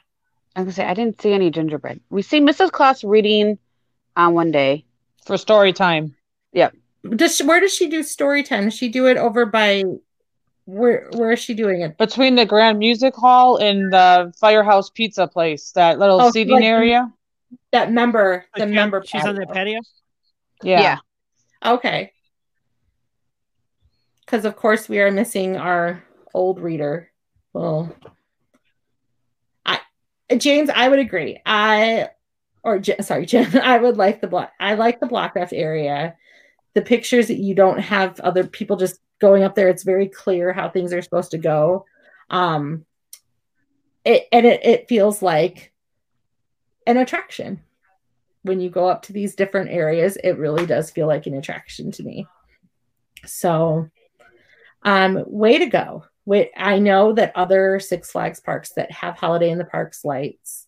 [0.57, 2.01] I was gonna say I didn't see any gingerbread.
[2.11, 2.73] We see Mrs.
[2.73, 3.59] Claus reading
[4.17, 4.85] on one day.
[5.25, 6.17] for story time.
[7.17, 8.65] does she, where does she do story time?
[8.65, 9.85] Does she do it over by
[10.65, 11.09] where?
[11.15, 11.97] Where is she doing it?
[11.99, 16.65] Between the Grand Music Hall and the Firehouse Pizza place, that little Oh, seating like-
[16.65, 17.13] area.
[17.73, 19.03] That member, the Like, she- member.
[19.07, 19.81] She's on the patio.
[20.63, 20.81] patio.
[20.83, 20.97] Yeah.
[21.65, 22.13] Okay.
[24.25, 26.03] Because of course we are missing our
[26.35, 27.11] old reader.
[27.53, 27.95] Well,
[29.65, 29.81] I
[30.37, 31.41] James, I would agree.
[31.45, 32.11] I
[32.63, 34.53] or sorry, Jim, I would like the block.
[34.59, 36.17] I like the block blockcraft area.
[36.75, 39.69] The pictures that you don't have other people just going up there.
[39.69, 41.85] It's very clear how things are supposed to go.
[42.31, 42.87] Um,
[44.05, 45.73] it and it it feels like
[46.87, 47.61] an attraction
[48.43, 51.91] when you go up to these different areas, it really does feel like an attraction
[51.93, 52.27] to me.
[53.25, 53.89] So,
[54.83, 56.05] um, way to go.
[56.25, 60.67] Wait, I know that other Six Flags parks that have Holiday in the Parks lights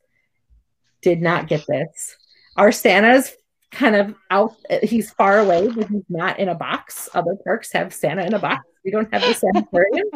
[1.00, 2.16] did not get this.
[2.56, 3.36] Our Santa's
[3.70, 7.08] kind of out, he's far away, but he's not in a box.
[7.14, 8.64] Other parks have Santa in a box.
[8.84, 10.06] We don't have the Santa Aquarium.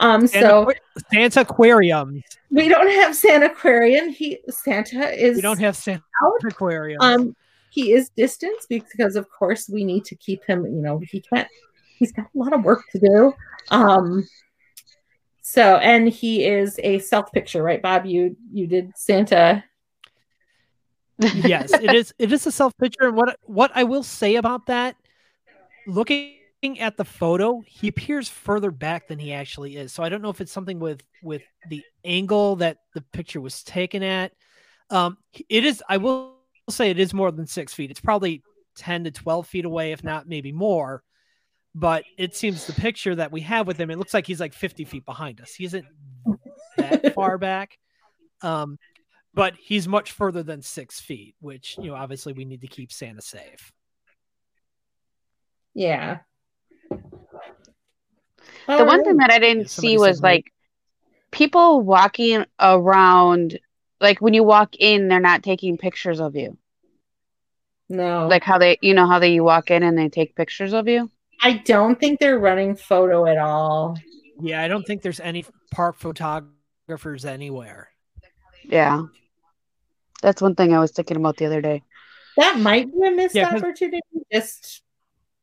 [0.00, 0.72] Um, Santa, so
[1.12, 2.22] Santa Aquarium.
[2.50, 4.10] we don't have Santa Aquarium.
[4.10, 6.44] He Santa is We don't have Santa out.
[6.52, 7.00] Aquarium.
[7.00, 7.36] Um,
[7.70, 10.64] he is distanced because, of course, we need to keep him.
[10.64, 11.48] You know, he can't.
[11.98, 13.32] He's got a lot of work to do.
[13.70, 14.26] Um,
[15.46, 18.06] so, and he is a self picture, right, Bob?
[18.06, 19.62] You you did Santa.
[21.18, 22.14] yes, it is.
[22.18, 24.96] It is a self picture, and what what I will say about that,
[25.86, 26.38] looking
[26.80, 29.92] at the photo, he appears further back than he actually is.
[29.92, 33.62] So I don't know if it's something with with the angle that the picture was
[33.62, 34.32] taken at.
[34.88, 35.18] Um,
[35.50, 35.82] it is.
[35.90, 36.38] I will
[36.70, 37.90] say it is more than six feet.
[37.90, 38.42] It's probably
[38.76, 41.02] 10 to 12 feet away, if not maybe more.
[41.74, 44.54] But it seems the picture that we have with him, it looks like he's like
[44.54, 45.52] 50 feet behind us.
[45.54, 45.84] He isn't
[46.76, 47.78] that far back.
[48.42, 48.78] Um,
[49.32, 52.92] but he's much further than six feet, which, you know, obviously we need to keep
[52.92, 53.72] Santa safe.
[55.74, 56.18] Yeah.
[56.90, 60.28] The one thing that I didn't somebody see was said no.
[60.28, 60.52] like
[61.32, 63.58] people walking around.
[64.00, 66.56] Like when you walk in, they're not taking pictures of you.
[67.88, 70.72] no, Like how they, you know, how they you walk in and they take pictures
[70.72, 71.10] of you.
[71.44, 73.98] I don't think they're running photo at all.
[74.40, 77.90] Yeah, I don't think there's any park photographers anywhere.
[78.64, 79.02] Yeah,
[80.22, 81.82] that's one thing I was thinking about the other day.
[82.38, 84.00] That might be a missed Yeah, 'cause- opportunity
[84.32, 84.82] just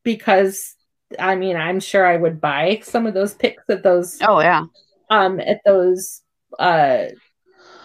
[0.03, 0.75] because
[1.19, 4.65] I mean, I'm sure I would buy some of those pics at those Oh yeah,
[5.11, 6.23] um at those
[6.57, 7.05] uh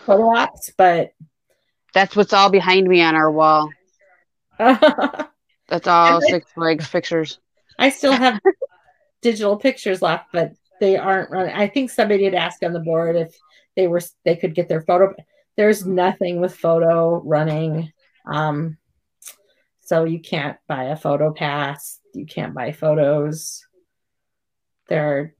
[0.06, 1.10] photo ops, but
[1.92, 3.70] that's what's all behind me on our wall.
[5.68, 7.40] That's all Six Flags pictures.
[7.90, 8.40] Still have
[9.22, 11.54] digital pictures left, but they aren't running.
[11.54, 13.34] I think somebody had asked on the board if
[13.74, 15.14] they were they could get their photo.
[15.56, 17.92] There's nothing with photo running.
[18.30, 18.78] Um
[19.80, 22.00] so you can't buy a photo pass.
[22.12, 23.66] You can't buy photos.
[24.88, 25.34] There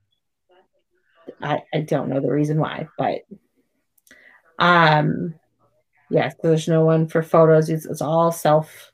[1.43, 3.23] I, I don't know the reason why, but
[4.59, 5.35] um
[6.11, 7.69] yes, there's no one for photos.
[7.69, 8.93] It's, it's all self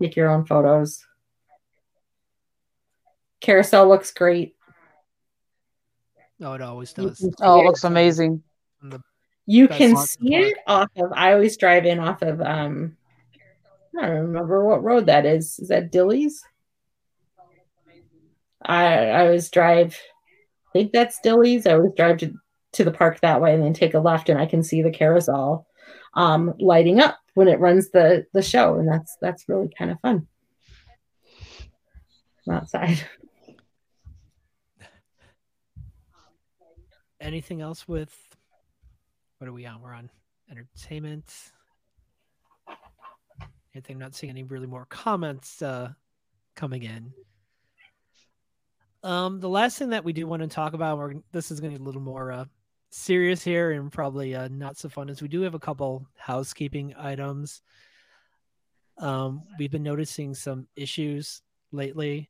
[0.00, 1.04] take your own photos.
[3.44, 4.56] Carousel looks great.
[6.40, 7.22] Oh, it always does.
[7.42, 7.66] Oh, it it.
[7.66, 8.42] looks amazing.
[9.44, 11.12] You can see it off of.
[11.12, 12.40] I always drive in off of.
[12.40, 12.96] Um,
[13.98, 15.58] I don't remember what road that is.
[15.58, 16.42] Is that Dilly's?
[18.64, 20.00] I I always drive.
[20.68, 21.66] I think that's Dilly's.
[21.66, 22.32] I always drive to
[22.72, 24.90] to the park that way and then take a left, and I can see the
[24.90, 25.66] carousel
[26.14, 30.00] um, lighting up when it runs the the show, and that's that's really kind of
[30.00, 30.28] fun.
[32.46, 33.06] From outside.
[37.24, 38.14] Anything else with
[39.38, 39.80] what are we on?
[39.80, 40.10] We're on
[40.50, 41.32] entertainment.
[43.74, 45.88] Anything not seeing any really more comments uh
[46.54, 47.14] coming in.
[49.02, 51.78] Um the last thing that we do want to talk about, we're this is gonna
[51.78, 52.44] be a little more uh
[52.90, 56.94] serious here and probably uh not so fun is we do have a couple housekeeping
[56.98, 57.62] items.
[58.98, 61.40] Um we've been noticing some issues
[61.72, 62.28] lately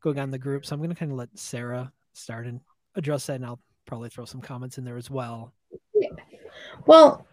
[0.00, 0.64] going on the group.
[0.64, 2.60] So I'm gonna kind of let Sarah start and
[2.94, 5.52] address that and I'll probably throw some comments in there as well.
[5.94, 6.10] Yeah.
[6.86, 7.26] Well,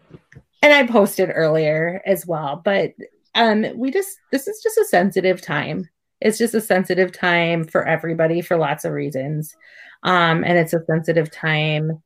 [0.62, 2.92] and I posted earlier as well, but
[3.34, 5.88] um we just this is just a sensitive time.
[6.20, 9.54] It's just a sensitive time for everybody for lots of reasons.
[10.02, 12.02] Um and it's a sensitive time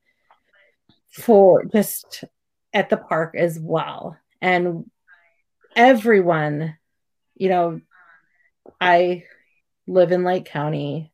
[1.10, 2.24] for just
[2.72, 4.16] at the park as well.
[4.42, 4.90] And
[5.76, 6.76] everyone,
[7.36, 7.80] you know,
[8.80, 9.24] I
[9.86, 11.12] live in Lake County.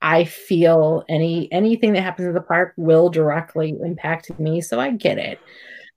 [0.00, 4.90] I feel any anything that happens at the park will directly impact me, so I
[4.90, 5.40] get it.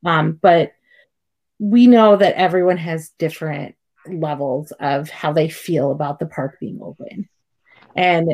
[0.05, 0.71] Um, but
[1.59, 3.75] we know that everyone has different
[4.07, 7.27] levels of how they feel about the park being open,
[7.95, 8.29] and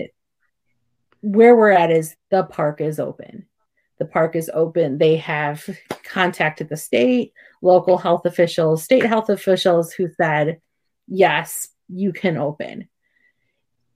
[1.21, 3.47] where we're at is the park is open.
[3.97, 4.97] The park is open.
[4.97, 5.67] They have
[6.03, 10.59] contacted the state, local health officials, state health officials who said,
[11.07, 12.89] yes, you can open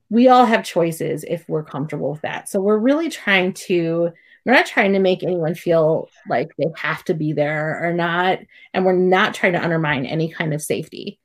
[0.09, 2.49] we all have choices if we're comfortable with that.
[2.49, 4.11] So we're really trying to
[4.45, 8.39] we're not trying to make anyone feel like they have to be there or not
[8.73, 11.19] and we're not trying to undermine any kind of safety.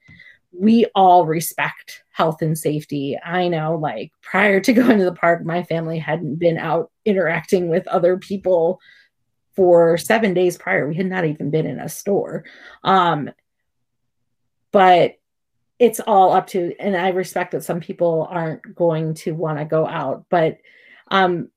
[0.52, 3.18] We all respect health and safety.
[3.24, 7.68] I know like prior to going to the park my family hadn't been out interacting
[7.68, 8.80] with other people
[9.56, 10.86] for 7 days prior.
[10.88, 12.44] We had not even been in a store.
[12.82, 13.30] Um
[14.72, 15.14] but
[15.78, 19.64] it's all up to and i respect that some people aren't going to want to
[19.64, 20.58] go out but
[21.10, 21.48] um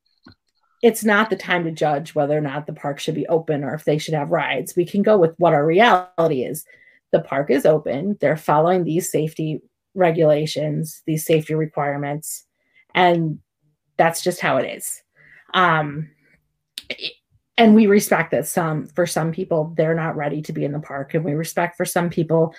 [0.84, 3.73] it's not the time to judge whether or not the park should be open or
[3.73, 4.76] if they should have rides.
[4.76, 6.65] We can go with what our reality is.
[7.11, 8.15] The park is open.
[8.22, 9.61] They're following these safety
[9.98, 12.45] regulations these safety requirements
[12.94, 13.39] and
[13.98, 15.02] that's just how it is.
[15.53, 16.11] Um
[17.57, 20.80] and we respect that some for some people they're not ready to be in the
[20.80, 22.53] park and we respect for some people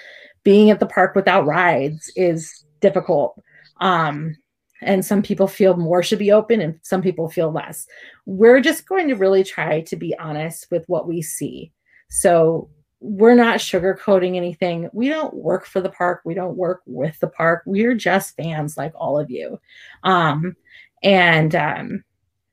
[0.48, 3.38] being at the park without rides is difficult.
[3.82, 4.34] Um,
[4.80, 7.86] and some people feel more should be open and some people feel less.
[8.24, 11.70] We're just going to really try to be honest with what we see.
[12.08, 12.70] So
[13.00, 14.88] we're not sugarcoating anything.
[14.94, 16.22] We don't work for the park.
[16.24, 17.64] We don't work with the park.
[17.66, 19.60] We're just fans like all of you.
[20.02, 20.56] Um,
[21.02, 22.04] and um,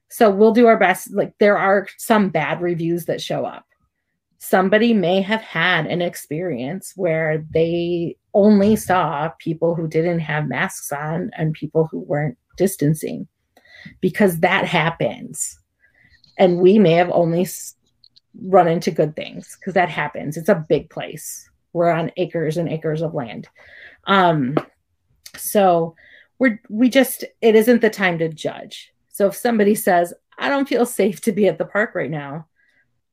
[0.09, 1.13] so we'll do our best.
[1.13, 3.65] Like there are some bad reviews that show up.
[4.47, 10.91] Somebody may have had an experience where they only saw people who didn't have masks
[10.91, 13.27] on and people who weren't distancing
[14.01, 15.57] because that happens.
[16.38, 17.47] And we may have only
[18.41, 20.38] run into good things because that happens.
[20.38, 21.49] It's a big place.
[21.73, 23.47] We're on acres and acres of land.
[24.05, 24.55] Um
[25.38, 25.95] so
[26.39, 28.91] we're we just it isn't the time to judge.
[29.09, 32.47] So if somebody says i don't feel safe to be at the park right now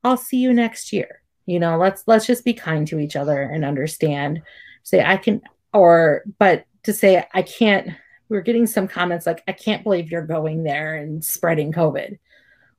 [0.04, 3.42] i'll see you next year you know let's let's just be kind to each other
[3.42, 4.42] and understand.
[4.84, 5.40] Say i can
[5.72, 7.90] or but to say i can't
[8.28, 12.18] we're getting some comments like i can't believe you're going there and spreading covid.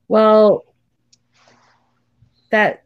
[0.08, 0.64] Well
[2.50, 2.84] that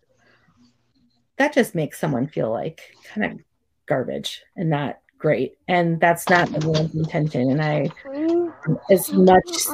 [1.37, 3.39] that just makes someone feel like kind of
[3.87, 5.55] garbage and not great.
[5.67, 7.51] And that's not everyone's intention.
[7.51, 7.91] And i
[8.91, 9.67] as much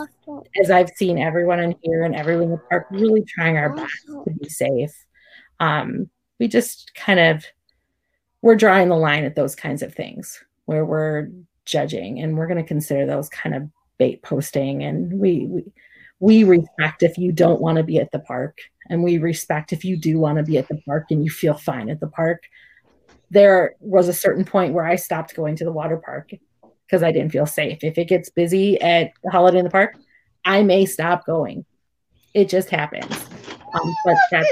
[0.61, 4.07] as i've seen everyone in here and everyone in the park really trying our best
[4.07, 4.93] to be safe
[5.61, 6.09] um
[6.39, 7.45] we just kind of
[8.43, 11.29] we're drawing the line at those kinds of things where we're
[11.65, 13.63] judging and we're going to consider those kind of
[13.99, 14.83] bait posting.
[14.83, 15.65] And we we,
[16.21, 18.59] we respect if you don't want to be at the park
[18.91, 21.55] and we respect if you do want to be at the park and you feel
[21.55, 22.43] fine at the park.
[23.31, 26.31] There was a certain point where i stopped going to the water park
[26.87, 27.83] because i didn't feel safe.
[27.83, 29.97] If it gets busy at holiday in the park
[30.45, 31.65] i may stop going.
[32.35, 33.11] It just happens.
[33.73, 34.49] Um, but that's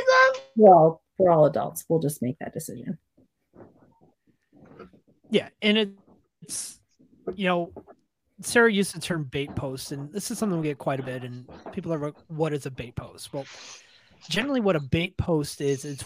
[0.56, 2.98] well we're all adults we'll just make that decision
[5.32, 5.96] Yeah, and
[6.42, 6.78] it's
[7.34, 7.72] you know,
[8.42, 11.24] Sarah used the term bait post, and this is something we get quite a bit.
[11.24, 13.46] And people are like, "What is a bait post?" Well,
[14.28, 16.04] generally, what a bait post is is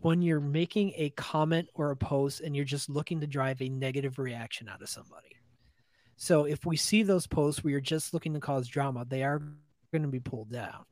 [0.00, 3.68] when you're making a comment or a post, and you're just looking to drive a
[3.68, 5.36] negative reaction out of somebody.
[6.16, 9.42] So if we see those posts where you're just looking to cause drama, they are
[9.92, 10.86] going to be pulled down.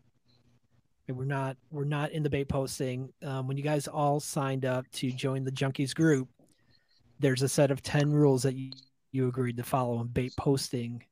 [1.10, 3.12] And We're not we're not in the bait posting.
[3.24, 6.28] Um, when you guys all signed up to join the Junkies group,
[7.18, 8.70] there's a set of 10 rules that you,
[9.10, 11.02] you agreed to follow and bait posting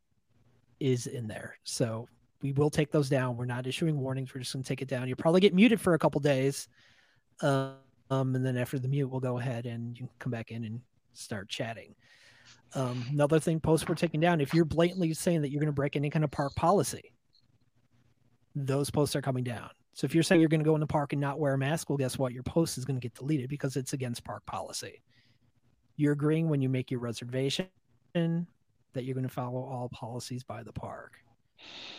[0.78, 1.58] is in there.
[1.64, 2.06] So
[2.42, 3.36] we will take those down.
[3.36, 4.32] We're not issuing warnings.
[4.32, 5.08] We're just going to take it down.
[5.08, 6.68] You'll probably get muted for a couple days
[7.40, 7.74] um,
[8.08, 10.80] and then after the mute we'll go ahead and you can come back in and
[11.12, 11.96] start chatting.
[12.74, 15.72] Um, another thing posts we're taking down if you're blatantly saying that you're going to
[15.72, 17.12] break any kind of park policy
[18.54, 20.86] those posts are coming down so if you're saying you're going to go in the
[20.86, 23.14] park and not wear a mask well guess what your post is going to get
[23.14, 25.02] deleted because it's against park policy
[25.98, 27.66] you're agreeing when you make your reservation
[28.14, 31.18] that you're going to follow all policies by the park.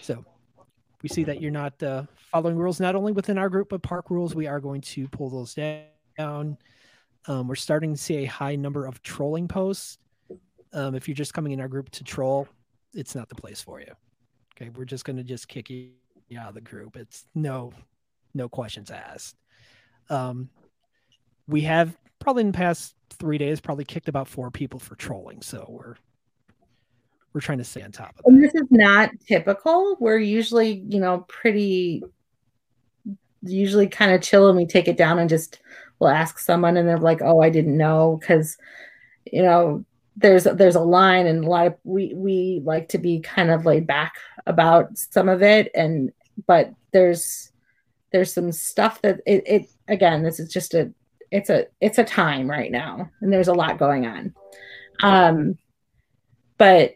[0.02, 0.26] So
[1.04, 4.10] we see that you're not uh, following rules not only within our group but park
[4.10, 4.34] rules.
[4.34, 6.58] We are going to pull those down.
[7.28, 9.98] Um, we're starting to see a high number of trolling posts.
[10.74, 12.48] Um, if you're just coming in our group to troll,
[12.94, 13.92] it's not the place for you.
[14.56, 15.92] Okay, we're just going to just kick you
[16.38, 16.96] out of the group.
[16.96, 17.74] It's no,
[18.34, 19.36] no questions asked.
[20.10, 20.50] Um,
[21.48, 25.42] we have probably in the past three days probably kicked about four people for trolling.
[25.42, 25.96] So we're
[27.34, 28.26] we're trying to stay on top of it.
[28.26, 32.04] and this is not typical we're usually you know pretty
[33.44, 35.60] usually kind of chill and we take it down and just
[36.00, 38.58] we'll ask someone and they're like oh i didn't know because
[39.32, 39.84] you know
[40.18, 43.66] there's there's a line and a lot of we we like to be kind of
[43.66, 44.16] laid back
[44.46, 46.12] about some of it and
[46.48, 47.49] but there's
[48.12, 50.92] there's some stuff that it, it again this is just a
[51.32, 54.34] it's a it's a time right now and there's a lot going on.
[55.02, 55.58] Um
[56.58, 56.96] but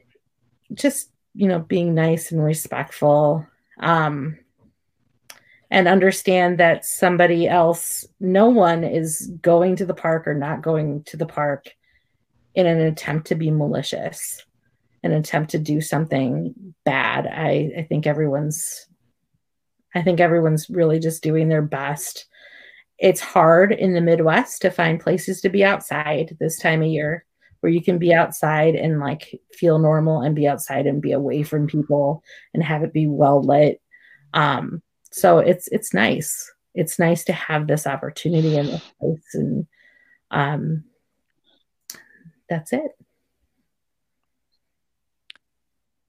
[0.73, 3.45] just you know being nice and respectful
[3.79, 4.37] um
[5.71, 11.03] and understand that somebody else no one is going to the park or not going
[11.03, 11.69] to the park
[12.55, 14.43] in an attempt to be malicious
[15.03, 16.53] an attempt to do something
[16.85, 17.27] bad.
[17.27, 18.87] I i think everyone's
[19.95, 22.25] i think everyone's really just doing their best
[22.99, 27.25] it's hard in the midwest to find places to be outside this time of year
[27.63, 31.43] where you can be outside and like feel normal and be outside and be away
[31.43, 32.21] from people
[32.53, 33.81] and have it be well lit.
[34.33, 36.51] Um, so it's it's nice.
[36.75, 39.65] It's nice to have this opportunity in this place, and
[40.29, 40.83] um,
[42.49, 42.91] that's it.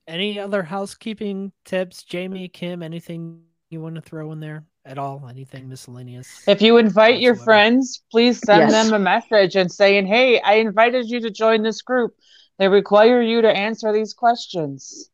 [0.08, 2.82] Any other housekeeping tips, Jamie, Kim?
[2.82, 5.26] Anything you want to throw in there at all?
[5.28, 6.44] Anything miscellaneous?
[6.46, 8.72] If you invite your friends, please send Yes.
[8.72, 12.14] them a message and saying, "Hey, I invited you to join this group.
[12.58, 15.10] They require you to answer these questions."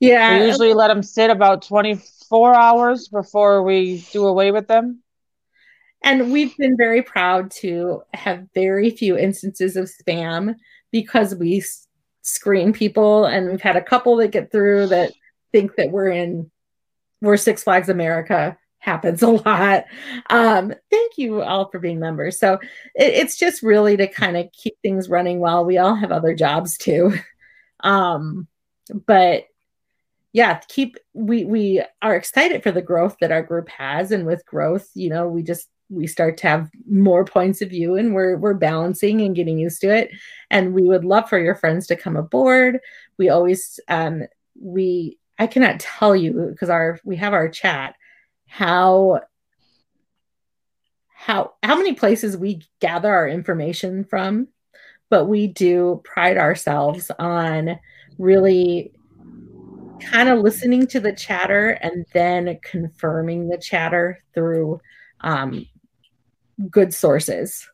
[0.00, 5.02] Yeah, We usually let them sit about 24 hours before we do away with them.
[6.04, 10.54] And we've been very proud to have very few instances of spam
[10.92, 11.64] because we
[12.22, 15.12] screen people, and we've had a couple that get through that
[15.50, 16.50] think that we're in
[17.20, 19.84] we're Six Flags America happens a lot.
[20.30, 22.38] Um, thank you all for being members.
[22.38, 22.54] So
[22.94, 25.64] it, it's just really to kind of keep things running well.
[25.64, 27.14] We all have other jobs too.
[27.80, 28.48] Um,
[29.06, 29.44] but
[30.32, 34.44] yeah, keep we we are excited for the growth that our group has, and with
[34.46, 38.36] growth, you know, we just we start to have more points of view and we're
[38.36, 40.10] we're balancing and getting used to it
[40.50, 42.78] and we would love for your friends to come aboard
[43.16, 44.22] we always um
[44.60, 47.94] we i cannot tell you because our we have our chat
[48.46, 49.20] how
[51.14, 54.48] how how many places we gather our information from
[55.10, 57.78] but we do pride ourselves on
[58.18, 58.92] really
[60.00, 64.80] kind of listening to the chatter and then confirming the chatter through
[65.20, 65.66] um,
[66.70, 67.68] good sources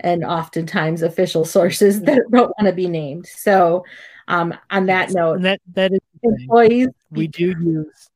[0.00, 3.84] and oftentimes official sources that don't want to be named so
[4.28, 6.00] um, on that note And that that is.
[6.22, 8.10] Employees we do use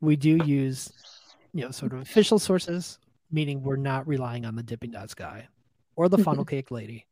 [0.00, 0.92] we do use
[1.52, 2.98] you know sort of official sources
[3.30, 5.46] meaning we're not relying on the dipping dots guy
[5.96, 7.06] or the funnel cake lady.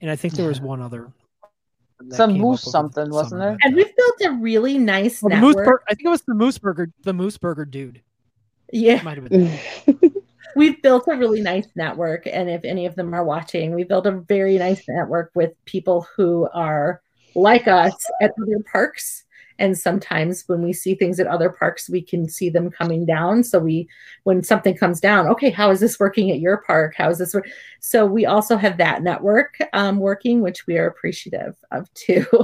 [0.00, 1.10] And i think there was one other
[2.10, 3.56] Some moose something, wasn't there?
[3.62, 5.66] and we've built a really nice the moose network.
[5.66, 8.02] Bur- i think it was the moose burger the moose burger dude.
[8.72, 9.02] Yeah.
[9.02, 9.58] Might have been
[10.56, 14.06] we've built a really nice network and if any of them are watching we built
[14.06, 17.00] a very nice network with people who are
[17.34, 19.24] like us at other parks.
[19.58, 23.44] And sometimes when we see things at other parks we can see them coming down.
[23.44, 23.88] So we
[24.24, 26.94] when something comes down okay how is this working at your park?
[26.96, 27.48] How is this work
[27.78, 32.26] so we also have that network um, working which we are appreciative of too.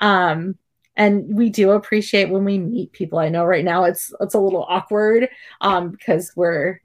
[0.00, 0.56] Um,
[0.98, 3.18] and we do appreciate when we meet people.
[3.18, 5.28] I know right now it's it's a little awkward
[5.60, 6.80] um, because we're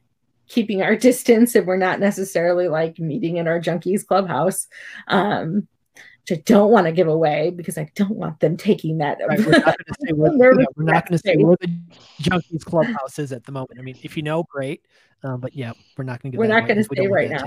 [0.47, 4.67] keeping our distance and we're not necessarily like meeting in our junkies clubhouse.
[5.07, 5.67] Um,
[6.23, 9.19] which I don't want to give away because I don't want them taking that.
[9.27, 11.67] Right, we're not going to say where, yeah, we're to say where the
[12.21, 13.79] junkies clubhouse is at the moment.
[13.79, 14.85] I mean, if you know, great.
[15.23, 16.37] Um, but yeah, we're not going to.
[16.37, 17.45] we're not going to say right now.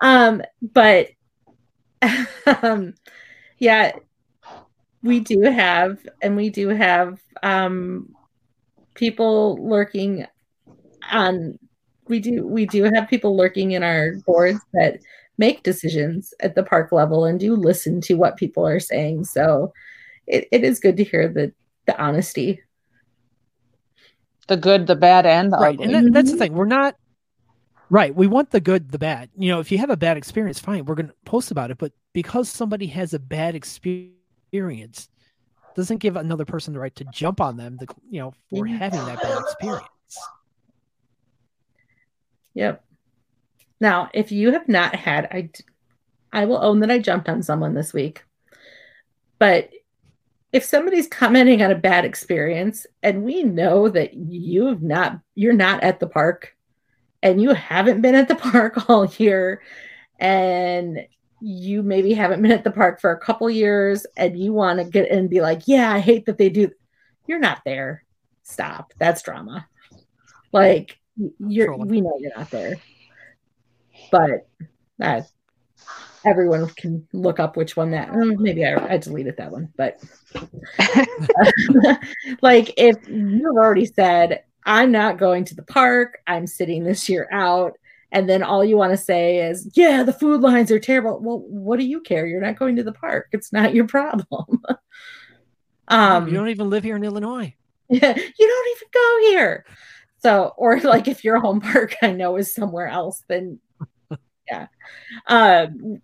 [0.00, 0.42] Um,
[0.72, 1.10] but
[2.62, 2.94] um,
[3.58, 3.92] yeah,
[5.02, 8.12] we do have, and we do have um,
[8.94, 10.26] people lurking
[11.10, 11.58] on.
[12.08, 15.00] We do, we do have people lurking in our boards that
[15.38, 19.24] make decisions at the park level and do listen to what people are saying.
[19.24, 19.72] So
[20.26, 21.52] it, it is good to hear the
[21.86, 22.62] the honesty.
[24.48, 25.94] The good, the bad, and the Right, ugly.
[25.94, 26.38] and that, that's the Mhm.
[26.38, 26.54] thing.
[26.54, 26.96] We're not.
[27.88, 29.30] Right, we want the good, the bad.
[29.36, 31.78] You know, if you have a bad experience, fine, we're going to post about it.
[31.78, 35.08] But because somebody has a bad experience,
[35.76, 37.76] doesn't give another person the right to jump on them.
[37.76, 39.86] The, you know, for having that bad experience.
[42.54, 42.84] Yep.
[43.80, 45.50] Now, if you have not had, I,
[46.32, 48.24] I will own that I jumped on someone this week.
[49.38, 49.70] But
[50.52, 55.82] if somebody's commenting on a bad experience, and we know that you've not, you're not
[55.82, 56.56] at the park,
[57.22, 59.62] and you haven't been at the park all year,
[60.18, 61.06] and
[61.42, 64.84] you maybe haven't been at the park for a couple years, and you want to
[64.86, 66.70] get and be like, yeah, I hate that they do.
[67.26, 68.04] You're not there.
[68.42, 68.94] Stop.
[68.98, 69.68] That's drama.
[70.52, 70.98] Like
[71.38, 72.76] you're, we know you're not there
[74.10, 74.48] but
[74.98, 75.28] that
[76.24, 80.02] everyone can look up which one that mm, maybe I, I deleted that one but
[82.42, 87.28] like if you've already said i'm not going to the park i'm sitting this year
[87.30, 87.78] out
[88.10, 91.38] and then all you want to say is yeah the food lines are terrible well
[91.46, 94.26] what do you care you're not going to the park it's not your problem
[95.88, 97.54] um you don't even live here in Illinois.
[97.88, 99.64] yeah, you don't even go here.
[100.18, 103.60] So, or like if your home park I know is somewhere else, then
[104.50, 104.66] yeah.
[105.26, 106.00] Um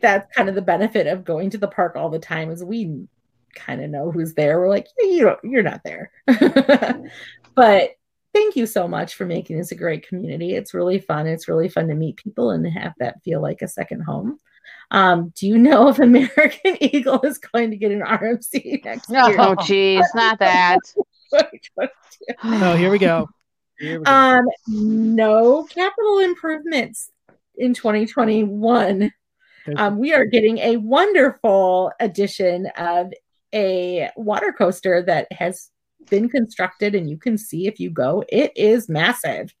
[0.00, 3.06] that's kind of the benefit of going to the park all the time is we
[3.54, 4.58] kind of know who's there.
[4.60, 6.10] We're like, yeah, you don't, you're not there.
[7.54, 7.90] but
[8.32, 10.54] thank you so much for making this a great community.
[10.54, 11.26] It's really fun.
[11.26, 14.38] It's really fun to meet people and have that feel like a second home.
[14.90, 19.28] Um, do you know if American Eagle is going to get an RMC next No.
[19.28, 19.36] year?
[19.38, 20.78] oh, geez, not that.
[22.42, 23.28] Oh, here we go.
[23.78, 24.12] Here we go.
[24.12, 27.10] Um, no capital improvements
[27.60, 29.12] in 2021.
[29.76, 33.12] Um, we are getting a wonderful addition of
[33.54, 35.70] a water coaster that has
[36.08, 39.54] been constructed, and you can see if you go, it is massive.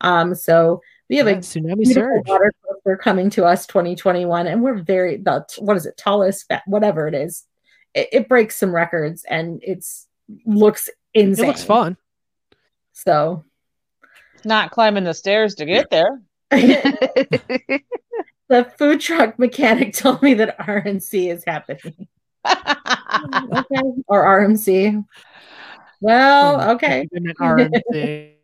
[0.00, 2.28] Um, so we have Yeah, a tsunami beautiful surge.
[2.28, 6.62] water coaster coming to us 2021, and we're very the what is it tallest, fa-
[6.66, 7.44] whatever it is.
[7.92, 10.06] It, it breaks some records, and it's
[10.46, 11.44] looks insane.
[11.44, 11.96] It looks fun.
[12.92, 13.44] So
[14.44, 16.22] Not climbing the stairs to get there.
[16.50, 17.82] The
[18.78, 22.08] food truck mechanic told me that RNC is happening.
[22.42, 23.52] Hmm.
[23.54, 23.82] okay.
[24.06, 25.04] Or RMC.
[26.00, 27.06] Well, okay.
[27.12, 28.34] Even RNC.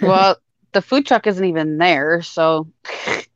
[0.00, 0.36] well,
[0.72, 3.26] the food truck isn't even there, so hopefully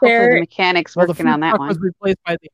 [0.00, 1.68] There- the mechanics Well, the working food on that truck one.
[1.68, 2.48] Was replaced by the,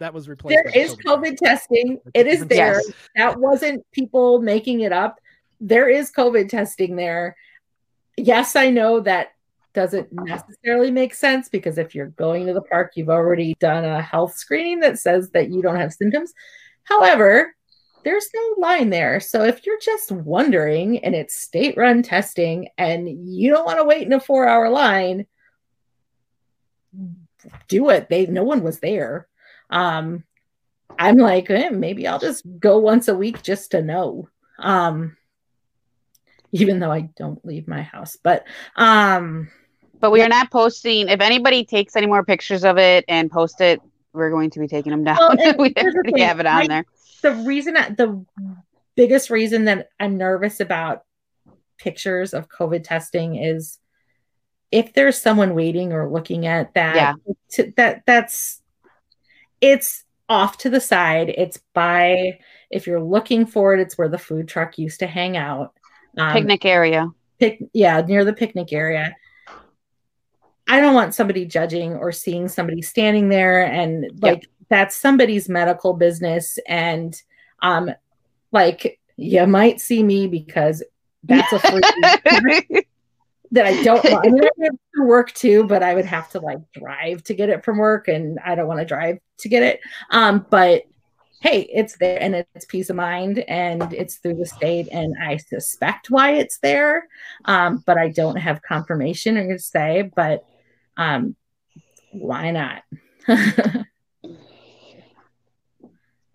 [0.00, 0.56] that was replaced.
[0.56, 0.94] there by the is.
[0.96, 2.00] COVID testing.
[2.12, 2.74] It is there.
[2.84, 2.92] Yes.
[3.14, 5.20] That wasn't people making it up.
[5.60, 7.36] There is COVID testing there.
[8.18, 9.28] Yes, I know that
[9.76, 14.00] doesn't necessarily make sense because if you're going to the park, you've already done a
[14.00, 16.32] health screening that says that you don't have symptoms.
[16.84, 17.54] However,
[18.02, 19.20] there's no line there.
[19.20, 23.84] So if you're just wondering and it's state run testing and you don't want to
[23.84, 25.26] wait in a four hour line,
[27.68, 28.08] do it.
[28.08, 29.28] They no one was there.
[29.68, 30.24] Um,
[30.98, 34.30] I'm like, eh, maybe I'll just go once a week just to know.
[34.58, 35.18] Um,
[36.52, 38.46] even though I don't leave my house, but
[38.76, 39.50] um,
[40.00, 41.08] But we are not posting.
[41.08, 43.80] If anybody takes any more pictures of it and post it,
[44.12, 45.16] we're going to be taking them down.
[45.18, 46.68] Well, we already have it on right?
[46.68, 46.84] there.
[47.22, 48.24] the reason the
[48.94, 51.02] biggest reason that I'm nervous about
[51.78, 53.78] pictures of COVID testing is
[54.72, 57.12] if there's someone waiting or looking at that, Yeah.
[57.52, 58.62] to, that that's
[59.60, 61.28] it's off to the side.
[61.30, 62.38] It's by
[62.70, 65.72] if you're looking for it, it's where the food truck used to hang out.
[66.18, 67.10] Um, Picnic area.
[67.38, 69.14] pic yeah near the picnic area
[70.68, 75.94] i don't want somebody judging or seeing somebody standing there and like that's somebody's medical
[75.94, 77.22] business and
[77.62, 77.90] um
[78.52, 80.82] like you might see me because
[81.24, 81.80] that's a free
[83.52, 86.40] that i don't i mean i have to work too but i would have to
[86.40, 89.62] like drive to get it from work and i don't want to drive to get
[89.62, 89.80] it.
[90.10, 90.82] Um but
[91.40, 95.36] hey, it's there and it's peace of mind and it's through the state and I
[95.36, 97.06] suspect why it's there.
[97.44, 100.44] Um, but I don't have confirmation or to say, but
[100.96, 101.36] um,
[102.12, 102.82] why not?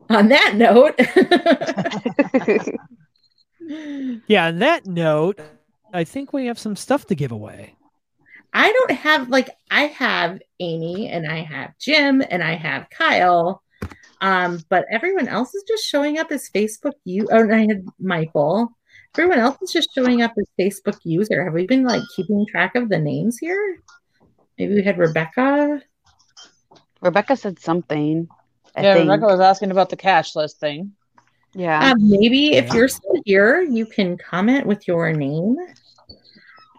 [0.09, 0.99] On that note,
[4.27, 5.39] Yeah, on that note,
[5.93, 7.75] I think we have some stuff to give away.
[8.53, 13.63] I don't have like I have Amy and I have Jim and I have Kyle.
[14.19, 17.85] Um, but everyone else is just showing up as Facebook you oh and I had
[17.99, 18.69] Michael.
[19.17, 21.43] Everyone else is just showing up as Facebook user.
[21.43, 23.77] Have we been like keeping track of the names here?
[24.57, 25.81] Maybe we had Rebecca.
[27.01, 28.27] Rebecca said something.
[28.75, 29.09] I yeah, think.
[29.09, 30.93] Rebecca was asking about the cash list thing.
[31.53, 31.91] Yeah.
[31.91, 35.57] Um, maybe if you're still here, you can comment with your name.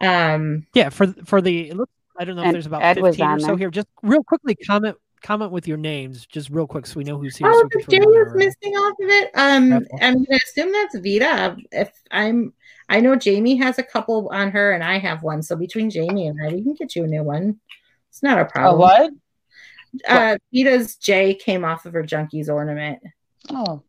[0.01, 1.73] Um, Yeah, for for the
[2.19, 3.57] I don't know if there's about Ed 15 or so there.
[3.57, 3.71] here.
[3.71, 7.37] Just real quickly comment comment with your names, just real quick, so we know who's
[7.37, 7.53] here.
[7.53, 9.31] so oh, we can the throw J them in is missing off of it.
[9.35, 9.99] Um, Careful.
[10.03, 11.57] I'm gonna assume that's Vita.
[11.71, 12.53] If I'm,
[12.93, 15.43] I know Jamie has a couple on her, and I have one.
[15.43, 17.59] So between Jamie and I, we can get you a new one.
[18.11, 18.81] It's not a A problem.
[18.81, 19.13] what?
[20.07, 23.01] Uh, Vita's J came off of her junkies ornament.
[23.51, 23.83] Oh,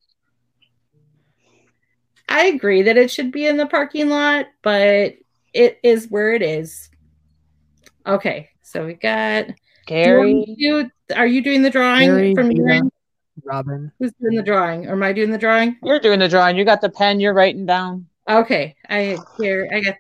[2.30, 5.15] I agree that it should be in the parking lot, but
[5.53, 6.89] it is where it is.
[8.07, 9.47] Okay, so we got.
[9.49, 9.53] you
[9.85, 10.55] Gary.
[10.57, 12.91] do- are you doing the drawing Gary, from your end?
[13.43, 13.91] Robin.
[13.99, 14.88] Who's doing the drawing?
[14.88, 15.75] Or am I doing the drawing?
[15.84, 16.55] You're doing the drawing.
[16.57, 17.19] You got the pen.
[17.19, 18.07] You're writing down.
[18.30, 19.95] Okay, I here I got.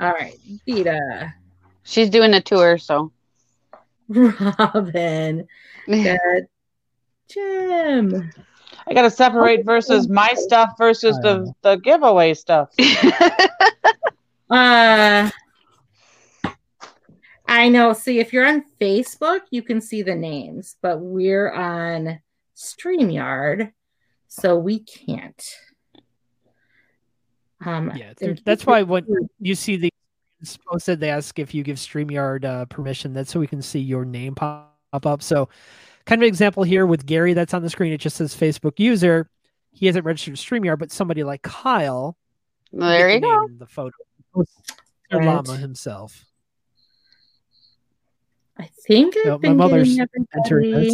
[0.00, 1.32] All right, Vita,
[1.84, 3.12] She's doing a tour, so.
[4.08, 5.46] Robin,
[5.86, 6.42] got
[7.28, 8.32] Jim.
[8.86, 12.70] I got to separate versus my stuff versus the the giveaway stuff.
[14.50, 15.30] Uh,
[17.48, 17.92] I know.
[17.92, 22.20] See, if you're on Facebook, you can see the names, but we're on
[22.54, 23.72] StreamYard,
[24.28, 25.42] so we can't.
[27.64, 29.06] Um, Yeah, there- that's why when
[29.40, 29.90] you see the
[30.40, 33.12] it's posted, they ask if you give StreamYard uh, permission.
[33.14, 35.22] That's so we can see your name pop up.
[35.22, 35.48] So,
[36.04, 37.92] kind of an example here with Gary that's on the screen.
[37.92, 39.30] It just says Facebook user.
[39.72, 42.16] He hasn't registered StreamYard, but somebody like Kyle.
[42.72, 43.48] there you get the go.
[43.60, 43.96] The photo.
[44.34, 44.50] Post
[45.12, 45.24] Right.
[45.24, 46.24] Llama himself.
[48.58, 50.90] I think I've No, my mother's getting entered everybody.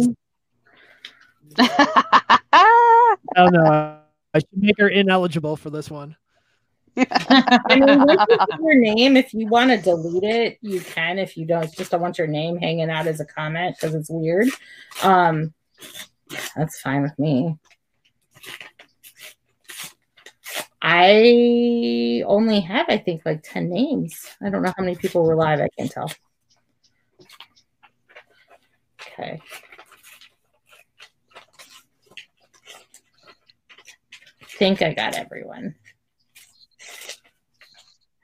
[1.57, 1.67] this.
[2.53, 3.99] Oh no,
[4.33, 6.15] I should make her ineligible for this one.
[6.97, 11.19] I mean, once you put your name, if you want to delete it, you can.
[11.19, 14.09] If you don't, just don't want your name hanging out as a comment because it's
[14.09, 14.47] weird.
[15.03, 15.53] Um,
[16.55, 17.57] that's fine with me.
[20.81, 24.27] I only have, I think, like 10 names.
[24.41, 25.61] I don't know how many people were live.
[25.61, 26.11] I can't tell.
[28.99, 29.41] Okay.
[34.61, 35.73] think I got everyone.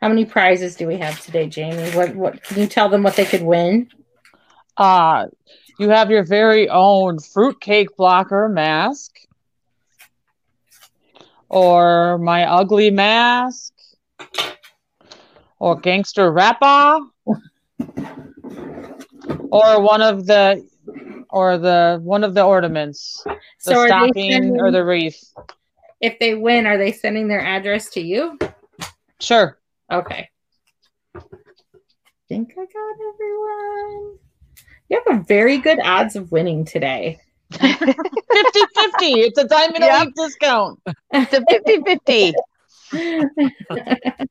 [0.01, 1.89] How many prizes do we have today, Jamie?
[1.91, 3.89] What what can you tell them what they could win?
[4.77, 5.27] Uh,
[5.79, 9.11] you have your very own fruitcake blocker mask.
[11.49, 13.73] or my ugly mask,
[15.59, 16.99] or gangster rapper,
[19.51, 20.67] or one of the,
[21.29, 25.33] or the one of the ornaments, the So they stocking or the wreath.
[25.99, 28.37] If they win, are they sending their address to you?
[29.19, 29.57] Sure.
[29.91, 30.29] Okay.
[32.29, 34.17] think I got everyone.
[34.89, 37.19] You have a very good odds of winning today.
[37.51, 37.95] 50 50.
[39.21, 40.79] It's a diamond a week discount.
[41.13, 42.33] It's a 50 50.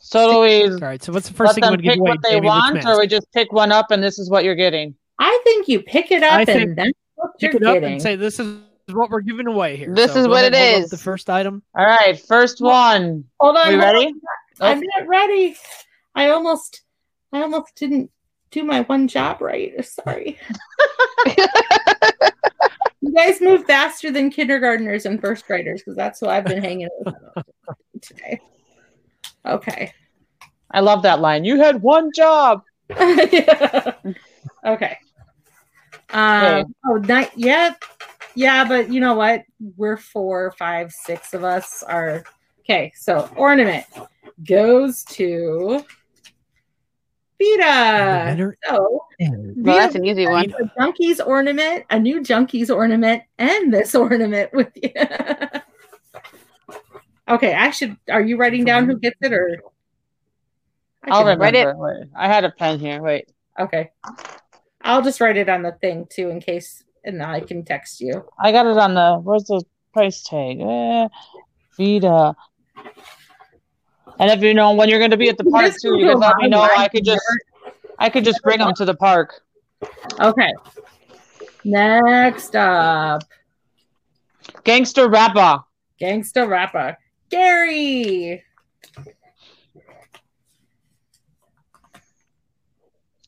[0.00, 1.02] So do we All right.
[1.02, 2.10] So what's the first thing you them want to give pick away?
[2.10, 2.46] what they Jamie?
[2.46, 4.94] Want, or we just pick one up and this is what you're getting?
[5.18, 7.74] I think you pick it up I and think that's what you're Pick it up
[7.74, 7.92] getting.
[7.94, 8.58] and say this is
[8.92, 9.94] what we're giving away here.
[9.94, 10.90] This So is what ahead it and hold up is.
[10.90, 11.62] The first item.
[11.76, 13.24] All right, first one.
[13.40, 14.06] Hold on, We hold ready?
[14.06, 14.14] on.
[14.60, 15.56] I'm not ready.
[16.14, 16.82] I almost,
[17.32, 18.10] I almost didn't
[18.50, 19.72] do my one job right.
[20.04, 20.38] Sorry.
[23.00, 26.88] you guys move faster than kindergartners and first graders because that's who I've been hanging
[27.04, 27.14] with
[28.00, 28.40] today.
[29.44, 29.92] Okay.
[30.70, 31.44] I love that line.
[31.44, 32.62] You had one job.
[32.90, 33.96] okay.
[36.10, 37.82] Um, oh, not yet.
[38.34, 39.42] Yeah, but you know what?
[39.76, 42.24] We're four, five, six of us are
[42.60, 42.92] okay.
[42.96, 43.84] So ornament
[44.46, 45.84] goes to
[47.38, 48.54] The Vita.
[48.68, 50.52] So is- Well, that's an easy one.
[50.60, 54.90] a junkies ornament, a new junkies ornament, and this ornament with you.
[57.28, 57.96] okay, I should.
[58.10, 59.60] Are you writing down who gets it or?
[61.04, 61.68] I I'll write it.
[61.76, 63.02] Wait, I had a pen here.
[63.02, 63.30] Wait.
[63.60, 63.90] Okay.
[64.82, 68.24] I'll just write it on the thing too in case and I can text you.
[68.38, 69.62] I got it on the where's the
[69.92, 70.60] price tag?
[70.60, 71.08] Eh,
[71.76, 72.34] Vita.
[74.18, 76.18] And if you know when you're going to be at the park too, you can
[76.18, 76.62] let me know.
[76.62, 77.22] I could just
[77.98, 79.42] I could just bring them to the park.
[80.20, 80.52] Okay.
[81.64, 83.22] Next up,
[84.64, 85.64] Gangster rapper.
[85.98, 86.96] Gangster rapper
[87.30, 88.42] Gary.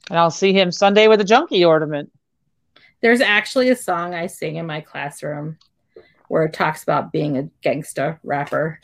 [0.09, 2.13] And I'll see him Sunday with a junkie ornament.
[3.07, 5.59] There's actually a song I sing in my classroom
[6.27, 8.81] where it talks about being a gangsta rapper,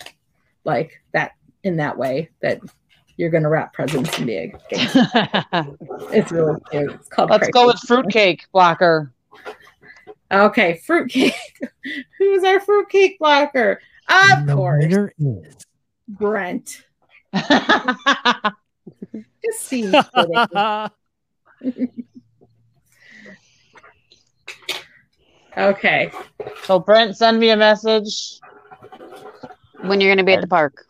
[0.62, 1.32] like that
[1.64, 2.60] in that way that
[3.16, 5.76] you're gonna rap presents and be a gangsta.
[6.12, 6.92] It's really cute.
[6.92, 7.30] It's called.
[7.30, 7.50] Let's Crazy.
[7.50, 9.12] go with fruitcake blocker.
[10.30, 11.34] Okay, fruitcake.
[12.18, 13.80] Who's our fruitcake blocker?
[14.08, 15.56] Of the course, winner is
[16.06, 16.84] Brent.
[17.32, 18.54] That's
[19.44, 19.96] Just seems
[25.56, 26.10] Okay.
[26.64, 28.38] so Brent, send me a message,
[29.82, 30.86] When you're going to be at the park.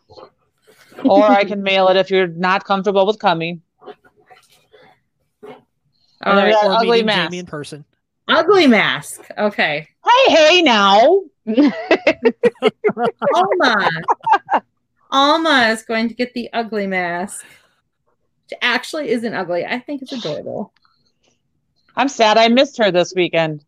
[1.03, 3.61] or I can mail it if you're not comfortable with coming.
[6.25, 6.63] All And then we right.
[6.65, 7.21] ugly meeting mask.
[7.31, 7.85] Jamie in person.
[8.29, 9.21] Ugly mask.
[9.37, 9.87] Okay.
[10.05, 11.21] Hey, hey, now.
[13.35, 13.89] Alma.
[15.11, 17.45] Alma is going to get the ugly mask.
[18.49, 19.65] Which actually isn't ugly.
[19.65, 20.73] I think it's adorable.
[21.97, 23.65] I'm sad I missed her this weekend.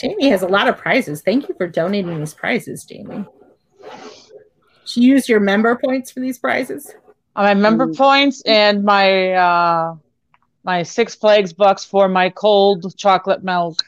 [0.00, 1.20] Jamie has a lot of prizes.
[1.22, 3.24] Thank you for donating these prizes, Jamie.
[4.84, 6.94] She used your member points for these prizes.
[7.36, 7.96] My member Mm.
[7.96, 9.94] points and my uh
[10.64, 13.82] my Six Flags bucks for my cold chocolate milk.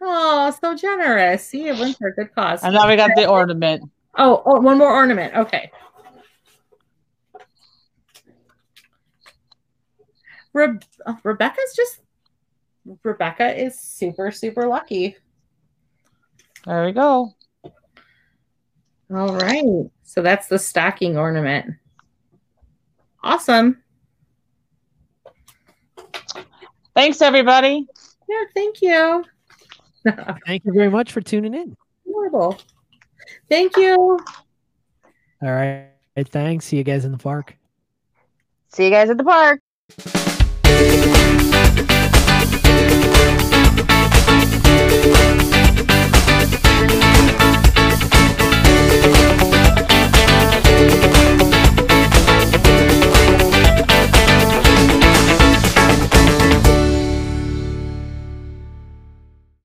[0.00, 1.46] Oh, so generous.
[1.46, 2.62] See, it went for a good cause.
[2.62, 3.90] And now we got the ornament.
[4.18, 5.34] Oh, oh, one more ornament.
[5.34, 5.70] Okay.
[10.52, 12.00] Re- oh, Rebecca's just
[13.02, 15.16] Rebecca is super super lucky.
[16.66, 17.32] There we go.
[19.14, 19.64] All right.
[20.02, 21.76] So that's the stocking ornament.
[23.22, 23.82] Awesome.
[26.94, 27.86] Thanks everybody.
[28.28, 29.24] Yeah, thank you.
[30.46, 31.76] Thank you very much for tuning in.
[32.06, 32.58] Horrible.
[33.48, 34.18] Thank you.
[35.42, 35.88] All right.
[36.16, 36.66] Thanks.
[36.66, 37.56] See you guys in the park.
[38.72, 39.60] See you guys at the park.